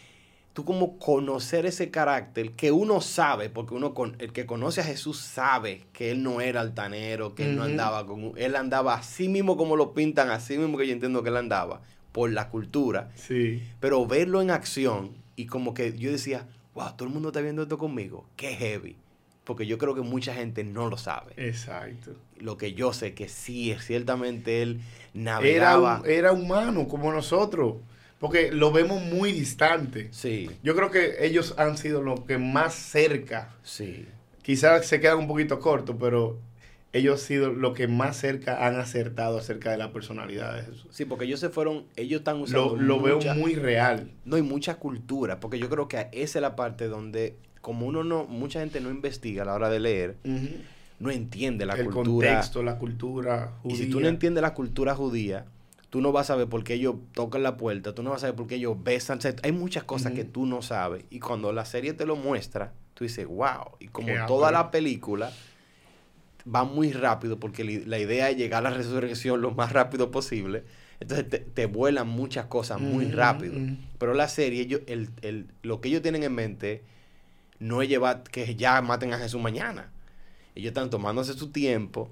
[0.54, 4.84] tú como conocer ese carácter que uno sabe, porque uno con, el que conoce a
[4.84, 9.30] Jesús sabe que él no era altanero, que él no andaba con él andaba así
[9.30, 11.82] mismo como lo pintan, así mismo que yo entiendo que él andaba
[12.12, 13.10] por la cultura.
[13.16, 13.64] Sí.
[13.80, 17.62] Pero verlo en acción y como que yo decía, "Wow, todo el mundo está viendo
[17.64, 18.98] esto conmigo, qué heavy."
[19.50, 21.34] Porque yo creo que mucha gente no lo sabe.
[21.36, 22.12] Exacto.
[22.38, 24.80] Lo que yo sé que sí, ciertamente él
[25.16, 26.04] navegaba.
[26.06, 27.78] Era, era humano como nosotros,
[28.20, 30.10] porque lo vemos muy distante.
[30.12, 30.52] Sí.
[30.62, 33.56] Yo creo que ellos han sido los que más cerca.
[33.64, 34.06] Sí.
[34.44, 36.38] Quizás se quedan un poquito cortos, pero
[36.94, 40.90] ellos han sido los que más cerca han acertado acerca de la personalidad de Jesús.
[40.92, 42.76] Sí, porque ellos se fueron, ellos están usando.
[42.76, 44.12] Lo, lo veo muy real.
[44.26, 48.04] No, hay mucha cultura, porque yo creo que esa es la parte donde como uno
[48.04, 50.18] no, mucha gente no investiga a la hora de leer,
[51.00, 52.30] no entiende la cultura.
[52.30, 53.76] El contexto, la cultura judía.
[53.76, 55.46] Y si tú no entiendes la cultura judía,
[55.90, 58.22] tú no vas a saber por qué ellos tocan la puerta, tú no vas a
[58.22, 59.20] saber por qué ellos besan.
[59.44, 61.04] hay muchas cosas que tú no sabes.
[61.10, 63.72] Y cuando la serie te lo muestra, tú dices, wow.
[63.80, 65.32] Y como toda la película
[66.54, 70.64] va muy rápido, porque la idea es llegar a la resurrección lo más rápido posible.
[71.00, 73.56] Entonces te, vuelan muchas cosas muy rápido.
[73.98, 76.84] Pero la serie, ellos, el, el, lo que ellos tienen en mente
[77.60, 79.92] no es llevar que ya maten a Jesús mañana.
[80.56, 82.10] Ellos están tomándose su tiempo,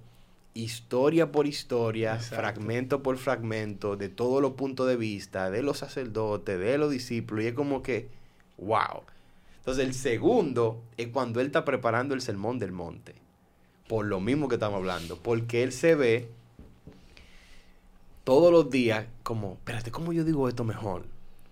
[0.54, 6.60] historia por historia, fragmento por fragmento, de todos los puntos de vista, de los sacerdotes,
[6.60, 8.10] de los discípulos, y es como que,
[8.58, 9.04] wow.
[9.60, 13.16] Entonces el segundo es cuando él está preparando el sermón del monte,
[13.88, 16.30] por lo mismo que estamos hablando, porque él se ve
[18.24, 21.06] todos los días como, espérate, ¿cómo yo digo esto mejor?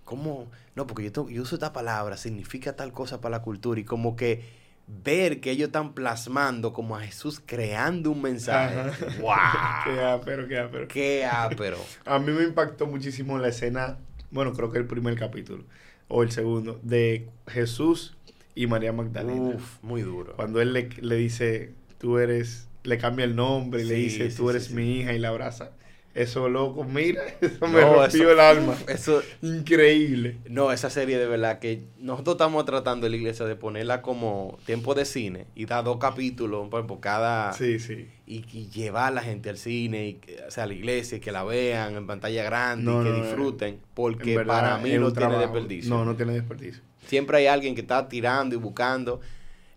[0.06, 0.50] ¿Cómo?
[0.76, 4.16] No, porque yo, yo uso esta palabra, significa tal cosa para la cultura y como
[4.16, 8.76] que ver que ellos están plasmando como a Jesús creando un mensaje.
[9.20, 9.36] ¡Wow!
[9.84, 10.88] qué ápero, qué ápero.
[10.88, 11.78] Qué ápero.
[12.06, 13.98] a mí me impactó muchísimo la escena,
[14.32, 15.64] bueno, creo que el primer capítulo,
[16.08, 18.16] o el segundo, de Jesús
[18.54, 19.56] y María Magdalena.
[19.56, 20.36] Uf, muy duro.
[20.36, 24.50] Cuando él le, le dice, tú eres, le cambia el nombre y le dice, tú
[24.50, 25.72] eres mi hija y la abraza.
[26.16, 28.74] Eso, loco, mira, eso me rompió el alma.
[28.88, 30.38] Eso, increíble.
[30.50, 34.58] No, esa serie de verdad que nosotros estamos tratando en la iglesia de ponerla como
[34.66, 37.52] tiempo de cine y dar dos capítulos por cada...
[37.52, 38.08] Sí, sí.
[38.26, 41.34] Y, llevar a la gente al cine, y, o sea, a la iglesia, y que
[41.34, 45.94] la vean en pantalla grande, y que disfruten, porque para mí no tiene desperdicio.
[45.94, 46.82] No, no tiene desperdicio.
[47.06, 49.20] Siempre hay alguien que está tirando y buscando.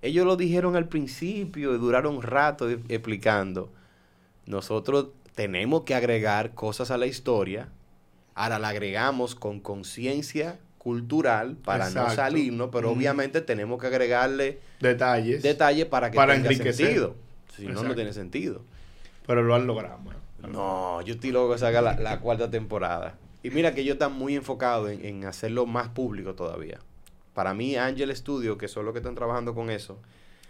[0.00, 3.70] Ellos lo dijeron al principio y duraron un rato explicando.
[4.46, 5.08] Nosotros
[5.38, 7.68] tenemos que agregar cosas a la historia.
[8.34, 15.44] Ahora la agregamos con conciencia cultural para no salirnos, pero obviamente tenemos que agregarle detalles,
[15.44, 17.14] detalles para que para tenga sentido.
[17.54, 18.62] Si no, no tiene sentido.
[19.28, 20.00] Pero lo han logrado.
[20.40, 23.14] No, yo estoy loco que salga la, cuarta temporada.
[23.44, 26.80] Y mira que yo están muy enfocado en, en, hacerlo más público todavía.
[27.32, 30.00] Para mí, Angel Studio, que son los que están trabajando con eso.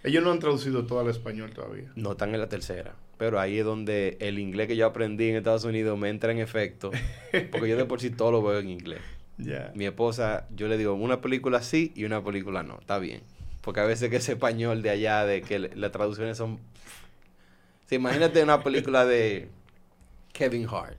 [0.04, 1.90] Ellos no han traducido todo al español todavía.
[1.96, 2.94] No están en la tercera.
[3.18, 6.38] Pero ahí es donde el inglés que yo aprendí en Estados Unidos me entra en
[6.38, 6.92] efecto.
[7.50, 9.00] Porque yo de por sí todo lo veo en inglés.
[9.74, 12.78] Mi esposa, yo le digo una película sí y una película no.
[12.80, 13.22] Está bien.
[13.60, 16.58] Porque a veces que ese español de allá, de que las traducciones son...
[17.86, 19.48] Sí, imagínate una película de
[20.32, 20.96] Kevin Hart.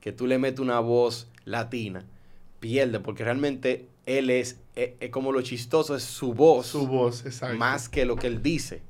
[0.00, 2.04] Que tú le metes una voz latina.
[2.60, 3.00] Pierde.
[3.00, 6.68] Porque realmente él es, eh, eh, como lo chistoso es su voz.
[6.68, 7.58] Su voz, exacto.
[7.58, 8.82] Más que lo que él dice.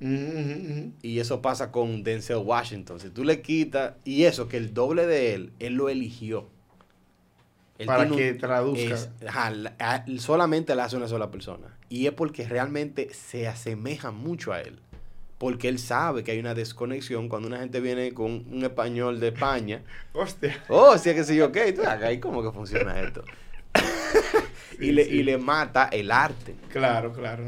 [1.03, 3.01] Y eso pasa con Denzel Washington.
[3.01, 6.49] Si tú le quitas, y eso, que el doble de él, él lo eligió.
[7.85, 8.97] Para que traduzca.
[10.19, 11.77] solamente le hace una sola persona.
[11.89, 14.81] Y es porque realmente se asemeja mucho a él.
[15.39, 19.29] Porque él sabe que hay una desconexión cuando una gente viene con un español de
[19.29, 19.83] España.
[20.13, 20.63] Hostia.
[20.69, 21.57] Oh, sí, que sí, ok.
[21.75, 23.23] Tú, ahí cómo que funciona esto
[24.81, 26.55] y, le, y le mata el arte.
[26.71, 27.45] Claro, claro.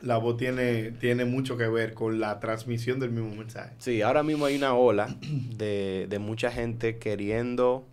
[0.00, 3.74] La voz tiene, tiene mucho que ver con la transmisión del mismo mensaje.
[3.78, 7.86] Sí, ahora mismo hay una ola de, de mucha gente queriendo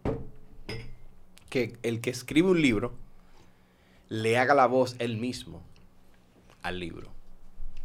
[1.49, 2.93] que el que escribe un libro
[4.09, 5.63] le haga la voz él mismo
[6.61, 7.09] al libro.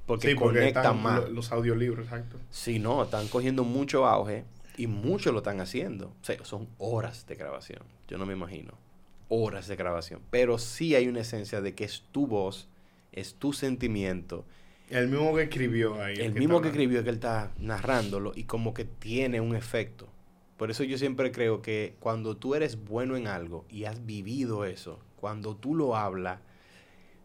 [0.07, 1.28] Porque, sí, conectan más.
[1.31, 2.39] Los audiolibros, exacto.
[2.51, 4.45] Sí, no, están cogiendo mucho auge
[4.77, 6.09] y muchos lo están haciendo.
[6.20, 7.83] O sea, son horas de grabación.
[8.09, 8.86] Yo no me imagino
[9.28, 12.69] horas de grabación, pero sí hay una esencia de que es tu voz,
[13.12, 14.44] es tu sentimiento.
[14.90, 16.16] El mismo que escribió ahí.
[16.16, 20.09] El, mismo que escribió que él está narrándolo y como que tiene un efecto.
[20.57, 24.65] Por eso yo siempre creo que cuando tú eres bueno en algo y has vivido
[24.65, 26.40] eso, cuando tú lo hablas,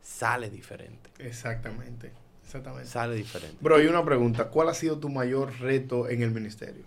[0.01, 1.11] sale diferente.
[1.19, 2.11] Exactamente,
[2.43, 2.89] exactamente.
[2.89, 3.57] Sale diferente.
[3.61, 4.49] Bro, hay una pregunta.
[4.49, 6.83] ¿Cuál ha sido tu mayor reto en el ministerio?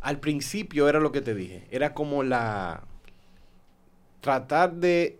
[0.00, 1.66] Al principio era lo que te dije.
[1.70, 2.84] Era como la
[4.20, 5.18] tratar de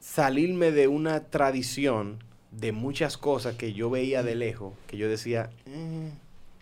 [0.00, 2.18] salirme de una tradición
[2.50, 6.10] de muchas cosas que yo veía de lejos, que yo decía, eh,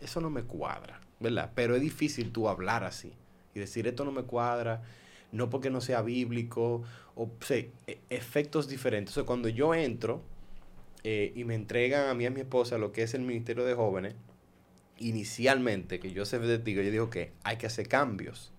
[0.00, 1.50] eso no me cuadra, ¿verdad?
[1.54, 3.12] Pero es difícil tú hablar así
[3.54, 4.82] y decir, esto no me cuadra,
[5.32, 6.82] no porque no sea bíblico,
[7.16, 9.16] o sea, e, efectos diferentes.
[9.18, 10.22] O cuando yo entro
[11.02, 13.64] eh, y me entregan a mí y a mi esposa lo que es el Ministerio
[13.64, 14.14] de Jóvenes,
[14.98, 18.52] inicialmente, que yo de ti, yo digo que hay que hacer cambios,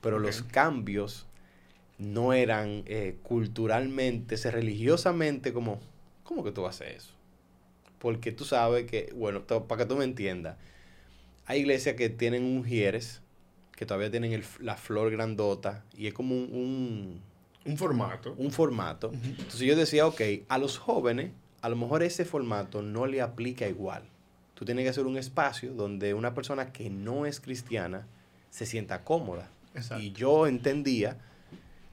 [0.00, 1.26] pero los cambios
[2.00, 5.78] no eran eh, culturalmente, religiosamente como,
[6.24, 7.12] ¿cómo que tú haces eso?
[7.98, 10.56] Porque tú sabes que, bueno, para que tú me entiendas,
[11.44, 13.20] hay iglesias que tienen un jieres,
[13.76, 17.20] que todavía tienen la flor grandota, y es como un...
[17.66, 18.34] un, formato.
[18.38, 19.10] Un formato.
[19.12, 23.68] Entonces yo decía, ok, a los jóvenes, a lo mejor ese formato no le aplica
[23.68, 24.04] igual.
[24.54, 28.06] Tú tienes que hacer un espacio donde una persona que no es cristiana
[28.48, 29.50] se sienta cómoda.
[29.98, 31.18] Y yo entendía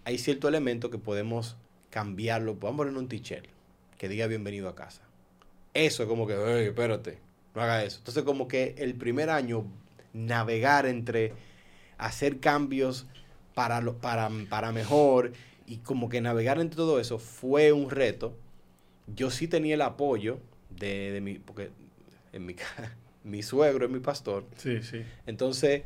[0.07, 1.57] hay cierto elemento que podemos
[1.89, 2.55] cambiarlo.
[2.55, 3.21] Podemos poner un t
[3.97, 5.01] que diga bienvenido a casa.
[5.73, 7.17] Eso es como que, hey, espérate,
[7.53, 7.97] no haga eso.
[7.97, 9.65] Entonces, como que el primer año,
[10.13, 11.33] navegar entre
[11.97, 13.05] hacer cambios
[13.53, 15.33] para, lo, para, para mejor
[15.65, 18.33] y como que navegar entre todo eso fue un reto.
[19.13, 20.39] Yo sí tenía el apoyo
[20.69, 21.69] de, de mi, porque
[22.31, 22.55] en mi,
[23.25, 24.45] mi suegro es mi pastor.
[24.55, 25.03] Sí, sí.
[25.25, 25.83] Entonces,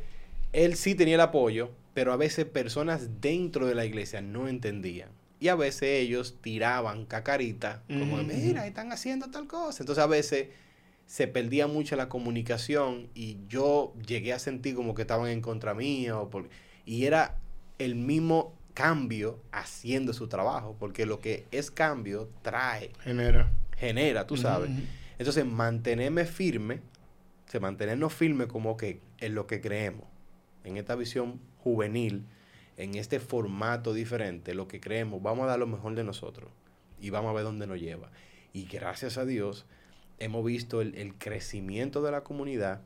[0.52, 5.10] él sí tenía el apoyo, pero a veces personas dentro de la iglesia no entendían.
[5.40, 9.82] Y a veces ellos tiraban cacarita, como, mira, están haciendo tal cosa.
[9.82, 10.48] Entonces a veces
[11.06, 15.74] se perdía mucho la comunicación y yo llegué a sentir como que estaban en contra
[15.74, 16.30] mío.
[16.86, 17.36] y era
[17.78, 22.92] el mismo cambio haciendo su trabajo, porque lo que es cambio trae.
[23.02, 23.52] Genera.
[23.76, 24.70] Genera, tú sabes.
[25.18, 26.80] Entonces, mantenerme firme,
[27.46, 30.06] se mantenernos firme como que en lo que creemos,
[30.64, 32.24] en esta visión juvenil,
[32.76, 36.50] en este formato diferente, lo que creemos, vamos a dar lo mejor de nosotros
[37.00, 38.10] y vamos a ver dónde nos lleva.
[38.52, 39.66] Y gracias a Dios
[40.18, 42.80] hemos visto el, el crecimiento de la comunidad,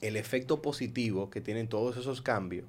[0.00, 2.66] el efecto positivo que tienen todos esos cambios,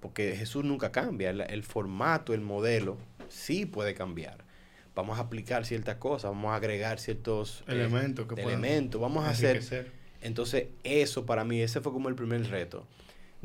[0.00, 4.44] porque Jesús nunca cambia, el, el formato, el modelo, sí puede cambiar
[4.94, 9.92] vamos a aplicar ciertas cosas, vamos a agregar ciertos eh, elementos, elementos vamos a hacer.
[10.20, 12.86] Entonces, eso para mí, ese fue como el primer reto.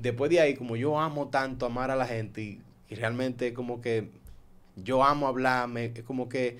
[0.01, 2.61] Después de ahí, como yo amo tanto amar a la gente y,
[2.95, 4.09] realmente como que
[4.75, 6.57] yo amo hablarme, es como que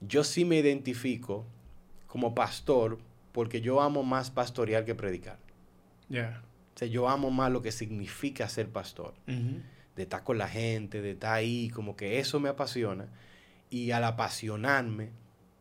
[0.00, 1.44] yo sí me identifico
[2.06, 2.98] como pastor
[3.32, 5.38] porque yo amo más pastorear que predicar.
[6.08, 6.42] Ya.
[6.74, 9.14] O sea, yo amo más lo que significa ser pastor.
[9.26, 13.08] De estar con la gente, de estar ahí, como que eso me apasiona.
[13.70, 15.10] Y al apasionarme,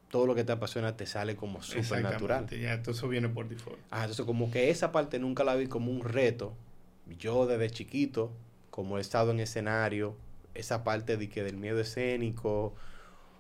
[0.10, 2.48] todo lo que te apasiona te sale como súper natural.
[2.50, 3.80] Ya, entonces eso viene por default.
[3.92, 6.56] Ah, entonces como que esa parte nunca la vi como un reto.
[7.20, 8.32] Yo desde chiquito,
[8.72, 10.16] como he estado en escenario,
[10.54, 12.74] esa parte de que del miedo escénico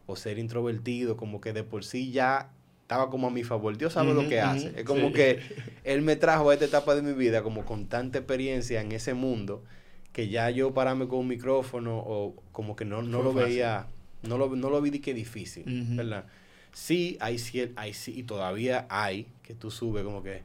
[0.07, 2.51] o ser introvertido, como que de por sí ya
[2.81, 3.77] estaba como a mi favor.
[3.77, 4.73] Dios sabe lo que hace.
[4.75, 5.39] Es como que
[5.83, 9.13] Él me trajo a esta etapa de mi vida como con tanta experiencia en ese
[9.13, 9.63] mundo
[10.13, 13.87] que ya yo pararme con un micrófono o como que no, no lo veía
[14.27, 15.63] no lo, no lo vi de que difícil,
[15.95, 16.25] ¿verdad?
[16.71, 17.37] Sí, hay,
[17.75, 20.43] hay sí, y todavía hay, que tú subes como que...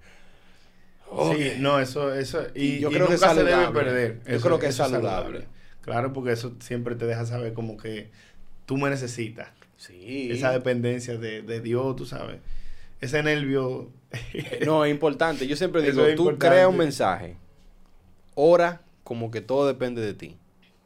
[1.32, 4.20] Sí, no, eso, eso, y, yo creo que se debe perder.
[4.28, 5.46] Yo creo que es saludable.
[5.82, 8.10] Claro, porque eso siempre te deja saber como que
[8.66, 9.48] tú me necesitas.
[9.76, 10.30] Sí.
[10.30, 12.38] Esa dependencia de, de Dios, tú sabes.
[13.00, 13.90] Ese nervio.
[14.66, 15.46] no, es importante.
[15.46, 17.36] Yo siempre digo, tú creas un mensaje,
[18.34, 20.36] ora como que todo depende de ti.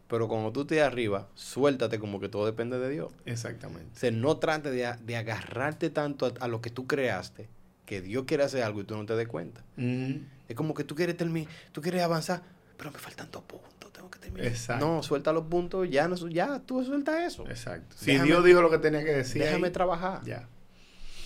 [0.08, 3.12] Pero cuando tú estés arriba, suéltate como que todo depende de Dios.
[3.24, 3.90] Exactamente.
[3.94, 7.48] O sea, no trate de, agarrarte tanto a, lo que tú creaste,
[7.86, 9.62] que Dios quiere hacer algo y tú no te des cuenta.
[9.76, 12.42] Es como que tú quieres terminar, tú quieres avanzar,
[12.76, 14.46] pero me faltan dos puntos, tengo que terminar.
[14.46, 14.86] Exacto.
[14.86, 17.48] No, suelta los puntos, ya, no, ya tú suelta eso.
[17.48, 17.96] Exacto.
[17.98, 19.42] Si Dios dijo lo que tenía que decir.
[19.42, 20.22] Déjame trabajar.
[20.24, 20.48] Ya.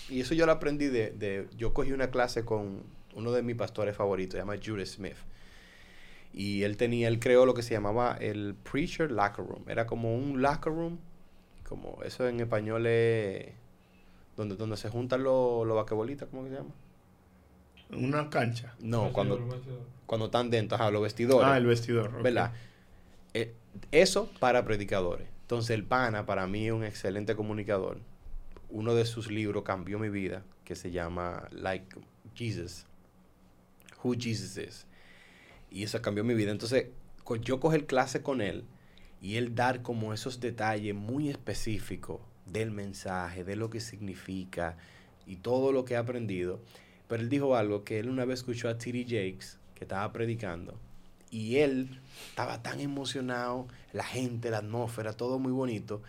[0.08, 2.82] Y eso yo lo aprendí de, de, yo cogí una clase con
[3.14, 5.16] uno de mis pastores favoritos, se llama Judah Smith.
[6.32, 9.64] Y él tenía, él creó lo que se llamaba el Preacher Locker Room.
[9.68, 10.98] Era como un locker room,
[11.68, 13.52] como eso en español es
[14.38, 16.70] donde, donde se juntan los, los vaquebolitas, ¿cómo se llama?
[17.90, 18.74] Una cancha.
[18.78, 19.36] No, cuando,
[20.06, 21.48] cuando están dentro, ajá, los vestidores.
[21.48, 22.22] Ah, el vestidor.
[22.22, 22.52] ¿Verdad?
[23.34, 23.52] Eh,
[23.90, 25.26] eso para predicadores.
[25.42, 27.98] Entonces el pana para mí es un excelente comunicador.
[28.70, 31.96] Uno de sus libros cambió mi vida, que se llama Like
[32.34, 32.86] Jesus.
[34.04, 34.86] Who Jesus Is.
[35.68, 36.52] Y eso cambió mi vida.
[36.52, 36.86] Entonces,
[37.40, 38.64] yo coger clase con él
[39.20, 42.20] y él dar como esos detalles muy específicos
[42.52, 44.76] del mensaje, de lo que significa
[45.26, 46.60] y todo lo que he aprendido.
[47.08, 49.04] Pero él dijo algo que él una vez escuchó a T.D.
[49.04, 50.74] Jakes, que estaba predicando,
[51.30, 52.00] y él
[52.30, 56.02] estaba tan emocionado, la gente, la atmósfera, todo muy bonito,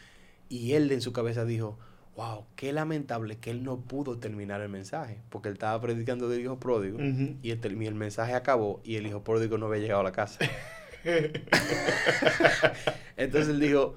[0.49, 1.77] y él en su cabeza dijo,
[2.15, 6.41] wow, qué lamentable que él no pudo terminar el mensaje, porque él estaba predicando del
[6.41, 10.03] hijo pródigo y, el, el, mensaje acabó y el hijo pródigo no había llegado a
[10.03, 10.39] la casa.
[13.15, 13.95] Entonces él dijo,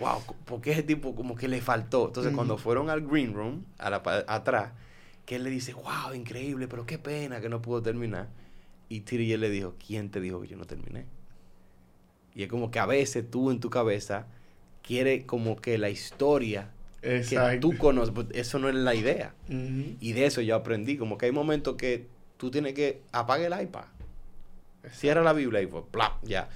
[0.00, 2.06] wow, porque ese tipo como que le faltó.
[2.06, 4.72] Entonces cuando fueron al green room, a la, atrás,
[5.24, 8.28] que él le dice, wow, increíble, pero qué pena que no pudo terminar.
[8.88, 11.06] Y Tiriel le dijo, ¿quién te dijo que yo no terminé?
[12.34, 14.26] Y es como que a veces tú en tu cabeza
[14.82, 16.70] quieres como que la historia
[17.00, 19.34] que tú conoces, pues, eso no es la idea.
[19.48, 22.06] Y de eso yo aprendí, como que hay momentos que
[22.36, 23.84] tú tienes que apagar el iPad,
[24.92, 25.84] cierra la Biblia y pues,
[26.22, 26.48] ya.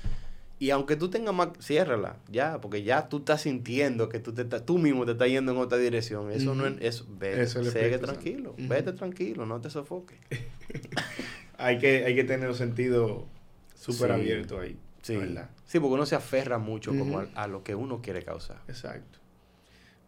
[0.61, 4.45] Y aunque tú tengas más, ciérrala, ya, porque ya tú estás sintiendo que tú, te
[4.45, 6.31] tú mismo te estás yendo en otra dirección.
[6.31, 10.19] Eso no es, eso, vete, tranquilo, vete tranquilo, no te sofoques.
[11.57, 13.27] hay, que, hay que tener un sentido
[13.75, 14.77] súper abierto ahí.
[15.01, 15.19] Sí.
[15.65, 18.61] sí, porque uno se aferra mucho como a, lo que uno quiere causar.
[18.69, 19.19] Exacto.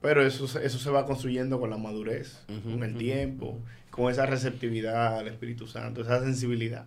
[0.03, 3.59] Pero eso, eso se va construyendo con la madurez, con el tiempo,
[3.89, 6.87] con esa receptividad al Espíritu Santo, esa sensibilidad.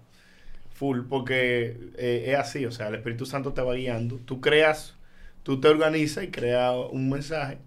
[0.75, 4.17] Full, porque eh, es así, o sea, el Espíritu Santo te va guiando.
[4.17, 4.95] Tú creas,
[5.43, 7.57] tú te organizas y creas un mensaje,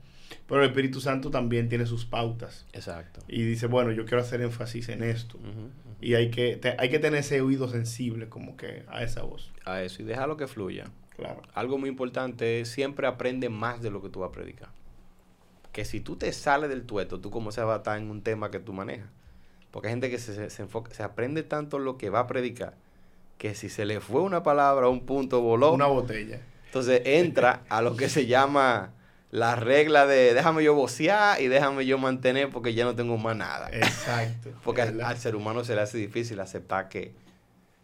[0.47, 2.67] pero el Espíritu Santo también tiene sus pautas.
[2.73, 3.21] Exacto.
[3.27, 5.39] Y dice, bueno, yo quiero hacer énfasis en esto.
[6.01, 9.53] Y hay que, hay que tener ese oído sensible como que a esa voz.
[9.65, 10.91] A eso, y déjalo que fluya.
[11.17, 11.43] Claro.
[11.55, 14.69] Algo muy importante es siempre aprende más de lo que tú vas a predicar
[15.79, 18.23] que si tú te sales del tueto, tú como se va a estar en un
[18.23, 19.09] tema que tú manejas.
[19.71, 22.75] Porque hay gente que se, se, enfoca, se aprende tanto lo que va a predicar,
[23.39, 25.73] que si se le fue una palabra, un punto, voló.
[25.73, 26.41] Una botella.
[26.67, 28.93] Entonces entra a lo que se llama
[29.31, 33.37] la regla de déjame yo vocear y déjame yo mantener porque ya no tengo más
[33.37, 33.69] nada.
[33.73, 34.51] Exacto.
[34.65, 37.13] Porque al, al ser humano se le hace difícil aceptar que,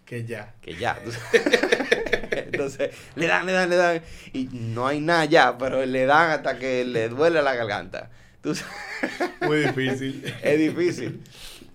[0.04, 0.54] Que ya.
[0.60, 0.98] que ya.
[2.30, 4.02] Entonces, le dan, le dan, le dan.
[4.32, 8.10] Y no hay nada ya, pero le dan hasta que le duele la garganta.
[8.42, 8.54] Tú
[9.42, 10.24] Muy difícil.
[10.42, 11.22] es difícil.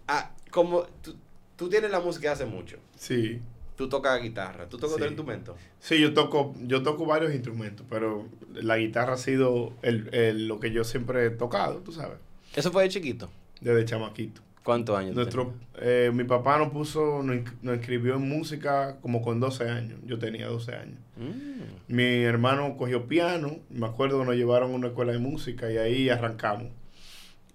[0.08, 1.16] Ah, como tú,
[1.56, 2.78] tú tienes la música hace mucho.
[2.98, 3.42] Sí.
[3.80, 4.68] Tú tocas guitarra.
[4.68, 4.96] ¿Tú tocas Sí.
[4.96, 5.56] otro instrumento?
[5.80, 10.60] Sí, yo toco, yo toco varios instrumentos, pero la guitarra ha sido el, el- lo
[10.60, 12.18] que yo siempre he tocado, tú sabes,
[12.58, 13.30] ¿Eso fue de chiquito?
[13.62, 14.42] desde chamaquito.
[14.66, 15.16] ¿Cuántos años?
[15.16, 19.98] Nuestro, eh, mi papá nos puso, nos, nos inscribió en música como con 12 años.
[20.06, 20.98] Yo tenía 12 años.
[21.16, 21.94] Mm.
[21.96, 25.78] Mi hermano cogió piano, me acuerdo que nos llevaron a una escuela de música y
[25.78, 26.68] ahí arrancamos.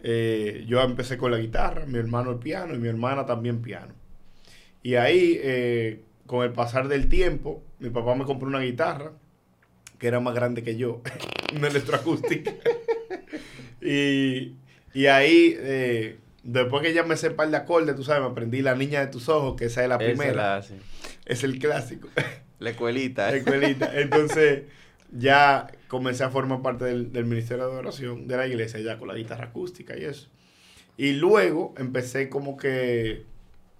[0.02, 3.92] Eh, yo empecé con la guitarra, mi hermano el piano y mi hermana también piano.
[4.82, 9.12] Y ahí, eh, con el pasar del tiempo, mi papá me compró una guitarra
[9.98, 11.02] que era más grande que yo,
[11.56, 12.52] una electroacústica.
[13.80, 14.54] y,
[14.92, 18.62] y ahí, eh, después que ya me sé par de acordes, tú sabes, me aprendí
[18.62, 20.74] La Niña de tus Ojos, que esa es la Esa primera, la, sí.
[21.26, 22.08] es el clásico.
[22.60, 23.30] La escuelita.
[23.30, 24.00] La escuelita.
[24.00, 24.62] Entonces,
[25.10, 29.08] ya comencé a formar parte del, del Ministerio de Oración de la iglesia, ya con
[29.08, 30.28] la guitarra acústica y eso.
[30.96, 33.24] Y luego empecé como que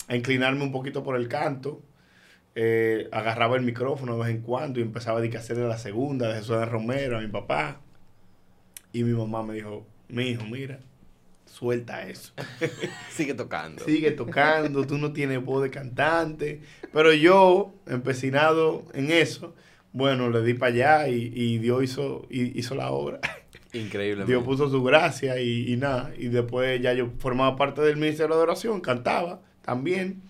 [0.09, 1.81] a inclinarme un poquito por el canto.
[2.57, 6.35] Eh, agarraba el micrófono de vez en cuando y empezaba a hacerle la segunda de
[6.35, 7.81] Jesús de Romero a mi papá.
[8.93, 10.79] Y mi mamá me dijo, mi hijo, mira,
[11.47, 12.33] suelta eso.
[13.11, 13.85] Sigue tocando.
[13.85, 16.61] Sigue tocando, tú no tienes voz de cantante.
[16.93, 19.55] Pero yo, empecinado en eso,
[19.93, 23.19] bueno, le di para allá y, y Dios hizo, y- hizo la obra.
[23.73, 24.25] Increíble.
[24.27, 26.13] Dios puso su gracia y, y nada.
[26.17, 30.23] Y después ya yo formaba parte del Ministerio de Oración, cantaba también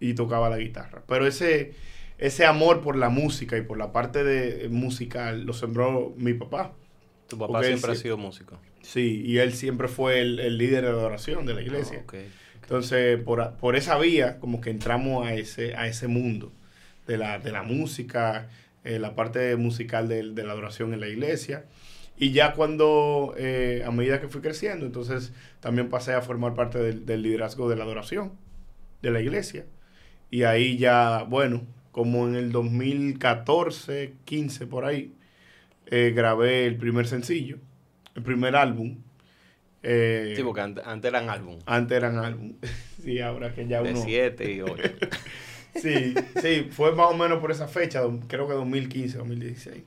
[0.00, 1.02] y tocaba la guitarra.
[1.06, 1.74] Pero ese,
[2.18, 6.74] ese amor por la música y por la parte de musical lo sembró mi papá.
[7.28, 8.58] Tu papá porque él siempre ha sido músico.
[8.82, 11.98] Sí, y él siempre fue el, el líder de oración de la iglesia.
[12.00, 12.14] Ah, ok.
[12.62, 16.52] Entonces, por, por esa vía, como que entramos a ese, a ese mundo
[17.06, 18.48] de la, de la música,
[18.84, 21.66] eh, la parte musical de, de la adoración en la iglesia.
[22.18, 26.78] Y ya cuando, eh, a medida que fui creciendo, entonces también pasé a formar parte
[26.78, 28.32] del, del liderazgo de la adoración
[29.02, 29.66] de la iglesia.
[30.30, 31.62] Y ahí ya, bueno,
[31.92, 35.12] como en el 2014, 15 por ahí,
[35.86, 37.58] eh, grabé el primer sencillo,
[38.14, 38.98] el primer álbum.
[39.82, 41.58] Eh, Sí, porque antes, antes eran álbum.
[41.66, 42.54] antes eran álbum.
[43.02, 44.02] sí, ahora que ya De uno.
[44.04, 44.74] 7 y 8.
[45.76, 49.82] Sí, sí, fue más o menos por esa fecha, creo que 2015, 2016.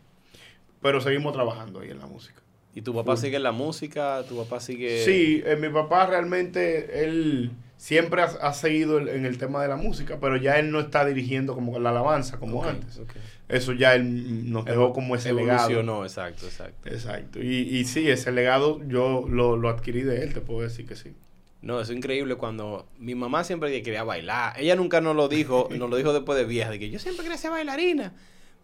[0.83, 2.39] Pero seguimos trabajando ahí en la música.
[2.75, 3.21] ¿Y tu papá Full.
[3.25, 4.21] sigue en la música?
[4.29, 5.03] ¿Tu papá sigue...?
[5.03, 7.49] Sí, eh, mi papá realmente, él
[7.79, 10.81] siempre ha, ha seguido el- en el tema de la música, pero ya él no
[10.81, 12.99] está dirigiendo como la alabanza como antes.
[13.47, 15.69] Eso ya él nos dejó como ese legado.
[15.71, 16.89] Evolucionó, exacto, exacto.
[16.89, 17.41] Exacto.
[17.41, 20.95] Y, y sí, ese legado yo lo, lo adquirí de él, te puedo decir que
[20.95, 21.13] sí.
[21.61, 24.53] No, es increíble cuando mi mamá siempre quería bailar.
[24.59, 27.23] Ella nunca nos lo dijo, nos lo dijo después de vieja, de que yo siempre
[27.23, 28.13] quería ser bailarina.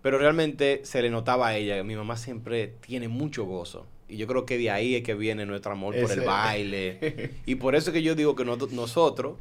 [0.01, 1.83] Pero realmente se le notaba a ella.
[1.83, 3.87] Mi mamá siempre tiene mucho gozo.
[4.07, 7.31] Y yo creo que de ahí es que viene nuestro amor por el baile.
[7.45, 9.37] Y por eso que yo digo que nosotros, nosotros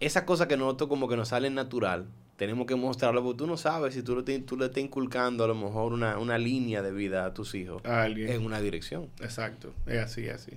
[0.00, 2.06] esa cosa que nosotros como que nos sale natural,
[2.36, 5.44] tenemos que mostrarlo, porque tú no sabes si tú, lo te- tú le estás inculcando
[5.44, 8.30] a lo mejor una, una línea de vida a tus hijos A alguien.
[8.30, 9.08] en una dirección.
[9.20, 10.52] Exacto, es así, es así.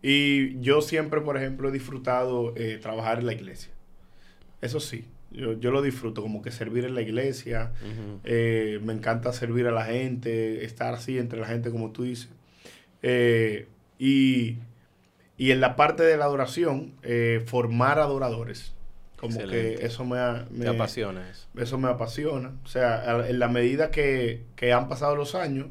[0.00, 3.70] Y yo siempre, por ejemplo, he disfrutado eh, trabajar en la iglesia.
[4.62, 7.72] Eso sí, yo, yo lo disfruto, como que servir en la iglesia.
[8.22, 12.28] Eh, me encanta servir a la gente, estar así entre la gente, como tú dices.
[13.06, 13.68] Eh,
[13.98, 14.56] y,
[15.36, 18.72] y en la parte de la adoración, eh, formar adoradores.
[19.16, 19.76] Como Excelente.
[19.76, 20.18] que eso me,
[20.50, 21.46] me apasiona eso.
[21.56, 22.52] eso me apasiona.
[22.64, 25.66] O sea, en la medida que, que han pasado los años,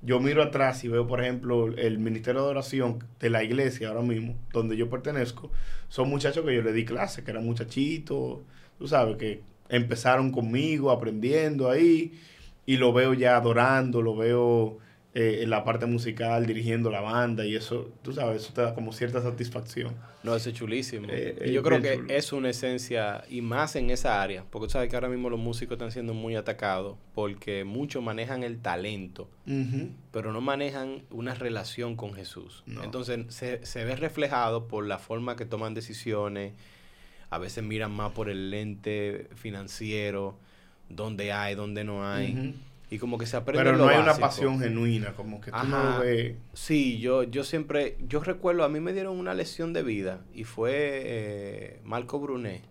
[0.00, 4.02] yo miro atrás y veo, por ejemplo, el Ministerio de Oración de la iglesia ahora
[4.02, 5.50] mismo, donde yo pertenezco,
[5.88, 8.38] son muchachos que yo le di clase, que eran muchachitos,
[8.78, 12.18] tú sabes, que empezaron conmigo aprendiendo ahí,
[12.64, 14.78] y lo veo ya adorando, lo veo
[15.20, 18.72] eh, en la parte musical, dirigiendo la banda, y eso, tú sabes, eso te da
[18.72, 19.92] como cierta satisfacción.
[20.22, 21.08] No, eso es chulísimo.
[21.10, 22.08] Eh, y yo creo que chulo.
[22.08, 25.40] es una esencia, y más en esa área, porque tú sabes que ahora mismo los
[25.40, 29.28] músicos están siendo muy atacados, porque muchos manejan el talento,
[30.12, 32.62] pero no manejan una relación con Jesús.
[32.66, 32.84] No.
[32.84, 36.52] Entonces se, se ve reflejado por la forma que toman decisiones,
[37.28, 40.38] a veces miran más por el lente financiero,
[40.88, 42.54] dónde hay, dónde no hay.
[42.90, 44.26] Y como que se aprende Pero lo no hay una básico.
[44.26, 45.94] pasión genuina, como que tú no Ajá.
[45.98, 46.36] lo ves.
[46.54, 50.44] Sí, yo, yo siempre, yo recuerdo, a mí me dieron una lección de vida y
[50.44, 52.62] fue eh, Marco Brunet.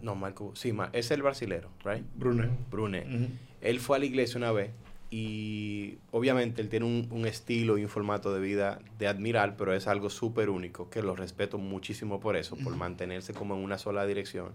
[0.00, 2.04] No, Marco, sí, Mar- es el brasilero, right?
[2.14, 2.50] Brunet.
[2.70, 3.06] Brunet.
[3.06, 3.26] Ujú.
[3.60, 4.70] Él fue a la iglesia una vez
[5.10, 9.86] y obviamente él tiene un, estilo y un formato de vida de admirar, pero es
[9.86, 14.06] algo súper único, que lo respeto muchísimo por eso, por mantenerse como en una sola
[14.06, 14.52] dirección.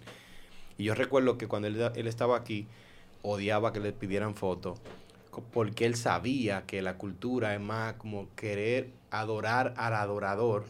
[0.79, 2.67] Y yo recuerdo que cuando él, él estaba aquí,
[3.29, 4.79] odiaba que le pidieran fotos,
[5.51, 10.65] porque él sabía que la cultura es más como querer adorar al adorador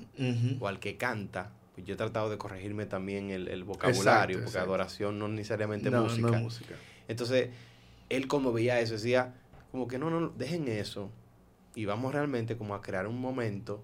[0.59, 1.51] o al que canta.
[1.73, 6.31] Pues yo he tratado de corregirme también el, vocabulario, porque adoración no necesariamente música.
[6.39, 6.75] música.
[7.07, 7.49] Entonces,
[8.09, 9.35] él como veía eso, decía,
[9.71, 11.11] como que no, no, dejen eso.
[11.75, 13.83] Y vamos realmente como a crear un momento.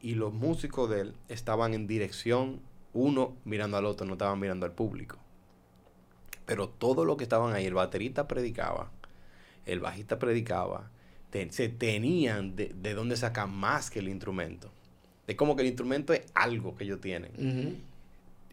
[0.00, 2.60] Y los músicos de él estaban en dirección,
[2.92, 5.18] uno mirando al otro, no estaban mirando al público.
[6.46, 8.90] Pero todo lo que estaban ahí, el baterista predicaba,
[9.66, 10.90] el bajista predicaba,
[11.50, 14.70] se tenían de, de dónde sacar más que el instrumento.
[15.26, 17.82] Es como que el instrumento es algo que ellos tienen.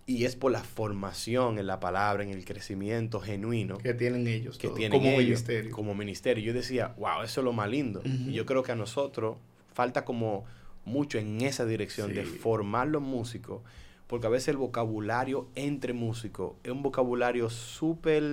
[0.06, 3.78] Y es por la formación en la palabra, en el crecimiento genuino.
[3.78, 4.58] Que tienen ellos.
[4.58, 5.72] Que tienen como ministerio.
[5.72, 6.44] Como ministerio.
[6.44, 8.02] Yo decía, wow, eso es lo más lindo.
[8.06, 9.38] Y yo creo que a nosotros
[9.74, 10.46] falta como
[10.86, 13.62] mucho en esa dirección de formar los músicos.
[14.10, 18.24] Porque a veces el vocabulario entre músicos es un vocabulario súper...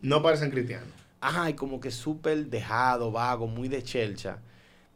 [0.00, 0.88] No parecen cristianos.
[1.20, 4.38] Ajá, y como que súper dejado, vago, muy de chelcha.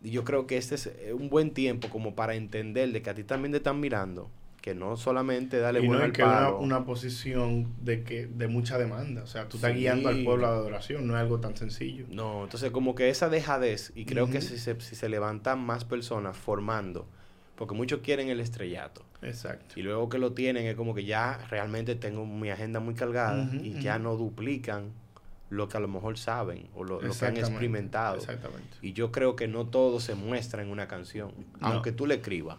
[0.02, 3.14] Y yo creo que este es un buen tiempo como para entender de que a
[3.14, 4.30] ti también te están mirando
[4.62, 8.78] que no solamente darle y no es que Una, una, posición de que de mucha
[8.78, 11.54] demanda, o sea, tú estás guiando al pueblo a la adoración, no es algo tan
[11.54, 12.06] sencillo.
[12.08, 15.84] No, entonces como que esa dejadez, y creo que si se, si se levantan más
[15.84, 17.06] personas formando,
[17.56, 19.02] porque muchos quieren el estrellato.
[19.22, 19.78] Exacto.
[19.78, 23.48] Y luego que lo tienen es como que ya realmente tengo mi agenda muy cargada
[23.52, 24.92] y ya no duplican
[25.50, 28.16] lo que a lo mejor saben o lo, que han experimentado.
[28.16, 28.76] Exactamente.
[28.82, 32.58] Y yo creo que no todo se muestra en una canción, aunque tú le escribas.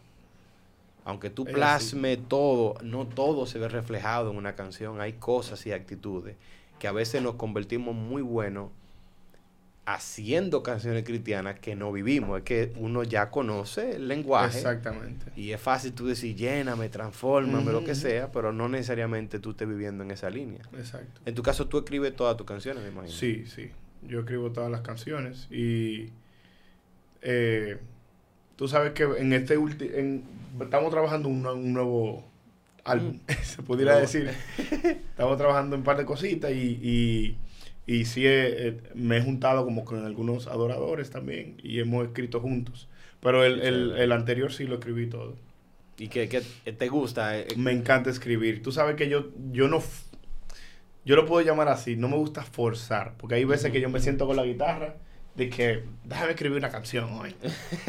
[1.03, 5.01] Aunque tú plasme todo, no todo se ve reflejado en una canción.
[5.01, 6.35] Hay cosas y actitudes
[6.79, 8.71] que a veces nos convertimos muy buenos
[9.85, 12.39] haciendo canciones cristianas que no vivimos.
[12.39, 14.57] Es que uno ya conoce el lenguaje.
[14.57, 15.27] Exactamente.
[15.35, 19.67] Y es fácil tú decir, lléname, transfórmame, lo que sea, pero no necesariamente tú estés
[19.67, 20.61] viviendo en esa línea.
[20.77, 21.21] Exacto.
[21.25, 23.15] En tu caso, tú escribes todas tus canciones, me imagino.
[23.15, 23.69] Sí, sí.
[24.03, 26.09] Yo escribo todas las canciones y...
[27.27, 27.79] Eh,
[28.55, 29.91] tú sabes que en este último
[30.61, 32.23] estamos trabajando un, un nuevo
[32.85, 33.31] álbum, mm.
[33.43, 34.31] se pudiera decir.
[34.83, 37.37] estamos trabajando en un par de cositas y, y,
[38.05, 38.25] sí
[38.95, 42.87] me he juntado como con algunos adoradores también y hemos escrito juntos.
[43.19, 45.35] Pero el, anterior sí lo escribí todo.
[45.97, 47.39] ¿Y qué, te gusta?
[47.39, 48.61] Eh, me encanta escribir.
[48.61, 49.81] Tú sabes que yo, yo no...
[51.05, 53.99] Yo lo puedo llamar así, no me gusta forzar, porque hay veces que yo me
[53.99, 54.95] siento con la guitarra
[55.35, 57.35] de que déjame escribir una canción hoy.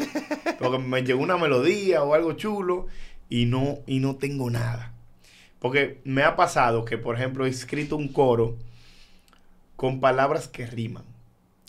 [0.59, 2.87] Porque me llegó una melodía o algo chulo
[3.29, 4.93] y no, y no tengo nada.
[5.59, 8.57] Porque me ha pasado que, por ejemplo, he escrito un coro
[9.77, 11.05] con palabras que riman.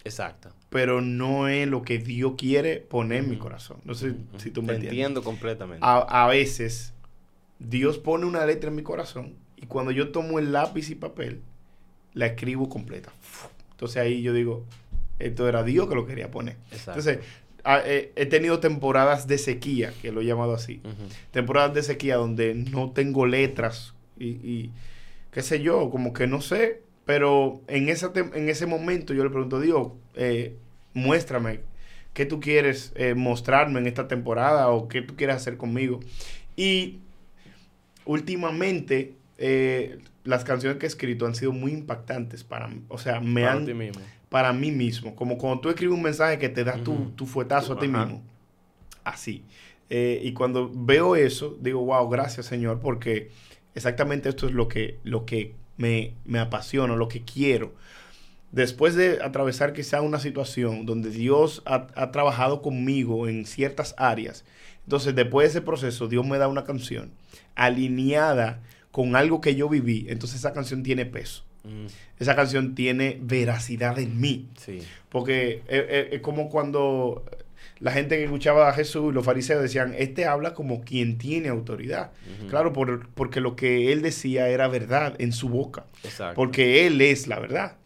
[0.02, 0.50] Exacto.
[0.70, 3.78] Pero no es lo que Dios quiere poner en mi corazón.
[3.84, 4.90] No sé si tú me entiendes.
[4.90, 5.86] entiendo completamente.
[5.86, 6.92] A, a, veces
[7.60, 11.42] Dios pone una letra en mi corazón y cuando yo tomo el lápiz y papel,
[12.14, 13.12] la escribo completa.
[13.70, 14.64] Entonces ahí yo digo,
[15.18, 16.56] esto era Dios que lo quería poner.
[16.70, 17.20] Entonces,
[17.84, 20.80] eh, he tenido temporadas de sequía, que lo he llamado así.
[21.32, 24.70] Temporadas de sequía donde no tengo letras y,
[25.30, 26.82] qué sé yo, como que no sé.
[27.08, 30.58] Pero en, esa en ese momento yo le pregunto, Dios, eh,
[30.92, 31.60] muéstrame
[32.12, 36.00] qué tú quieres eh, mostrarme en esta temporada o qué tú quieres hacer conmigo.
[36.54, 36.98] Y
[38.04, 39.14] últimamente
[40.24, 42.82] las canciones que he escrito han sido muy impactantes para mí.
[42.88, 43.66] O sea, me han
[44.28, 45.16] para mí mismo.
[45.16, 48.22] Como cuando tú escribes un mensaje que te da tu, tu, fuetazo a ti mismo.
[49.02, 49.44] Así.
[49.88, 53.30] Eh, y cuando veo eso, digo, wow, gracias Señor, porque
[53.74, 57.72] exactamente esto es lo que, lo que me, me apasiona, lo que quiero.
[58.52, 64.44] Después de atravesar quizá una situación donde Dios ha, ha, trabajado conmigo en ciertas áreas,
[64.84, 67.10] entonces después de ese proceso Dios me da una canción
[67.54, 68.60] alineada
[68.90, 71.44] con algo que yo viví, entonces esa canción tiene peso.
[71.64, 71.86] Mm.
[72.18, 74.48] Esa canción tiene veracidad en mí.
[75.08, 77.24] Porque es, como cuando
[77.80, 82.12] la gente que escuchaba a Jesús, los fariseos decían, este habla como quien tiene autoridad.
[82.48, 85.86] Claro, por, porque lo que él decía era verdad en su boca.
[86.34, 87.76] Porque él es la verdad.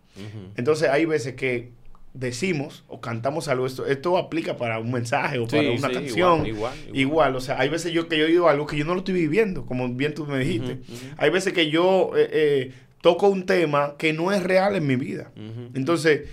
[0.57, 1.71] Entonces hay veces que
[2.15, 6.47] decimos o cantamos algo, esto, esto aplica para un mensaje o para una canción.
[6.47, 8.99] Igual, igual, o sea, hay veces yo que yo digo algo que yo no lo
[8.99, 10.81] estoy viviendo, como bien tú me dijiste.
[11.17, 14.97] Hay veces que yo eh, eh, toco un tema que no es real en mi
[14.97, 15.33] vida.
[15.75, 16.29] Entonces,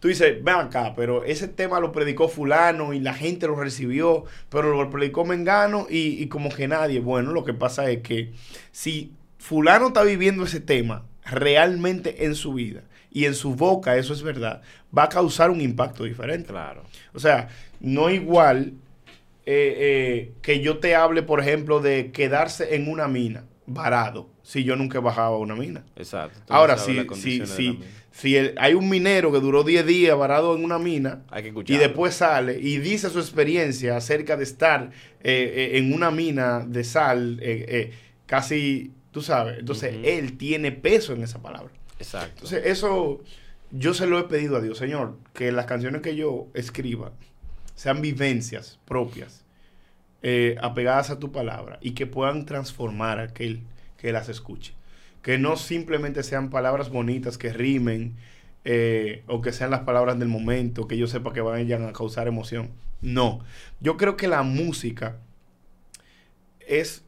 [0.00, 4.24] tú dices, ven acá, pero ese tema lo predicó fulano y la gente lo recibió,
[4.48, 7.00] pero lo predicó Mengano y, y como que nadie.
[7.00, 8.32] Bueno, lo que pasa es que
[8.72, 14.12] si fulano está viviendo ese tema, realmente en su vida y en su boca eso
[14.12, 14.62] es verdad,
[14.96, 16.48] va a causar un impacto diferente.
[16.48, 16.82] Claro.
[17.14, 17.48] O sea,
[17.80, 18.74] no igual
[19.46, 24.64] eh, eh, que yo te hable, por ejemplo, de quedarse en una mina varado si
[24.64, 25.84] yo nunca he bajado a una mina.
[25.96, 26.38] Exacto.
[26.48, 27.80] Ahora, si, si, si.
[28.18, 31.72] Si el- hay un minero que duró 10 días varado en una mina Hay que
[31.72, 34.90] y después sale y dice su experiencia acerca de estar
[35.22, 37.92] eh, eh, en una mina de sal, eh,
[38.26, 41.70] casi, tú sabes, entonces él tiene peso en esa palabra.
[42.00, 42.32] Exacto.
[42.34, 43.22] Entonces, eso
[43.70, 47.12] yo se lo he pedido a Dios, Señor, que las canciones que yo escriba
[47.76, 49.44] sean vivencias propias,
[50.60, 53.60] apegadas a tu palabra y que puedan transformar a aquel
[53.96, 54.74] que las escuche.
[55.22, 58.16] Que no simplemente sean palabras bonitas que rimen
[58.64, 62.28] eh, o que sean las palabras del momento, que yo sepa que vayan a causar
[62.28, 62.70] emoción.
[63.00, 63.40] No.
[63.80, 65.18] Yo creo que la música
[66.66, 67.04] es,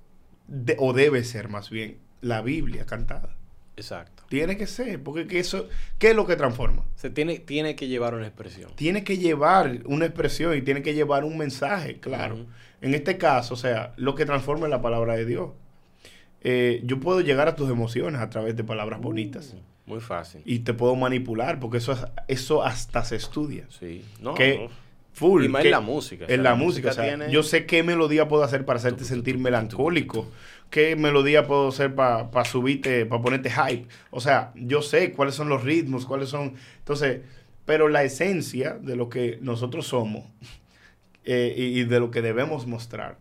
[0.49, 3.37] de- o debe ser más bien, la Biblia cantada.
[3.77, 4.24] Exacto.
[4.28, 5.69] Tiene que ser, porque que eso,
[5.99, 6.85] ¿qué es lo que transforma?
[6.95, 8.70] Se tiene, tiene que llevar una expresión.
[8.77, 12.47] Tiene que llevar una expresión y tiene que llevar un mensaje, claro.
[12.81, 15.51] En este caso, o sea, lo que transforma es la palabra de Dios.
[16.42, 20.40] Eh, yo puedo llegar a tus emociones a través de palabras bonitas Uh, muy fácil.
[20.44, 23.66] y te puedo manipular, porque eso, es- eso hasta se estudia.
[23.68, 24.04] Sí.
[24.22, 24.68] No, que no.
[25.12, 25.44] full.
[25.44, 26.24] Y más que- en la música.
[26.28, 29.04] En la, música, o sea, tiene- yo sé qué melodía puedo hacer para hacerte Tu,
[29.04, 30.28] tu, sentir tu, melancólico,
[30.70, 33.86] qué melodía puedo hacer para subirte, para ponerte hype.
[34.10, 36.54] O sea, yo sé cuáles son los ritmos, cuáles son...
[36.78, 37.20] Entonces,
[37.66, 40.24] pero la esencia de lo que nosotros somos
[41.24, 43.18] eh, y, y de lo que debemos mostrar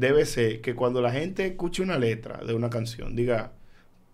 [0.00, 3.52] debe ser que cuando la gente escuche una letra de una canción, diga,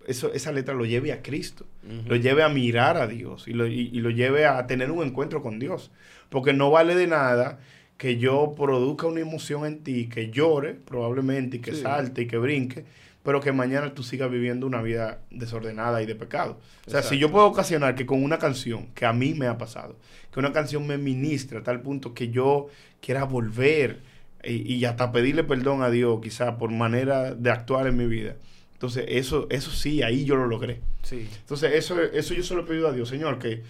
[0.06, 1.66] eso, esa letra lo lleve a Cristo,
[2.06, 5.04] lo lleve a mirar a Dios y lo, y- y lo lleve a tener un
[5.06, 5.90] encuentro con Dios.
[6.28, 7.58] Porque no vale de nada
[7.96, 11.82] que yo produzca una emoción en ti, que llore probablemente y que Sí.
[11.82, 12.84] salte y que brinque,
[13.24, 16.60] pero que mañana tú sigas viviendo una vida desordenada y de pecado.
[16.86, 19.58] O sea, si yo puedo ocasionar que con una canción, que a mí me ha
[19.58, 19.96] pasado,
[20.32, 22.68] que una canción me ministra a tal punto que yo
[23.00, 24.00] quiera volver
[24.48, 28.36] y, y hasta pedirle perdón a Dios, quizá por manera de actuar en mi vida.
[28.76, 30.80] Entonces, eso, eso sí, ahí yo lo logré.
[31.02, 31.26] Sí.
[31.40, 33.62] Entonces, eso, eso yo se lo he pedido a Dios, Señor, que,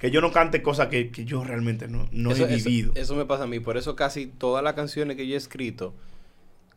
[0.00, 2.92] que yo no cante cosas que, que yo realmente no, no eso, he vivido.
[2.96, 3.60] Eso, me pasa a mí.
[3.60, 5.94] Por eso casi todas las canciones que yo he escrito,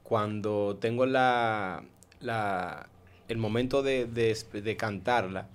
[0.03, 1.83] cuando tengo la,
[2.19, 2.87] la
[3.27, 5.49] el momento de, de, de cantarla,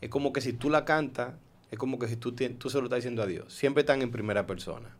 [0.00, 1.34] es como que si tú la cantas,
[1.70, 3.52] es como que si tú, tú se lo estás diciendo a Dios.
[3.52, 4.96] Siempre están en primera persona.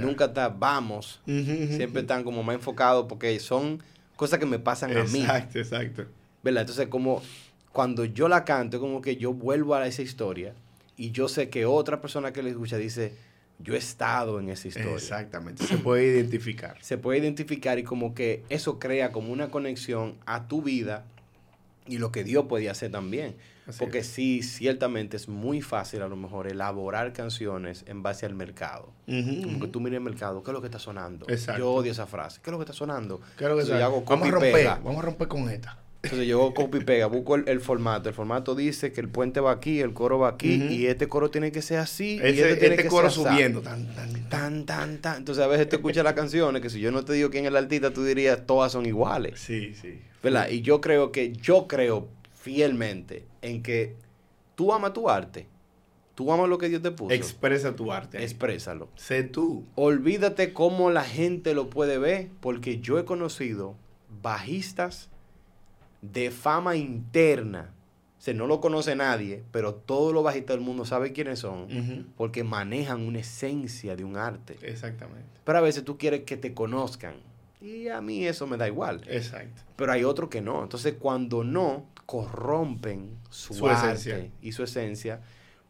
[0.00, 1.20] Nunca está vamos.
[1.24, 3.82] Siempre están como más enfocados porque son
[4.16, 5.20] cosas que me pasan a mí.
[5.20, 6.06] Exacto, exacto.
[6.42, 6.62] ¿Verdad?
[6.62, 7.22] Entonces, como
[7.72, 10.54] cuando yo la canto, es como que yo vuelvo a esa historia
[10.96, 13.14] y yo sé que otra persona que la escucha dice,
[13.58, 14.92] yo he estado en esa historia.
[14.92, 15.64] Exactamente.
[15.64, 16.76] Se puede identificar.
[16.80, 21.04] Se puede identificar y como que eso crea como una conexión a tu vida
[21.86, 23.34] y lo que Dios podía hacer también.
[23.72, 24.06] Así Porque es.
[24.06, 28.92] sí, ciertamente es muy fácil a lo mejor elaborar canciones en base al mercado.
[29.06, 31.26] Como que tú mires el mercado, ¿qué es lo que está sonando?
[31.28, 31.58] Exacto.
[31.60, 32.40] Yo odio esa frase.
[32.42, 33.20] ¿Qué es lo que está sonando?
[33.38, 34.80] Yo hago Vamos a romper, pega.
[34.84, 35.78] vamos a romper con esta.
[36.04, 38.08] Entonces yo copy y pega, busco el, el formato.
[38.08, 41.30] El formato dice que el puente va aquí, el coro va aquí, y este coro
[41.30, 42.16] tiene que ser así.
[42.16, 43.60] y este tiene este que coro ser subiendo.
[43.62, 44.28] Tan, tan, tan.
[44.28, 45.16] Tan, tan, tan.
[45.18, 47.50] Entonces a veces tú escuchas las canciones que si yo no te digo quién es
[47.50, 49.38] el artista, tú dirías todas son iguales.
[49.38, 50.00] Sí, sí.
[50.24, 50.48] ¿Verdad?
[50.48, 52.08] Y yo creo que, yo creo
[52.42, 53.96] fielmente en que
[54.56, 55.46] tú amas tu arte.
[56.16, 57.14] Tú amas lo que Dios te puso.
[57.14, 58.18] Expresa tu arte.
[58.18, 58.24] ahí.
[58.24, 58.90] Exprésalo.
[58.96, 59.64] Sé tú.
[59.76, 63.76] Olvídate cómo la gente lo puede ver, porque yo he conocido
[64.20, 65.08] bajistas
[66.02, 67.72] de fama interna.
[68.18, 72.12] O sea, no lo conoce nadie, pero todos los bajistas del mundo saben quiénes son,
[72.16, 74.58] porque manejan una esencia de un arte.
[74.62, 75.40] Exactamente.
[75.44, 77.14] Pero a veces tú quieres que te conozcan.
[77.62, 79.02] Y a mí eso me da igual.
[79.06, 79.62] Exacto.
[79.76, 80.62] Pero hay otros que no.
[80.62, 84.30] Entonces, cuando no, corrompen su, Su arte esencia.
[84.42, 85.20] y su esencia,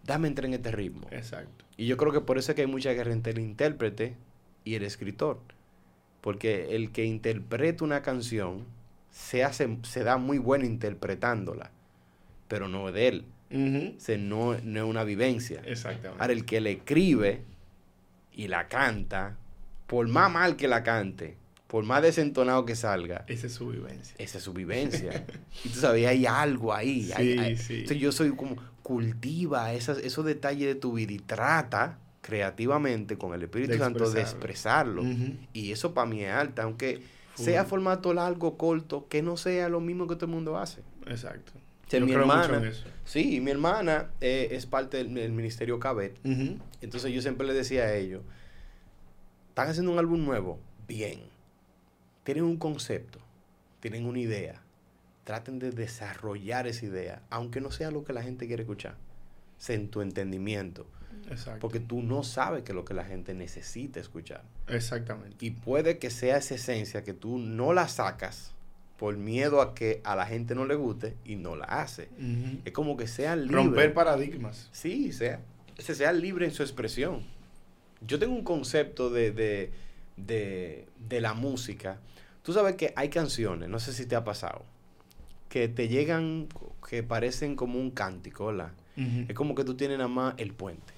[0.03, 1.07] dame entrar en este ritmo.
[1.11, 1.65] Exacto.
[1.77, 4.17] Y yo creo que por eso es que hay mucha guerra entre el intérprete
[4.65, 5.41] y el escritor.
[6.23, 8.65] Porque el que interpreta una canción
[9.11, 11.71] se, hace, se da muy bueno interpretándola,
[12.49, 13.25] pero no es de él.
[13.55, 15.61] O sea, no, no es una vivencia.
[15.67, 16.23] Exactamente.
[16.23, 17.43] Ahora, el que la escribe
[18.33, 19.37] y la canta,
[19.87, 21.37] por más mal que la cante,
[21.73, 24.15] por más desentonado que salga, Esa es su vivencia.
[24.19, 25.25] esa es su vivencia.
[25.65, 27.05] y tú sabes, hay algo ahí.
[27.17, 27.75] Sí, hay- sí.
[27.81, 33.33] Entonces yo soy como, cultiva esas, esos detalles de tu vida y trata creativamente con
[33.35, 35.03] el Espíritu De Santo de expresarlo.
[35.53, 37.03] Y eso para mí es alta, aunque
[37.35, 37.45] Full.
[37.47, 40.83] sea formato largo, corto, que no sea lo mismo que todo el mundo hace.
[41.07, 41.53] Exacto.
[41.87, 42.85] O sea, Yo mi creo mucho hermana, en eso.
[43.05, 46.19] sí, mi hermana eh, es parte del, del ministerio Cabet.
[46.83, 48.23] Entonces yo siempre le decía a ellos,
[49.49, 51.32] están haciendo un álbum nuevo, bien.
[52.25, 53.19] Tienen un concepto,
[53.81, 54.63] tienen una idea.
[55.25, 58.97] traten de desarrollar esa idea, aunque no sea lo que la gente quiere escuchar,
[59.57, 60.87] sea en tu entendimiento.
[61.31, 61.61] Exacto.
[61.61, 64.43] Porque tú no sabes qué es lo que la gente necesita escuchar.
[64.67, 65.37] Exactamente.
[65.41, 68.53] Y puede que sea esa esencia que tú no la sacas
[69.03, 72.09] por miedo a que a la gente no le guste y no la hace.
[72.65, 73.57] Es como que sea libre.
[73.57, 74.69] Romper paradigmas.
[74.71, 75.41] Sí, sea,
[75.79, 77.23] se sea libre en su expresión.
[78.07, 79.73] Yo tengo un concepto de, de,
[80.17, 82.01] de, de la música.
[82.43, 84.65] Tú sabes que hay canciones, no sé si te ha pasado,
[85.49, 86.49] que te llegan,
[86.89, 88.53] que parecen como un cántico.
[88.97, 90.93] Es como que tú tienes nada más el puente.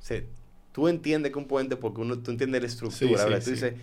[0.00, 0.22] O sea,
[0.72, 3.34] tú entiendes que un puente porque uno, tú entiendes la estructura, Sí.
[3.34, 3.50] Tú sí.
[3.52, 3.74] dices,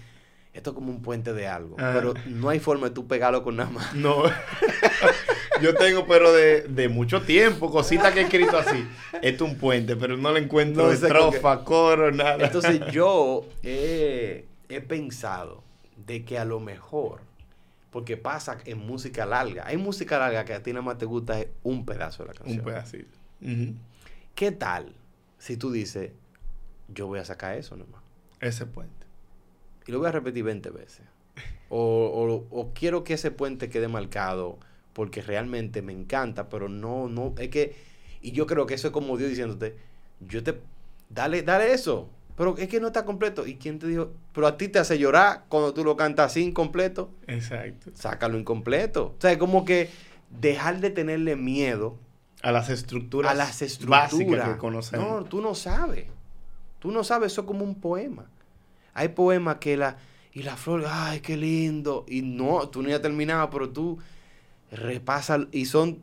[0.53, 1.75] esto es como un puente de algo.
[1.79, 1.91] Ah.
[1.93, 3.93] Pero no hay forma de tú pegarlo con nada más.
[3.93, 4.23] No.
[5.61, 8.87] Yo tengo, pero de, de mucho tiempo, cositas que he escrito así.
[9.21, 12.45] Esto es un puente, pero no le encuentro No estrofa, coro, nada.
[12.45, 15.63] Entonces yo he, he pensado
[16.05, 17.21] de que a lo mejor,
[17.91, 21.39] porque pasa en música larga, hay música larga que a ti nada más te gusta
[21.39, 22.59] es un pedazo de la canción.
[22.59, 23.17] un pedacito.
[24.35, 24.93] ¿Qué tal
[25.39, 26.11] si tú dices,
[26.87, 28.01] yo voy a sacar eso nomás?
[28.39, 28.93] Ese puente.
[29.87, 31.01] Y lo voy a repetir 20 veces.
[31.69, 34.57] O, o- o quiero que ese puente quede marcado
[34.97, 37.75] porque realmente me encanta, pero no, no, es que,
[38.19, 39.75] y yo creo que eso es como Dios diciéndote,
[40.21, 40.59] yo te,
[41.07, 43.45] dale, dale eso, pero es que no está completo.
[43.45, 44.09] ¿Y quién te dijo?
[44.33, 47.91] Pero a ti te hace llorar cuando tú lo cantas así incompleto, Exacto.
[47.93, 49.13] sácalo incompleto.
[49.15, 49.91] O sea, es como que
[50.31, 51.99] dejar de tenerle miedo
[52.41, 54.11] A las estructuras, a las estructuras.
[54.13, 55.07] básicas que conocemos.
[55.07, 56.07] No, tú no sabes.
[56.79, 58.25] Tú no sabes, eso es como un poema.
[58.95, 59.97] Hay poemas que la.
[60.33, 62.03] Y la flor, ay, qué lindo.
[62.07, 63.99] Y no, tú no ya terminado, pero tú
[64.71, 65.47] repasas.
[65.51, 65.99] Y son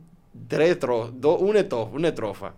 [0.47, 2.53] tres trofas, una, estrofa, una estrofa.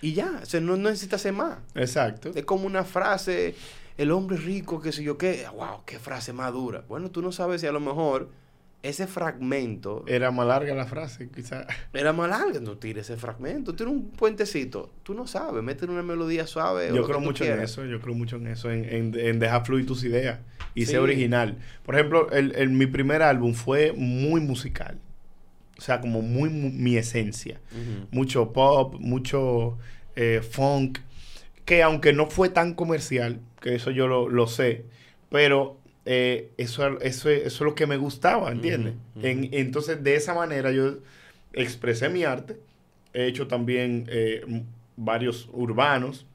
[0.00, 1.58] Y ya, o sea, no, no necesitas hacer más.
[1.74, 2.30] Exacto.
[2.34, 3.54] Es como una frase,
[3.96, 5.46] el hombre rico, qué sé yo qué.
[5.54, 6.82] Wow, qué frase más dura.
[6.88, 8.30] Bueno, tú no sabes si a lo mejor
[8.82, 11.66] ese fragmento Era más larga la frase, quizás.
[11.94, 16.02] era más larga, no tires ese fragmento, tira un puentecito, tú no sabes, métele una
[16.02, 16.90] melodía suave.
[16.94, 19.86] Yo creo mucho en eso, yo creo mucho en eso, en, en- en dejar fluir
[19.86, 20.40] tus ideas
[20.74, 20.90] y Sí.
[20.92, 21.56] ser original.
[21.82, 24.98] Por ejemplo, el, el- mi primer álbum fue muy musical.
[25.78, 27.60] O sea, como muy mu- mi esencia.
[28.10, 29.76] Mucho pop, mucho
[30.16, 30.98] eh, funk.
[31.64, 34.84] Que aunque no fue tan comercial, que eso yo lo, lo sé,
[35.30, 38.94] pero eh, eso, eso, eso es lo que me gustaba, ¿entiendes?
[39.22, 40.98] En- entonces, de esa manera yo
[41.54, 42.58] expresé mi arte.
[43.14, 44.42] He hecho también eh,
[44.96, 46.26] varios urbanos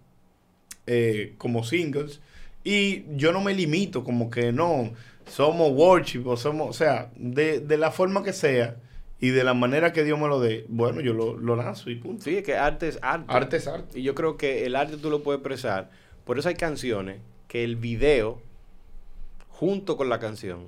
[1.37, 2.19] como singles.
[2.63, 4.91] Y yo no me limito, como que no,
[5.27, 8.75] somos worship o somos, o sea, de, de la forma que sea
[9.19, 11.95] y de la manera que Dios me lo dé, bueno, yo lo, lo lanzo y
[11.95, 12.23] punto.
[12.23, 13.25] Sí, es que arte es arte.
[13.27, 13.99] Arte es arte.
[13.99, 15.89] Y yo creo que el arte tú lo puedes expresar.
[16.23, 18.41] Por eso hay canciones que el video,
[19.49, 20.67] junto con la canción,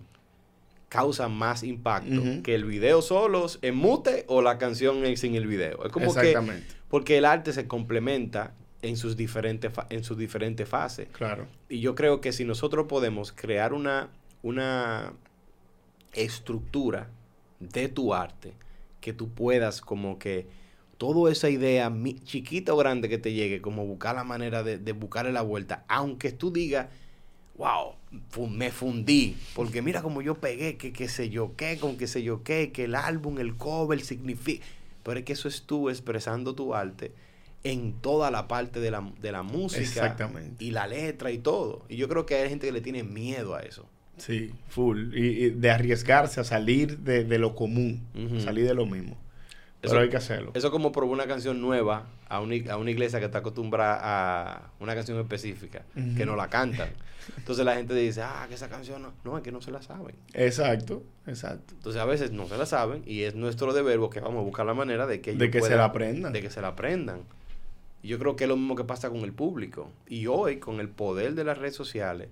[0.89, 5.85] causa más impacto que el video solo en mute o la canción sin el video.
[5.85, 10.67] Es como que Exactamente, porque el arte se complementa en sus diferentes en sus diferentes
[10.67, 11.07] fases.
[11.13, 11.47] claro.
[11.69, 14.09] Y yo creo que si nosotros podemos crear una,
[14.41, 15.13] una
[16.11, 17.09] estructura
[17.61, 18.53] de tu arte,
[18.99, 20.47] que tú puedas como que
[20.97, 24.77] toda esa idea, mi- chiquita o grande que te llegue, como buscar la manera de,
[24.77, 26.87] de buscarle la vuelta, aunque tú digas,
[27.57, 27.93] wow,
[28.49, 32.23] me fundí, porque mira como yo pegué, que qué sé yo qué, con qué sé
[32.23, 34.65] yo qué, que el álbum, el cover significa,
[35.03, 37.13] pero es que eso es tú expresando tu arte
[37.63, 40.63] en toda la parte de la, de la música Exactamente.
[40.63, 41.85] y la letra y todo.
[41.89, 43.85] Y yo creo que hay gente que le tiene miedo a eso.
[44.21, 45.13] Sí, full.
[45.15, 48.01] Y, y de arriesgarse a salir de, de lo común,
[48.39, 49.17] salir de lo mismo.
[49.81, 50.51] Eso- Pero hay que hacerlo.
[50.53, 53.99] Eso como probar una canción nueva a una, ig- a una iglesia que está acostumbrada
[54.01, 55.83] a una canción específica,
[56.15, 56.89] que no la cantan.
[57.37, 59.13] Entonces la gente dice, ah, que esa canción no.
[59.23, 60.15] No, es que no se la saben.
[60.33, 61.73] Exacto, exacto.
[61.75, 64.65] Entonces a veces no se la saben y es nuestro deber que vamos a buscar
[64.67, 66.31] la manera de que De ellos que se la aprendan.
[66.33, 67.21] De que se la aprendan.
[68.03, 69.89] Y yo creo que es lo mismo que pasa con el público.
[70.07, 72.27] Y hoy, con el poder de las redes sociales,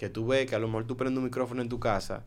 [0.00, 2.22] que tú ves que a lo mejor tú prendes un micrófono en tu casa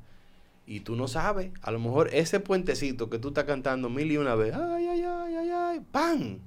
[0.67, 4.17] y tú no sabes, a lo mejor ese puentecito que tú estás cantando mil y
[4.17, 6.37] una vez, ay, ay, ay, ay, ay, ¡pam!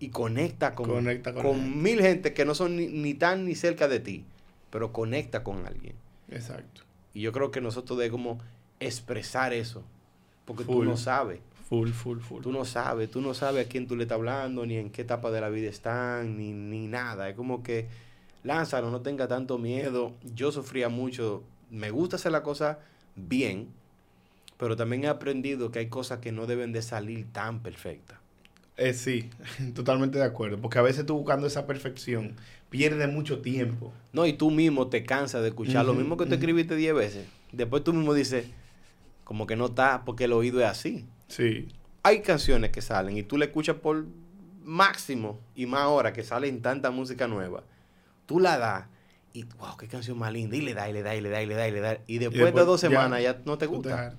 [0.00, 3.86] Y conecta con, Conecta con mil gente que no son ni, ni tan ni cerca
[3.86, 4.24] de ti,
[4.70, 5.94] pero conecta con alguien.
[6.28, 6.82] Exacto.
[7.14, 8.42] Y yo creo que nosotros debemos
[8.80, 9.84] expresar eso,
[10.44, 10.88] porque tú Full.
[10.88, 11.38] no sabes.
[11.68, 12.42] Full, full, full.
[12.42, 15.02] Tú no sabes, tú no sabes a quién tú le estás hablando, ni en qué
[15.02, 17.28] etapa de la vida están, ni, ni nada.
[17.28, 17.86] Es como que
[18.44, 20.14] lánzalo, no tenga tanto miedo.
[20.34, 22.78] Yo sufría mucho, me gusta hacer la cosa
[23.16, 23.68] bien,
[24.56, 28.18] pero también he aprendido que hay cosas que no deben de salir tan perfectas.
[28.76, 29.30] Eh, sí,
[29.74, 30.60] totalmente de acuerdo.
[30.60, 32.36] Porque a veces tú buscando esa perfección
[32.70, 33.92] pierdes mucho tiempo.
[34.12, 37.26] No, y tú mismo te cansas de escuchar lo mismo que tú escribiste 10 veces.
[37.52, 38.46] Después tú mismo dices,
[39.22, 41.04] como que no está, porque el oído es así.
[41.28, 41.68] Sí.
[42.02, 44.04] Hay canciones que salen y tú le escuchas por
[44.62, 47.62] máximo y más ahora que salen tanta música nueva.
[48.26, 48.86] Tú la das
[49.32, 50.56] y, wow, qué canción más linda.
[50.56, 51.98] Y le da, y le da, y le da, y le da, y le da.
[52.06, 54.14] Y después, de después dos semanas ya, no te te gusta.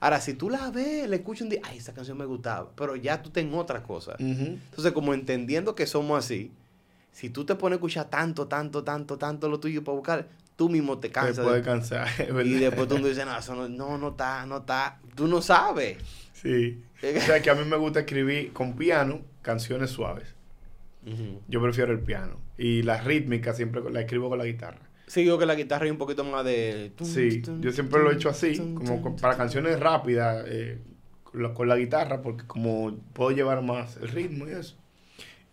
[0.00, 2.94] Ahora, si tú la ves, le escuchas un día, ay, esa canción me gustaba, pero
[2.94, 4.14] ya tú ten otra cosa.
[4.18, 6.52] Entonces, como entendiendo que somos así,
[7.12, 10.68] si tú te pones a escuchar tanto, tanto, tanto, tanto lo tuyo para buscar, tú
[10.68, 11.44] mismo te Te cansas.
[11.44, 12.60] puede de- cansar, es y verdad.
[12.60, 15.00] después tú dices, no, eso no, no, no está, no está.
[15.16, 15.98] Tú no sabes.
[16.32, 16.82] Sí.
[17.16, 20.34] O sea, que a mí me gusta escribir con piano canciones suaves.
[21.48, 22.38] Yo prefiero el piano.
[22.58, 24.80] Y la rítmica siempre la escribo con la guitarra.
[25.06, 26.92] Sí, digo que la guitarra es un poquito más de...
[27.02, 30.78] Sí, yo siempre lo he hecho así, como para canciones rápidas, eh,
[31.24, 34.76] con, la, con la guitarra, porque como puedo llevar más el ritmo y eso.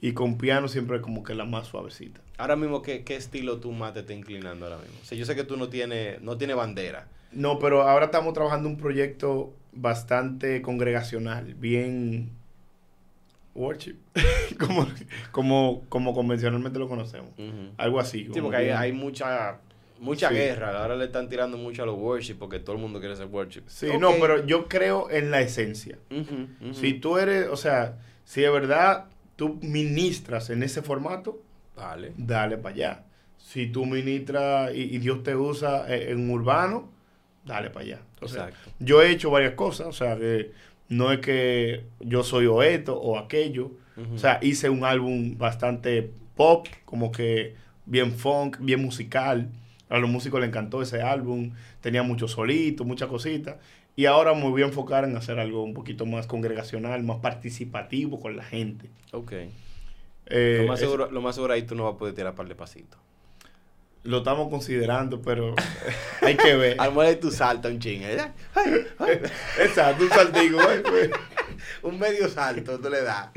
[0.01, 2.19] Y con piano siempre como que la más suavecita.
[2.38, 4.97] Ahora mismo, ¿qué, ¿qué estilo tú más te estás inclinando ahora mismo?
[5.01, 7.07] O sea, yo sé que tú no tienes no tiene bandera.
[7.31, 12.31] No, pero ahora estamos trabajando un proyecto bastante congregacional, bien
[13.56, 13.95] worship,
[14.60, 14.86] como,
[15.32, 17.32] como, como convencionalmente lo conocemos.
[17.77, 18.30] Algo así.
[18.34, 19.60] Sí, porque hay, hay mucha
[19.99, 20.36] mucha Sí.
[20.36, 20.82] guerra.
[20.82, 23.64] Ahora le están tirando mucho a los worship porque todo el mundo quiere ser worship.
[23.68, 25.98] Sí, no, pero yo creo en la esencia.
[26.73, 29.06] Si tú eres, o sea, si de verdad
[29.38, 31.41] tú ministras en ese formato,
[31.76, 32.14] Vale.
[32.18, 33.03] dale para allá.
[33.38, 36.90] Si tú ministras y, y Dios te usa eh, en urbano,
[37.45, 37.99] dale para allá.
[38.22, 38.49] O sea,
[38.80, 40.52] yo he hecho varias cosas, o sea, que
[40.89, 43.71] no es que yo soy o esto o aquello.
[44.13, 47.55] O sea, hice un álbum bastante pop, como que
[47.85, 49.49] bien funk, bien musical.
[49.87, 51.51] A los músicos les encantó ese álbum.
[51.79, 53.55] Tenía muchos solitos, muchas cositas.
[53.95, 58.19] Y ahora me voy a enfocar en hacer algo un poquito más congregacional, más participativo
[58.19, 58.89] con la gente.
[59.13, 59.31] Ok.
[60.25, 62.35] Eh, lo, más es- seguro, lo más seguro ahí tú no vas a poder tirar
[62.35, 62.99] par de pasitos.
[64.06, 65.53] Lo estamos considerando, pero
[66.22, 66.76] hay que ver.
[66.80, 68.03] Al mejor ahí tú saltas un ching.
[68.03, 68.18] Ay,
[68.99, 69.19] ay.
[69.61, 70.57] Exacto, un saltico.
[70.90, 71.10] pues.
[71.84, 73.30] un medio salto tú le das.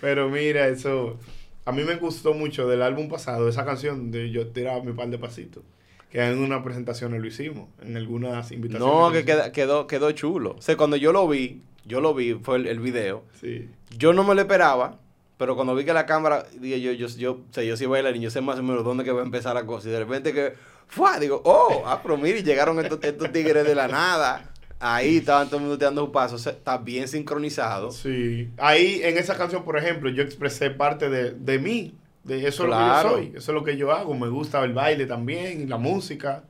[0.00, 1.18] Pero mira, eso.
[1.64, 5.08] A mí me gustó mucho del álbum pasado, esa canción de yo tiraba mi par
[5.08, 5.62] de pasitos.
[6.10, 8.94] Que en una presentación lo hicimos, en algunas invitaciones.
[8.94, 10.56] No, que queda- quedó, quedó chulo.
[10.58, 13.24] O sea, cuando yo lo vi, yo lo vi, fue el, el video.
[13.40, 13.70] Sí.
[13.96, 14.98] Yo no me lo esperaba,
[15.42, 18.22] pero cuando vi que la cámara, dije yo, yo, yo, o sea, yo soy bailarín,
[18.22, 19.88] yo sé más o menos dónde que va a empezar la cosa.
[19.88, 20.52] Y de repente que,
[20.86, 21.18] ¡fua!
[21.18, 24.52] Digo, oh, ah, pero mire, llegaron estos, estos tigres de la nada.
[24.78, 26.36] Ahí estaban todo el mundo dando un paso.
[26.36, 27.90] O sea, está bien sincronizado.
[27.90, 28.50] Sí.
[28.56, 31.94] Ahí, en esa canción, por ejemplo, yo expresé parte de, de mí.
[32.22, 33.08] De eso Claro.
[33.08, 33.38] es lo que yo soy.
[33.38, 34.14] Eso es lo que yo hago.
[34.14, 36.44] Me gusta el baile también, y la música.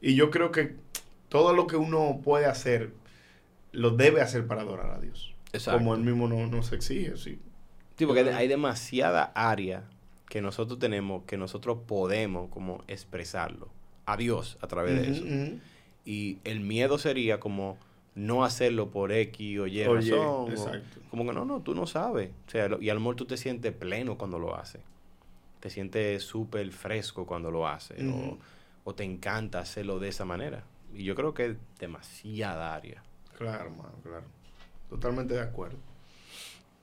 [0.00, 0.76] Y yo creo que
[1.28, 2.92] todo lo que uno puede hacer,
[3.72, 5.34] lo debe hacer para adorar a Dios.
[5.52, 5.78] Exacto.
[5.78, 7.38] Como él mismo no- nos exige, sí.
[7.96, 9.84] Sí, porque hay demasiada área
[10.28, 13.68] que nosotros tenemos, que nosotros podemos como expresarlo
[14.06, 15.24] a Dios a través de eso.
[16.04, 17.78] Y el miedo sería como
[18.14, 20.18] no hacerlo por X o Y Oye, razón.
[20.26, 21.00] o- exacto.
[21.10, 22.30] como que no, no, tú no sabes.
[22.46, 24.80] O sea, lo- y a lo mejor tú te sientes pleno cuando lo haces.
[25.60, 27.98] Te sientes súper fresco cuando lo haces.
[28.86, 30.62] o, te encanta hacerlo de esa manera.
[30.94, 33.02] Y yo creo que es demasiada área.
[33.38, 34.24] Claro, mano, claro.
[34.90, 35.78] Totalmente de acuerdo.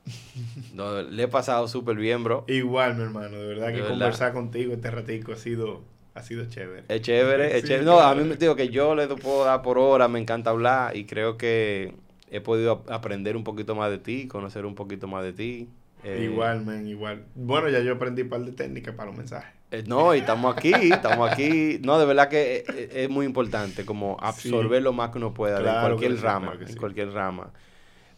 [0.74, 2.44] No, le he pasado súper bien, bro.
[2.48, 3.90] Igual, mi hermano, de verdad De que verdad.
[3.94, 5.82] conversar contigo este ratico ha sido,
[6.14, 6.84] ha sido chévere.
[6.88, 7.86] Es chévere, es chévere.
[7.86, 10.96] No, a mí me digo que yo le puedo dar por hora, me encanta hablar
[10.96, 11.94] y creo que
[12.30, 15.68] he podido ap- aprender un poquito más de ti, conocer un poquito más de ti.
[16.04, 17.26] Eh, Igual, men, igual.
[17.36, 19.52] Bueno, ya yo aprendí un par de técnicas para los mensajes.
[19.72, 21.80] eh, no, y estamos aquí, estamos aquí.
[21.84, 24.84] No, de verdad que es, es- muy importante como absorber Sí.
[24.84, 27.52] lo más que uno pueda Claro en cualquier sí, rama, en cualquier rama.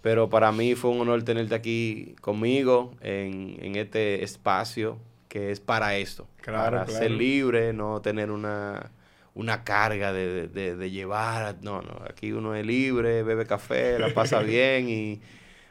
[0.04, 5.00] Pero para mí fue un honor tenerte aquí conmigo en, en este espacio
[5.30, 6.28] que es para esto.
[6.42, 6.94] Claro, para claro.
[7.00, 8.92] ser libre, no tener una,
[9.36, 11.58] una carga de, de- de llevar.
[11.64, 15.22] No, no, aquí uno es libre, bebe café, la pasa bien y...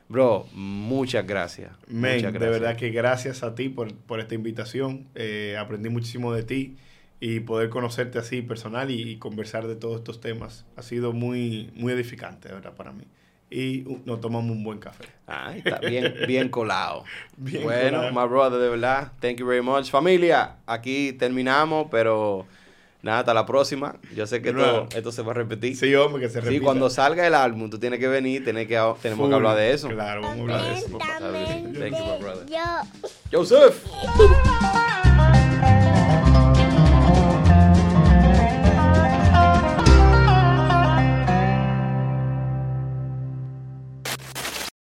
[0.09, 1.73] Bro, muchas gracias.
[1.89, 2.49] Muchas de gracias.
[2.49, 5.11] verdad que gracias a ti por, por esta invitación.
[5.15, 6.77] Eh, aprendí muchísimo de ti
[7.21, 11.71] y poder conocerte así personal y, y conversar de todos estos temas ha sido muy,
[11.75, 13.05] muy edificante, de verdad, para mí.
[13.53, 15.05] Y nos tomamos un buen café.
[15.27, 17.05] Ay, está bien, bien colado.
[17.37, 18.13] Bien bueno, colado.
[18.23, 19.13] my brother, de verdad.
[19.21, 19.91] Thank you very much.
[19.91, 22.47] Familia, aquí terminamos, pero
[23.03, 23.97] nada, hasta la próxima.
[24.15, 25.77] Yo sé que esto, esto se va a repetir.
[25.77, 26.65] Sí, hombre, que se Sí, repita.
[26.65, 29.89] cuando salga el álbum, tú tienes que venir, tienes que, tenemos que hablar de eso.
[29.89, 30.99] Claro, vamos a hablar de eso.
[30.99, 32.47] Thank you, my brother.
[32.49, 33.09] Yo.
[33.39, 33.85] Joseph.